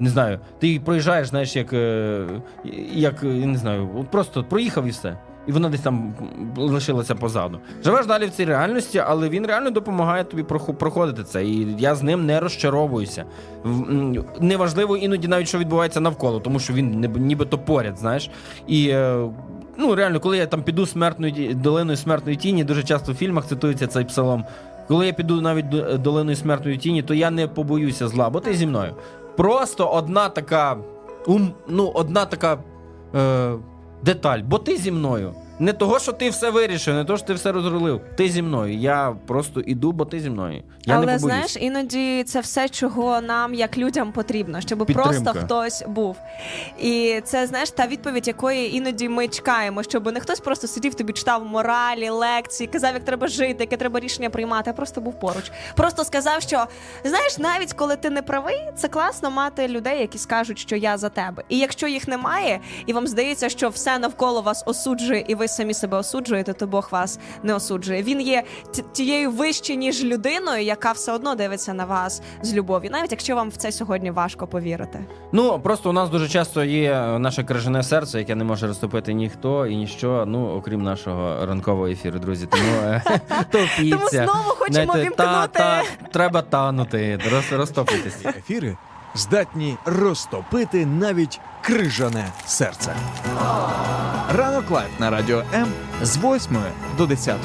Не 0.00 0.08
знаю, 0.10 0.40
ти 0.58 0.80
проїжджаєш, 0.84 1.28
знаєш, 1.28 1.56
як, 1.56 1.72
е, 1.72 2.26
як 2.94 3.22
я 3.22 3.46
не 3.46 3.58
знаю, 3.58 4.06
просто 4.10 4.44
проїхав 4.44 4.86
і 4.86 4.90
все. 4.90 5.18
І 5.46 5.52
вона 5.52 5.68
десь 5.68 5.80
там 5.80 6.14
лишилася 6.56 7.14
позаду. 7.14 7.58
Живеш 7.84 8.06
далі 8.06 8.26
в 8.26 8.30
цій 8.30 8.44
реальності, 8.44 9.02
але 9.06 9.28
він 9.28 9.46
реально 9.46 9.70
допомагає 9.70 10.24
тобі 10.24 10.42
проходити 10.78 11.24
це. 11.24 11.44
І 11.44 11.76
я 11.78 11.94
з 11.94 12.02
ним 12.02 12.26
не 12.26 12.40
розчаровуюся. 12.40 13.24
Неважливо 14.40 14.96
іноді 14.96 15.28
навіть 15.28 15.48
що 15.48 15.58
відбувається 15.58 16.00
навколо, 16.00 16.40
тому 16.40 16.58
що 16.58 16.72
він 16.72 17.00
ніби- 17.00 17.20
нібито 17.20 17.58
поряд, 17.58 17.98
знаєш. 17.98 18.30
І 18.66 18.88
е, 18.88 19.28
ну 19.78 19.94
реально, 19.94 20.20
коли 20.20 20.36
я 20.36 20.46
там 20.46 20.62
піду 20.62 20.86
смертною 20.86 21.54
долиною 21.54 21.96
смертної 21.96 22.36
тіні, 22.36 22.64
дуже 22.64 22.82
часто 22.82 23.12
в 23.12 23.14
фільмах 23.14 23.46
цитується 23.46 23.86
цей 23.86 24.04
псалом. 24.04 24.44
Коли 24.88 25.06
я 25.06 25.12
піду 25.12 25.40
навіть 25.40 25.68
долиною 26.02 26.36
смертної 26.36 26.78
тіні, 26.78 27.02
то 27.02 27.14
я 27.14 27.30
не 27.30 27.48
побоюся 27.48 28.08
зла, 28.08 28.30
бо 28.30 28.40
ти 28.40 28.54
зі 28.54 28.66
мною. 28.66 28.94
Просто 29.36 29.88
одна 29.88 30.28
така 30.28 30.76
ум, 31.26 31.52
ну, 31.68 31.90
одна 31.94 32.24
така 32.24 32.58
е, 33.14 33.52
деталь, 34.02 34.40
бо 34.44 34.58
ти 34.58 34.76
зі 34.76 34.92
мною. 34.92 35.34
Не 35.58 35.72
того, 35.72 35.98
що 35.98 36.12
ти 36.12 36.30
все 36.30 36.50
вирішив, 36.50 36.94
не 36.94 37.04
того, 37.04 37.16
що 37.16 37.26
ти 37.26 37.34
все 37.34 37.52
розрулив. 37.52 38.00
Ти 38.16 38.28
зі 38.28 38.42
мною. 38.42 38.74
Я 38.74 39.16
просто 39.26 39.60
іду, 39.60 39.92
бо 39.92 40.04
ти 40.04 40.20
зі 40.20 40.30
мною. 40.30 40.62
Я 40.84 40.96
Але 40.96 41.06
не 41.06 41.18
знаєш, 41.18 41.56
іноді 41.60 42.24
це 42.24 42.40
все, 42.40 42.68
чого 42.68 43.20
нам, 43.20 43.54
як 43.54 43.78
людям, 43.78 44.12
потрібно, 44.12 44.60
щоб 44.60 44.78
Підтримка. 44.86 45.02
просто 45.10 45.40
хтось 45.40 45.84
був. 45.88 46.16
І 46.80 47.20
це 47.24 47.46
знаєш 47.46 47.70
та 47.70 47.86
відповідь, 47.86 48.26
якої 48.28 48.76
іноді 48.76 49.08
ми 49.08 49.28
чекаємо, 49.28 49.82
щоб 49.82 50.12
не 50.12 50.20
хтось 50.20 50.40
просто 50.40 50.66
сидів, 50.66 50.94
тобі 50.94 51.12
читав 51.12 51.44
моралі, 51.44 52.08
лекції, 52.08 52.66
казав, 52.66 52.94
як 52.94 53.04
треба 53.04 53.28
жити, 53.28 53.56
яке 53.60 53.76
треба 53.76 54.00
рішення 54.00 54.30
приймати, 54.30 54.70
а 54.70 54.72
просто 54.72 55.00
був 55.00 55.20
поруч. 55.20 55.50
Просто 55.76 56.04
сказав, 56.04 56.42
що 56.42 56.66
знаєш, 57.04 57.38
навіть 57.38 57.72
коли 57.72 57.96
ти 57.96 58.10
не 58.10 58.22
правий, 58.22 58.60
це 58.76 58.88
класно 58.88 59.30
мати 59.30 59.68
людей, 59.68 60.00
які 60.00 60.18
скажуть, 60.18 60.58
що 60.58 60.76
я 60.76 60.98
за 60.98 61.08
тебе. 61.08 61.42
І 61.48 61.58
якщо 61.58 61.86
їх 61.86 62.08
немає, 62.08 62.60
і 62.86 62.92
вам 62.92 63.06
здається, 63.06 63.48
що 63.48 63.68
все 63.68 63.98
навколо 63.98 64.42
вас 64.42 64.62
осуджує, 64.66 65.24
і 65.28 65.34
ви 65.34 65.45
самі 65.50 65.74
себе 65.74 65.96
осуджуєте, 65.98 66.52
то 66.52 66.66
Бог 66.66 66.88
вас 66.90 67.18
не 67.42 67.54
осуджує. 67.54 68.02
Він 68.02 68.20
є 68.20 68.42
ті- 68.72 68.84
тією 68.92 69.30
вище, 69.30 69.76
ніж 69.76 70.04
людиною, 70.04 70.62
яка 70.64 70.92
все 70.92 71.12
одно 71.12 71.34
дивиться 71.34 71.74
на 71.74 71.84
вас 71.84 72.22
з 72.42 72.54
любов'ю, 72.54 72.90
навіть 72.90 73.10
якщо 73.10 73.34
вам 73.36 73.48
в 73.48 73.56
це 73.56 73.72
сьогодні 73.72 74.10
важко 74.10 74.46
повірити. 74.46 75.04
Ну 75.32 75.60
просто 75.60 75.90
у 75.90 75.92
нас 75.92 76.10
дуже 76.10 76.28
часто 76.28 76.64
є 76.64 76.92
е, 76.92 77.18
наше 77.18 77.44
крижане 77.44 77.82
серце, 77.82 78.18
яке 78.18 78.34
не 78.34 78.44
може 78.44 78.66
розтопити 78.66 79.12
ніхто 79.14 79.66
і 79.66 79.76
ніщо, 79.76 80.24
ну 80.26 80.48
окрім 80.56 80.82
нашого 80.82 81.46
ранкового 81.46 81.86
ефіру, 81.86 82.18
друзі. 82.18 82.46
Тому 82.46 82.64
е, 82.82 83.02
топіться. 83.50 83.90
Тому 83.90 84.08
знову 84.08 84.48
хочемо 84.58 84.92
вімкнути. 84.94 85.60
треба 86.12 86.42
танути, 86.42 87.18
роз, 87.32 87.52
розтопитися. 87.52 88.32
Ефіри 88.38 88.76
здатні 89.16 89.76
розтопити 89.84 90.86
навіть 90.86 91.40
крижане 91.62 92.32
серце. 92.46 92.96
Ранок 94.28 94.70
Life 94.70 94.90
на 94.98 95.10
радіо 95.10 95.42
М 95.54 95.68
з 96.02 96.16
8 96.16 96.56
до 96.98 97.06
10. 97.06 97.36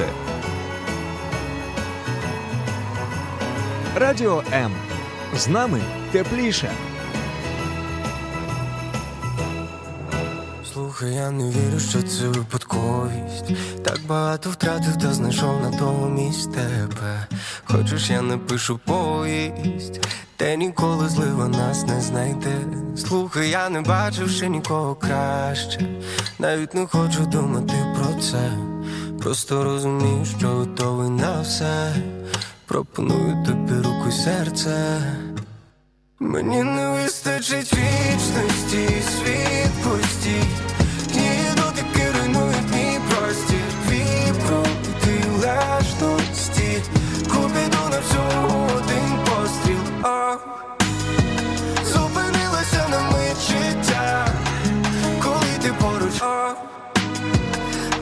Радіо 3.96 4.44
М. 4.54 4.72
З 5.38 5.48
нами 5.48 5.82
тепліше. 6.12 6.72
Слухай, 10.74 11.14
я 11.14 11.32
не 11.32 11.50
вірю, 11.50 11.80
що 11.80 12.02
це 12.04 12.28
випадковість. 12.28 13.46
Так 13.84 14.00
багато 14.08 14.50
втратив, 14.50 14.98
та 15.02 15.14
знайшов 15.14 15.62
на 15.62 15.78
того 15.78 16.10
місць 16.10 16.46
тебе. 16.48 17.28
Хочеш, 17.64 18.10
я 18.10 18.22
напишу 18.22 18.80
повість, 18.86 20.08
де 20.42 20.58
ніколи 20.58 21.10
злива 21.10 21.48
нас 21.48 21.88
не 21.88 22.02
знайде. 22.02 22.56
Слухай, 22.98 23.50
я 23.50 23.70
не 23.70 23.82
бачив 23.82 24.30
ще 24.30 24.50
нікого 24.50 24.96
краще. 24.96 25.80
Навіть 26.40 26.74
не 26.74 26.88
хочу 26.88 27.26
думати 27.26 27.74
про 27.96 28.22
це. 28.22 28.52
Просто 29.20 29.64
розумію, 29.64 30.26
що 30.40 30.48
готовий 30.48 31.10
на 31.10 31.42
все. 31.42 31.96
Пропоную 32.66 33.46
тобі 33.46 33.74
руку 33.74 34.10
й 34.10 34.12
серце. 34.12 35.02
Мені 36.20 36.64
не 36.64 36.88
вистачить 36.88 37.74
вічності, 37.74 38.88
світ 38.88 39.72
пустій 39.84 40.44
Її 41.14 41.50
дотики 41.56 42.06
руйнують 42.20 42.72
мій 42.74 43.00
простір 43.10 43.66
Твій 43.88 44.34
проти 44.48 45.24
лежності 45.42 46.82
Купіду 47.30 47.90
на 47.92 48.00
один 48.76 48.91
постріл 49.52 49.80
О, 50.04 50.38
Зупинилося 51.86 52.88
на 52.92 53.02
мить 53.02 53.42
життя 53.50 54.28
Коли 55.24 55.58
ти 55.62 55.74
поруч 55.80 56.22
О, 56.22 56.54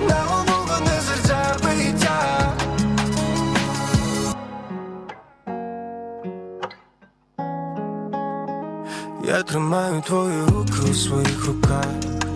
На 0.10 0.24
обох 0.40 0.82
не 0.82 1.02
серця 1.02 1.56
биття 1.64 2.54
Я 9.24 9.44
тримаю 9.44 10.02
твої 10.02 10.42
руки 10.46 10.92
у 10.92 10.94
своїх 10.94 11.46
руках. 11.46 11.86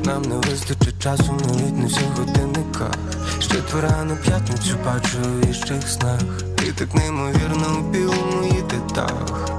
Нам 0.06 0.22
не 0.22 0.35
вистачить 0.35 0.99
часу 0.99 1.38
навіть 1.48 1.77
на 1.77 1.85
всіх 1.85 2.18
годинниках. 2.18 2.94
Ще 3.40 3.56
твора 3.56 4.03
на 4.03 4.15
п'ятницю 4.15 4.77
бачу 4.85 5.18
у 5.26 5.48
віщих 5.48 5.90
снах. 5.90 6.52
Ти 6.64 6.72
так 6.72 6.94
неймовірно 6.95 7.77
у 7.80 7.81
білому 7.81 8.44
їдетах. 8.44 9.49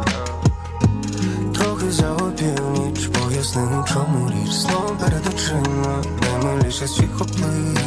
Трохи 1.54 1.90
за 1.90 2.12
опівніч, 2.12 3.06
поясни, 3.06 3.62
у 3.62 3.84
чому 3.88 4.30
річ. 4.30 4.50
Знову 4.52 4.96
перед 5.00 5.26
очима, 5.26 6.02
наймиліше 6.22 6.88
свіх 6.88 7.20
облич. 7.20 7.78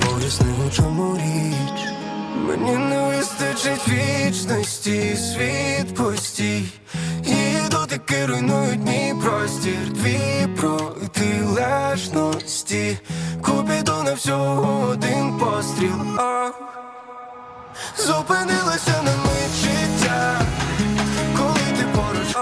Поясни, 0.00 0.46
у 0.68 0.70
чому 0.70 1.16
річ. 1.16 1.84
Мені 2.48 2.76
не 2.76 3.08
вистачить 3.08 3.88
вічності, 3.88 5.16
світ 5.16 5.94
постій. 5.94 6.64
Її 7.24 7.60
дотики 7.70 8.26
руйнують 8.26 8.84
мій 8.84 9.14
простір, 9.22 9.92
твій 10.02 10.46
протилежності. 10.60 12.98
Купіду 13.42 14.02
на 14.04 14.14
всього 14.14 14.88
один 14.90 15.38
постріл. 15.38 15.92
О, 16.18 16.50
Зупинилося 17.98 19.02
на 19.02 19.16
мить 19.16 19.54
життя, 19.54 20.40
коли 21.36 21.76
ти 21.78 21.84
поруч. 21.94 22.36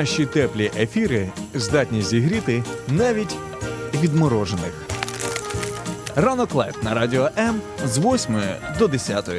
Наші 0.00 0.26
теплі 0.26 0.70
ефіри 0.76 1.28
здатні 1.54 2.02
зігріти 2.02 2.62
навіть 2.88 3.36
відморожених. 3.94 4.72
Ранок 6.16 6.54
Life 6.54 6.82
на 6.82 6.94
радіо 6.94 7.28
М 7.38 7.60
з 7.84 7.98
8 7.98 8.42
до 8.78 8.88
10. 8.88 9.30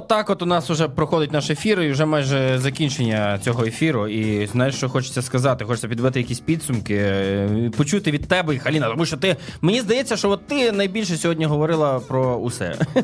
От 0.00 0.08
так 0.08 0.30
от 0.30 0.42
у 0.42 0.46
нас 0.46 0.70
вже 0.70 0.88
проходить 0.88 1.32
наш 1.32 1.50
ефір, 1.50 1.80
і 1.80 1.90
вже 1.92 2.04
майже 2.06 2.58
закінчення 2.58 3.38
цього 3.44 3.64
ефіру. 3.64 4.08
І 4.08 4.46
знаєш, 4.46 4.74
що 4.74 4.88
хочеться 4.88 5.22
сказати? 5.22 5.64
Хочеться 5.64 5.88
підбити 5.88 6.20
якісь 6.20 6.40
підсумки, 6.40 6.94
е, 6.96 7.70
почути 7.76 8.10
від 8.10 8.28
тебе, 8.28 8.58
Аліна, 8.58 8.88
тому 8.88 9.06
що 9.06 9.16
ти 9.16 9.36
мені 9.60 9.80
здається, 9.80 10.16
що 10.16 10.30
от 10.30 10.46
ти 10.46 10.72
найбільше 10.72 11.16
сьогодні 11.16 11.44
говорила 11.44 12.00
про 12.00 12.36
усе. 12.36 12.74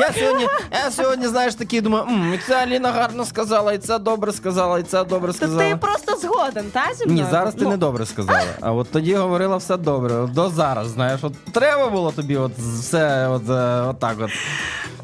Я 0.00 0.12
сьогодні, 0.18 0.46
я 0.84 0.90
сьогодні, 0.90 1.26
знаєш, 1.26 1.54
такий 1.54 1.80
думаю, 1.80 2.04
«М, 2.04 2.34
і 2.34 2.38
це 2.46 2.56
Аліна 2.62 2.92
гарно 2.92 3.24
сказала, 3.24 3.72
і 3.72 3.78
це 3.78 3.98
добре 3.98 4.32
сказала, 4.32 4.78
і 4.78 4.82
це 4.82 5.04
добре 5.04 5.32
То 5.32 5.38
ти 5.38 5.46
сказала. 5.46 5.76
просто 5.76 6.16
згоден, 6.16 6.64
та 6.72 6.82
зі 6.98 7.04
мною? 7.06 7.20
Ні, 7.24 7.30
зараз 7.30 7.54
ти 7.54 7.64
Ну, 7.64 7.70
не 7.70 7.76
добре 7.76 8.06
сказала. 8.06 8.40
А 8.60 8.72
от 8.72 8.90
тоді 8.92 9.14
говорила 9.14 9.56
все 9.56 9.76
добре. 9.76 10.26
До 10.34 10.48
зараз, 10.48 10.88
знаєш, 10.88 11.20
от 11.22 11.32
треба 11.52 11.88
було 11.88 12.12
тобі 12.12 12.36
от 12.36 12.52
все 12.58 13.28
от, 13.28 13.50
е, 13.50 13.80
от 13.88 13.98
так 13.98 14.16
от. 14.20 14.30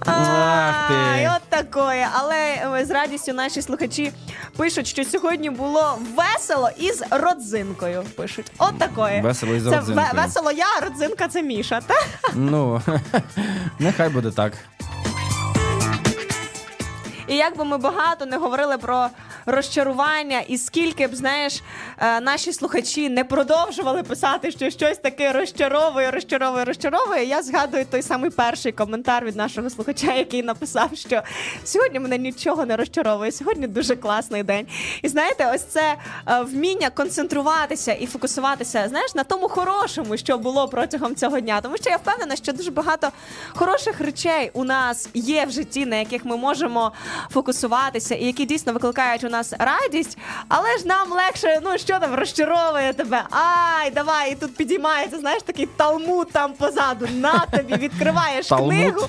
Ах 0.07 0.91
Ай, 0.91 1.22
ти. 1.23 1.31
от 1.36 1.43
такое. 1.49 2.07
Але 2.12 2.36
е, 2.81 2.85
з 2.85 2.90
радістю 2.90 3.32
наші 3.32 3.62
слухачі 3.62 4.12
пишуть, 4.57 4.86
що 4.86 5.05
сьогодні 5.05 5.51
було 5.51 5.99
весело 6.16 6.70
із 6.78 7.03
родзинкою. 7.11 8.03
Пишуть. 8.16 8.53
От 8.59 8.78
такое. 8.78 9.20
Весело 9.20 9.55
із 9.55 9.65
це 9.65 9.70
родзинкою. 9.77 10.07
ве- 10.12 10.23
весело 10.23 10.53
я, 10.53 10.66
а 10.78 10.81
родзинка 10.85 11.28
це 11.28 11.43
Міша. 11.43 11.81
Та? 11.86 11.94
Ну, 12.35 12.82
нехай 13.78 14.09
буде 14.09 14.31
так. 14.31 14.53
І 17.27 17.36
як 17.36 17.57
би 17.57 17.65
ми 17.65 17.78
багато 17.78 18.27
не 18.27 18.36
говорили 18.36 18.78
про 18.78 19.09
розчарування, 19.47 20.40
і 20.40 20.59
скільки 20.59 21.07
б, 21.07 21.15
знаєш, 21.15 21.62
е, 21.99 22.20
наші 22.20 22.53
слухачі 22.53 23.09
не 23.09 23.24
продовжували 23.24 24.03
писати, 24.03 24.51
що 24.51 24.70
щось 24.70 24.99
таке 24.99 25.32
розчаровує, 25.32 26.11
розчаровує, 26.11 26.65
розчаровує. 26.65 27.24
Я 27.24 27.43
згадую 27.43 27.85
той 27.90 28.03
самий 28.03 28.31
перший 28.31 28.73
коментар 28.73 29.24
від 29.24 29.36
нашого 29.36 29.70
слухача, 29.70 30.15
який 30.15 30.43
написав, 30.43 30.90
що 30.94 31.23
сьогодні 31.65 32.01
мене 32.01 32.19
нічого 32.19 32.66
не 32.66 32.77
розчаровує. 32.77 33.32
Сьогодні 33.32 33.66
дуже 33.66 33.97
класний 33.97 34.43
день. 34.43 34.66
І 35.03 35.09
знаєте, 35.09 35.53
ось 35.55 35.65
це 35.65 35.94
е, 36.28 36.43
вміння 36.43 36.90
концентруватися 36.90 37.93
і 37.93 38.07
фокусуватися, 38.07 38.89
знаєш, 38.89 39.15
на 39.15 39.24
тому 39.24 39.49
хорошому, 39.49 40.16
що 40.16 40.39
було 40.39 40.69
протягом 40.69 41.15
цього 41.15 41.40
дня. 41.40 41.61
Тому 41.61 41.77
що 41.77 41.90
я 41.90 41.97
впевнена, 41.97 42.36
що 42.36 42.53
дуже 42.53 42.70
багато 42.70 43.09
хороших 43.55 44.01
речей 44.01 44.51
у 44.53 44.65
нас 44.65 45.09
є 45.15 45.44
в 45.44 45.51
житті, 45.51 45.86
на 45.86 45.97
яких 45.97 46.24
ми 46.24 46.36
можемо 46.36 46.93
фокусуватися, 47.31 48.15
і 48.15 48.25
які 48.25 48.45
дійсно 48.45 48.73
викликають 48.73 49.25
у 49.25 49.29
нас 49.29 49.53
радість. 49.59 50.19
Але 50.49 50.79
ж 50.79 50.87
нам 50.87 51.13
легше, 51.13 51.61
ну 51.65 51.79
що 51.79 51.99
там 51.99 52.15
розчаровує 52.15 52.93
тебе? 52.93 53.25
Ай, 53.31 53.91
давай, 53.91 54.33
і 54.33 54.35
тут 54.35 54.57
підіймається, 54.57 55.19
знаєш, 55.19 55.43
такий 55.43 55.67
талмуд 55.67 56.31
там 56.33 56.53
позаду. 56.53 57.09
На 57.13 57.39
тобі 57.39 57.75
відкриваєш 57.75 58.49
книгу 58.49 59.09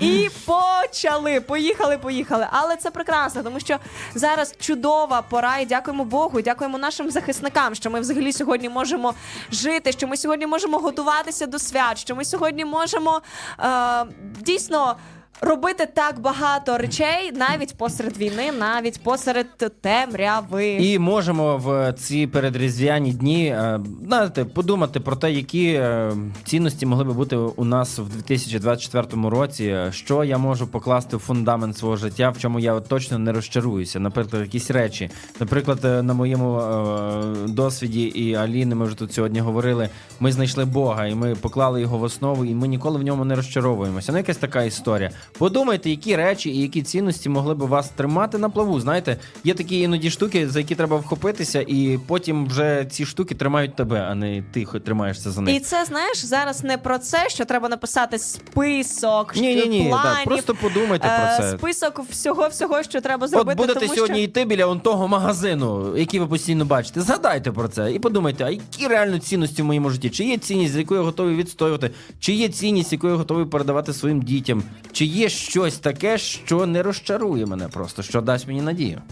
і 0.00 0.30
почали. 0.46 1.40
Поїхали, 1.40 1.98
поїхали. 1.98 2.46
Але 2.50 2.76
це 2.76 2.90
прекрасно, 2.90 3.42
тому 3.42 3.60
що 3.60 3.78
зараз 4.14 4.54
чудова 4.60 5.22
пора, 5.22 5.58
і 5.58 5.66
дякуємо 5.66 6.04
Богу, 6.04 6.40
і 6.40 6.42
дякуємо 6.42 6.78
нашим 6.78 7.10
захисникам, 7.10 7.74
що 7.74 7.90
ми 7.90 8.00
взагалі 8.00 8.32
сьогодні 8.32 8.68
можемо 8.68 9.14
жити, 9.52 9.92
що 9.92 10.06
ми 10.06 10.16
сьогодні 10.16 10.46
можемо 10.46 10.78
готуватися 10.78 11.46
до 11.46 11.58
свят, 11.58 11.98
що 11.98 12.16
ми 12.16 12.24
сьогодні 12.24 12.64
можемо 12.64 13.22
е, 13.60 14.04
дійсно. 14.40 14.96
Робити 15.44 15.88
так 15.94 16.20
багато 16.20 16.78
речей 16.78 17.32
навіть 17.34 17.74
посеред 17.76 18.16
війни, 18.16 18.52
навіть 18.58 19.02
посеред 19.02 19.46
темряви. 19.80 20.66
І 20.66 20.98
можемо 20.98 21.56
в 21.56 21.92
ці 21.92 22.26
передріздвяні 22.26 23.12
дні 23.12 23.46
е, 23.46 23.80
знаєте, 24.06 24.44
подумати 24.44 25.00
про 25.00 25.16
те, 25.16 25.32
які 25.32 25.66
е, 25.66 26.12
цінності 26.44 26.86
могли 26.86 27.04
би 27.04 27.12
бути 27.12 27.36
у 27.36 27.64
нас 27.64 27.98
в 27.98 28.08
2024 28.08 29.28
році. 29.28 29.76
Що 29.90 30.24
я 30.24 30.38
можу 30.38 30.66
покласти 30.66 31.16
в 31.16 31.20
фундамент 31.20 31.78
свого 31.78 31.96
життя, 31.96 32.30
в 32.30 32.38
чому 32.38 32.60
я 32.60 32.80
точно 32.80 33.18
не 33.18 33.32
розчаруюся. 33.32 34.00
Наприклад, 34.00 34.42
якісь 34.42 34.70
речі. 34.70 35.10
Наприклад, 35.40 35.84
е, 35.84 36.02
на 36.02 36.14
моєму 36.14 36.58
е, 36.58 37.48
досвіді 37.48 38.02
і 38.02 38.34
Аліни, 38.34 38.74
ми 38.74 38.84
вже 38.84 38.96
тут 38.96 39.12
сьогодні 39.12 39.40
говорили. 39.40 39.88
Ми 40.20 40.32
знайшли 40.32 40.64
Бога, 40.64 41.06
і 41.06 41.14
ми 41.14 41.34
поклали 41.34 41.80
його 41.80 41.98
в 41.98 42.02
основу, 42.02 42.44
і 42.44 42.54
ми 42.54 42.68
ніколи 42.68 42.98
в 42.98 43.02
ньому 43.02 43.24
не 43.24 43.34
розчаровуємося. 43.34 44.12
Ну, 44.12 44.18
якась 44.18 44.36
така 44.36 44.62
історія. 44.62 45.10
Подумайте, 45.38 45.90
які 45.90 46.16
речі 46.16 46.50
і 46.50 46.62
які 46.62 46.82
цінності 46.82 47.28
могли 47.28 47.54
б 47.54 47.58
вас 47.58 47.88
тримати 47.88 48.38
на 48.38 48.50
плаву. 48.50 48.80
Знаєте, 48.80 49.16
є 49.44 49.54
такі 49.54 49.80
іноді 49.80 50.10
штуки, 50.10 50.48
за 50.48 50.58
які 50.58 50.74
треба 50.74 50.96
вхопитися, 50.96 51.64
і 51.68 51.98
потім 52.06 52.46
вже 52.46 52.86
ці 52.90 53.06
штуки 53.06 53.34
тримають 53.34 53.76
тебе, 53.76 54.06
а 54.10 54.14
не 54.14 54.42
ти 54.52 54.64
хоч 54.64 54.82
тримаєшся 54.82 55.30
за 55.30 55.40
них. 55.40 55.56
І 55.56 55.60
це 55.60 55.84
знаєш 55.84 56.18
зараз 56.18 56.64
не 56.64 56.78
про 56.78 56.98
це, 56.98 57.28
що 57.28 57.44
треба 57.44 57.68
написати 57.68 58.18
список 58.18 59.36
Ні, 59.36 59.54
ні, 59.54 59.66
ні, 59.66 59.88
планів, 59.88 60.14
так, 60.14 60.24
просто 60.24 60.54
подумайте 60.54 61.08
е, 61.08 61.36
про 61.36 61.44
це. 61.44 61.58
Список 61.58 62.00
всього 62.10 62.48
всього, 62.48 62.82
що 62.82 63.00
треба 63.00 63.24
От 63.24 63.30
зробити. 63.30 63.56
будете 63.56 63.80
тому 63.80 63.94
сьогодні 63.94 64.16
що... 64.16 64.24
йти 64.24 64.44
біля 64.44 64.66
он 64.66 64.80
того 64.80 65.08
магазину, 65.08 65.96
який 65.96 66.20
ви 66.20 66.26
постійно 66.26 66.64
бачите. 66.64 67.00
Згадайте 67.00 67.52
про 67.52 67.68
це 67.68 67.92
і 67.92 67.98
подумайте, 67.98 68.44
а 68.44 68.50
які 68.50 68.88
реально 68.88 69.18
цінності 69.18 69.62
в 69.62 69.64
моєму 69.64 69.90
житті? 69.90 70.10
Чи 70.10 70.24
є 70.24 70.38
цінність, 70.38 70.72
з 70.74 70.76
якою 70.76 71.00
я 71.00 71.06
готовий 71.06 71.36
відстоювати? 71.36 71.90
Чи 72.20 72.32
є 72.32 72.48
цінність, 72.48 72.92
яку 72.92 73.08
я 73.08 73.14
готовий 73.14 73.46
передавати 73.46 73.92
своїм 73.92 74.22
дітям? 74.22 74.62
Чи 74.92 75.04
є 75.04 75.21
щось 75.28 75.78
таке, 75.78 76.18
що 76.18 76.66
не 76.66 76.82
розчарує 76.82 77.46
мене 77.46 77.68
просто, 77.68 78.02
що 78.02 78.20
дасть 78.20 78.46
мені 78.46 78.62
надію? 78.62 79.02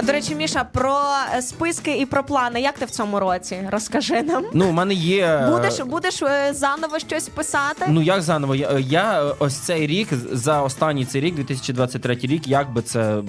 А 0.00 0.02
до 0.02 0.12
речі, 0.12 0.34
Міша, 0.34 0.64
про 0.64 1.00
е, 1.36 1.42
списки 1.42 1.98
і 1.98 2.06
про 2.06 2.24
плани. 2.24 2.60
Як 2.60 2.78
ти 2.78 2.84
в 2.84 2.90
цьому 2.90 3.20
році? 3.20 3.68
Розкажи 3.70 4.22
нам. 4.22 4.44
Ну, 4.52 4.68
у 4.68 4.72
мене 4.72 4.94
є. 4.94 5.48
Будеш 5.50 5.80
будеш 5.80 6.22
е, 6.22 6.52
заново 6.54 6.98
щось 6.98 7.28
писати? 7.28 7.84
Ну 7.88 8.02
як 8.02 8.22
заново? 8.22 8.54
Я, 8.54 8.78
я 8.78 9.24
е, 9.24 9.34
ось 9.38 9.56
цей 9.56 9.86
рік 9.86 10.08
за 10.32 10.62
останній 10.62 11.04
цей 11.04 11.20
рік, 11.20 11.34
2023 11.34 12.14
рік, 12.14 12.48
як 12.48 12.72
би 12.72 12.82
це 12.82 13.22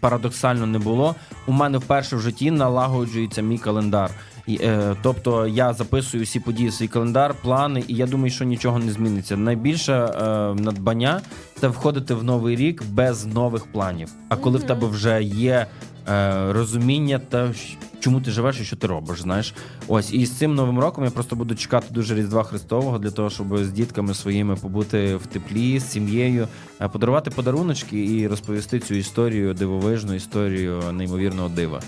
парадоксально 0.00 0.66
не 0.66 0.78
було, 0.78 1.14
у 1.46 1.52
мене 1.52 1.78
вперше 1.78 2.16
в 2.16 2.20
житті 2.20 2.50
налагоджується 2.50 3.42
мій 3.42 3.58
календар. 3.58 4.10
Е, 4.48 4.96
тобто 5.02 5.46
я 5.46 5.72
записую 5.72 6.24
всі 6.24 6.40
події 6.40 6.68
в 6.68 6.72
свій 6.72 6.88
календар, 6.88 7.34
плани, 7.42 7.84
і 7.88 7.94
я 7.94 8.06
думаю, 8.06 8.30
що 8.30 8.44
нічого 8.44 8.78
не 8.78 8.92
зміниться. 8.92 9.36
Найбільше 9.36 9.92
е, 9.92 10.20
надбання 10.54 11.20
це 11.60 11.68
входити 11.68 12.14
в 12.14 12.24
новий 12.24 12.56
рік 12.56 12.82
без 12.88 13.26
нових 13.26 13.66
планів. 13.66 14.08
А 14.28 14.36
коли 14.36 14.58
в 14.58 14.62
тебе 14.62 14.86
вже 14.86 15.22
є 15.22 15.66
е, 16.08 16.52
розуміння 16.52 17.20
та 17.28 17.52
чому 18.00 18.20
ти 18.20 18.30
живеш 18.30 18.60
і 18.60 18.64
що 18.64 18.76
ти 18.76 18.86
робиш. 18.86 19.20
Знаєш, 19.22 19.54
ось 19.88 20.14
і 20.14 20.26
з 20.26 20.32
цим 20.32 20.54
новим 20.54 20.78
роком 20.78 21.04
я 21.04 21.10
просто 21.10 21.36
буду 21.36 21.54
чекати 21.54 21.86
дуже 21.90 22.14
Різдва 22.14 22.42
Христового 22.42 22.98
для 22.98 23.10
того, 23.10 23.30
щоб 23.30 23.58
з 23.58 23.70
дітками 23.70 24.14
своїми 24.14 24.56
побути 24.56 25.16
в 25.16 25.26
теплі, 25.26 25.78
з 25.78 25.90
сім'єю, 25.90 26.48
подарувати 26.92 27.30
подаруночки 27.30 28.04
і 28.04 28.28
розповісти 28.28 28.80
цю 28.80 28.94
історію, 28.94 29.54
дивовижну 29.54 30.14
історію 30.14 30.82
неймовірного 30.92 31.48
дива. 31.48 31.80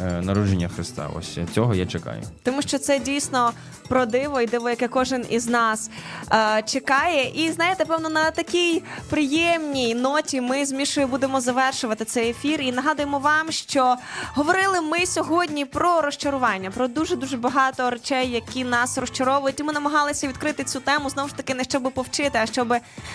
Е, 0.00 0.22
Народження 0.22 0.68
Христа, 0.68 1.10
ось 1.18 1.38
цього 1.54 1.74
я 1.74 1.86
чекаю. 1.86 2.22
Тому 2.42 2.62
що 2.62 2.78
це 2.78 2.98
дійсно 2.98 3.52
про 3.90 4.06
диво 4.06 4.40
і 4.40 4.46
диво, 4.46 4.70
яке 4.70 4.88
кожен 4.88 5.26
із 5.30 5.46
нас 5.46 5.90
е, 6.32 6.62
чекає. 6.62 7.44
І 7.44 7.52
знаєте, 7.52 7.84
певно, 7.84 8.08
на 8.08 8.30
такій 8.30 8.82
приємній 9.08 9.94
ноті 9.94 10.40
ми 10.40 10.66
з 10.66 10.72
Мішою 10.72 11.06
будемо 11.06 11.40
завершувати 11.40 12.04
цей 12.04 12.30
ефір. 12.30 12.60
І 12.60 12.72
нагадуємо 12.72 13.18
вам, 13.18 13.50
що 13.50 13.96
говорили 14.34 14.80
ми 14.80 15.06
сьогодні 15.06 15.64
про 15.64 16.00
розчарування, 16.00 16.70
про 16.70 16.88
дуже 16.88 17.16
дуже 17.16 17.36
багато 17.36 17.90
речей, 17.90 18.30
які 18.30 18.64
нас 18.64 18.98
розчаровують. 18.98 19.60
І 19.60 19.62
ми 19.62 19.72
намагалися 19.72 20.28
відкрити 20.28 20.64
цю 20.64 20.80
тему 20.80 21.10
знову 21.10 21.28
ж 21.28 21.34
таки 21.34 21.54
не 21.54 21.64
щоб 21.64 21.82
повчити, 21.82 22.38
а 22.42 22.46
щоб 22.46 22.74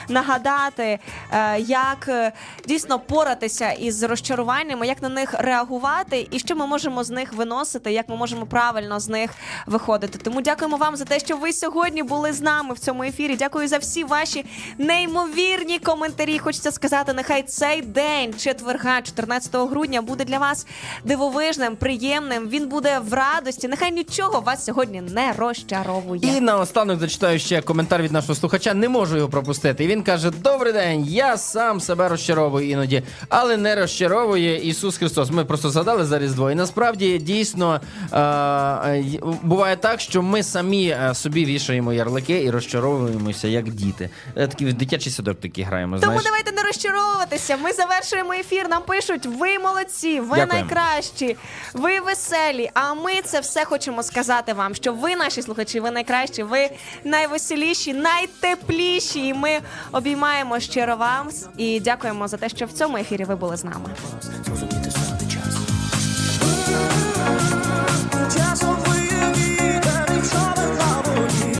нагадати, 0.09 0.99
е, 1.31 1.59
як 1.59 2.05
е, 2.07 2.31
дійсно 2.67 2.99
поратися 2.99 3.71
із 3.71 4.03
розчаруваннями, 4.03 4.87
як 4.87 5.01
на 5.01 5.09
них 5.09 5.33
реагувати, 5.37 6.27
і 6.31 6.39
що 6.39 6.55
ми 6.55 6.67
можемо 6.67 6.74
з 6.77 7.09
них 7.09 7.33
виносити, 7.33 7.91
як 7.91 8.09
ми 8.09 8.15
можемо 8.15 8.45
правильно 8.45 8.99
з 8.99 9.09
них 9.09 9.31
виходити. 9.65 10.19
Тому 10.23 10.41
дякуємо 10.41 10.77
вам 10.77 10.95
за 10.95 11.05
те, 11.05 11.19
що 11.19 11.37
ви 11.37 11.53
сьогодні 11.53 12.03
були 12.03 12.33
з 12.33 12.41
нами 12.41 12.73
в 12.73 12.79
цьому 12.79 13.03
ефірі. 13.03 13.35
Дякую 13.35 13.67
за 13.67 13.77
всі 13.77 14.03
ваші 14.03 14.45
неймовірні 14.77 15.79
коментарі. 15.79 16.39
Хочеться 16.39 16.71
сказати, 16.71 17.13
нехай 17.13 17.43
цей 17.43 17.81
день, 17.81 18.33
четверга, 18.33 19.01
14 19.01 19.55
грудня, 19.55 20.01
буде 20.01 20.25
для 20.25 20.37
вас 20.37 20.67
дивовижним, 21.03 21.75
приємним. 21.75 22.49
Він 22.49 22.67
буде 22.67 22.99
в 22.99 23.13
радості. 23.13 23.67
Нехай 23.67 23.91
нічого 23.91 24.41
вас 24.41 24.65
сьогодні 24.65 25.01
не 25.01 25.33
розчаровує. 25.33 26.21
І 26.23 26.41
наостанок 26.41 26.99
зачитаю 26.99 27.39
ще 27.39 27.61
коментар 27.61 28.01
від 28.01 28.11
нашого 28.11 28.35
слухача. 28.35 28.73
Не 28.73 28.89
можу 28.89 29.17
його 29.17 29.29
пропустити. 29.29 29.83
І 29.83 29.87
він 29.87 30.03
каже: 30.03 30.31
Добрий 30.31 30.73
день, 30.73 31.05
я 31.05 31.37
сам 31.37 31.81
себе 31.81 32.09
розчаровую 32.09 32.69
іноді, 32.69 33.03
але 33.29 33.57
не 33.57 33.75
розчаровує 33.75 34.69
Ісус 34.69 34.97
Христос. 34.97 35.31
Ми 35.31 35.45
просто 35.45 35.69
згадали 35.69 36.05
за 36.05 36.19
Різдво. 36.19 36.51
І 36.55 36.57
насправді 36.57 37.17
дійсно 37.17 37.81
е- 38.13 39.03
буває 39.43 39.75
так, 39.75 40.01
що 40.01 40.21
ми 40.21 40.43
самі 40.43 40.89
е, 40.89 41.15
собі 41.15 41.45
вішаємо 41.45 41.93
ярлики 41.93 42.43
і 42.43 42.49
розчаровуємося 42.49 43.47
як 43.47 43.69
діти. 43.69 44.09
Е, 44.35 44.47
Такі 44.47 44.65
в 44.65 44.73
дитячий 44.73 45.11
садок 45.11 45.39
такі 45.39 45.63
граємо. 45.63 45.95
Тому 45.99 46.05
знаєш. 46.05 46.23
давайте 46.23 46.51
не 46.51 46.63
розчаровуватися. 46.63 47.57
Ми 47.57 47.73
завершуємо 47.73 48.33
ефір. 48.33 48.69
Нам 48.69 48.83
пишуть: 48.83 49.25
ви 49.25 49.59
молодці, 49.59 50.19
ви 50.19 50.37
Дякуємо. 50.37 50.53
найкращі, 50.53 51.37
ви 51.73 51.99
веселі. 51.99 52.69
А 52.73 52.93
ми 52.93 53.21
це 53.23 53.39
все 53.39 53.65
хочемо 53.65 54.03
сказати 54.03 54.53
вам, 54.53 54.75
що 54.75 54.93
ви, 54.93 55.15
наші 55.15 55.41
слухачі, 55.41 55.79
ви 55.79 55.91
найкращі, 55.91 56.43
ви 56.43 56.69
найвеселіші, 57.03 57.93
найтепліші. 57.93 59.27
І 59.27 59.33
ми 59.33 59.59
обіймаємо 59.91 60.59
щиро 60.59 60.95
вам 60.95 61.29
і 61.57 61.79
дякуємо 61.79 62.27
за 62.27 62.37
те, 62.37 62.49
що 62.49 62.65
в 62.65 62.71
цьому 62.71 62.97
ефірі 62.97 63.23
ви 63.23 63.35
були 63.35 63.57
з 63.57 63.63
нами. 63.63 63.89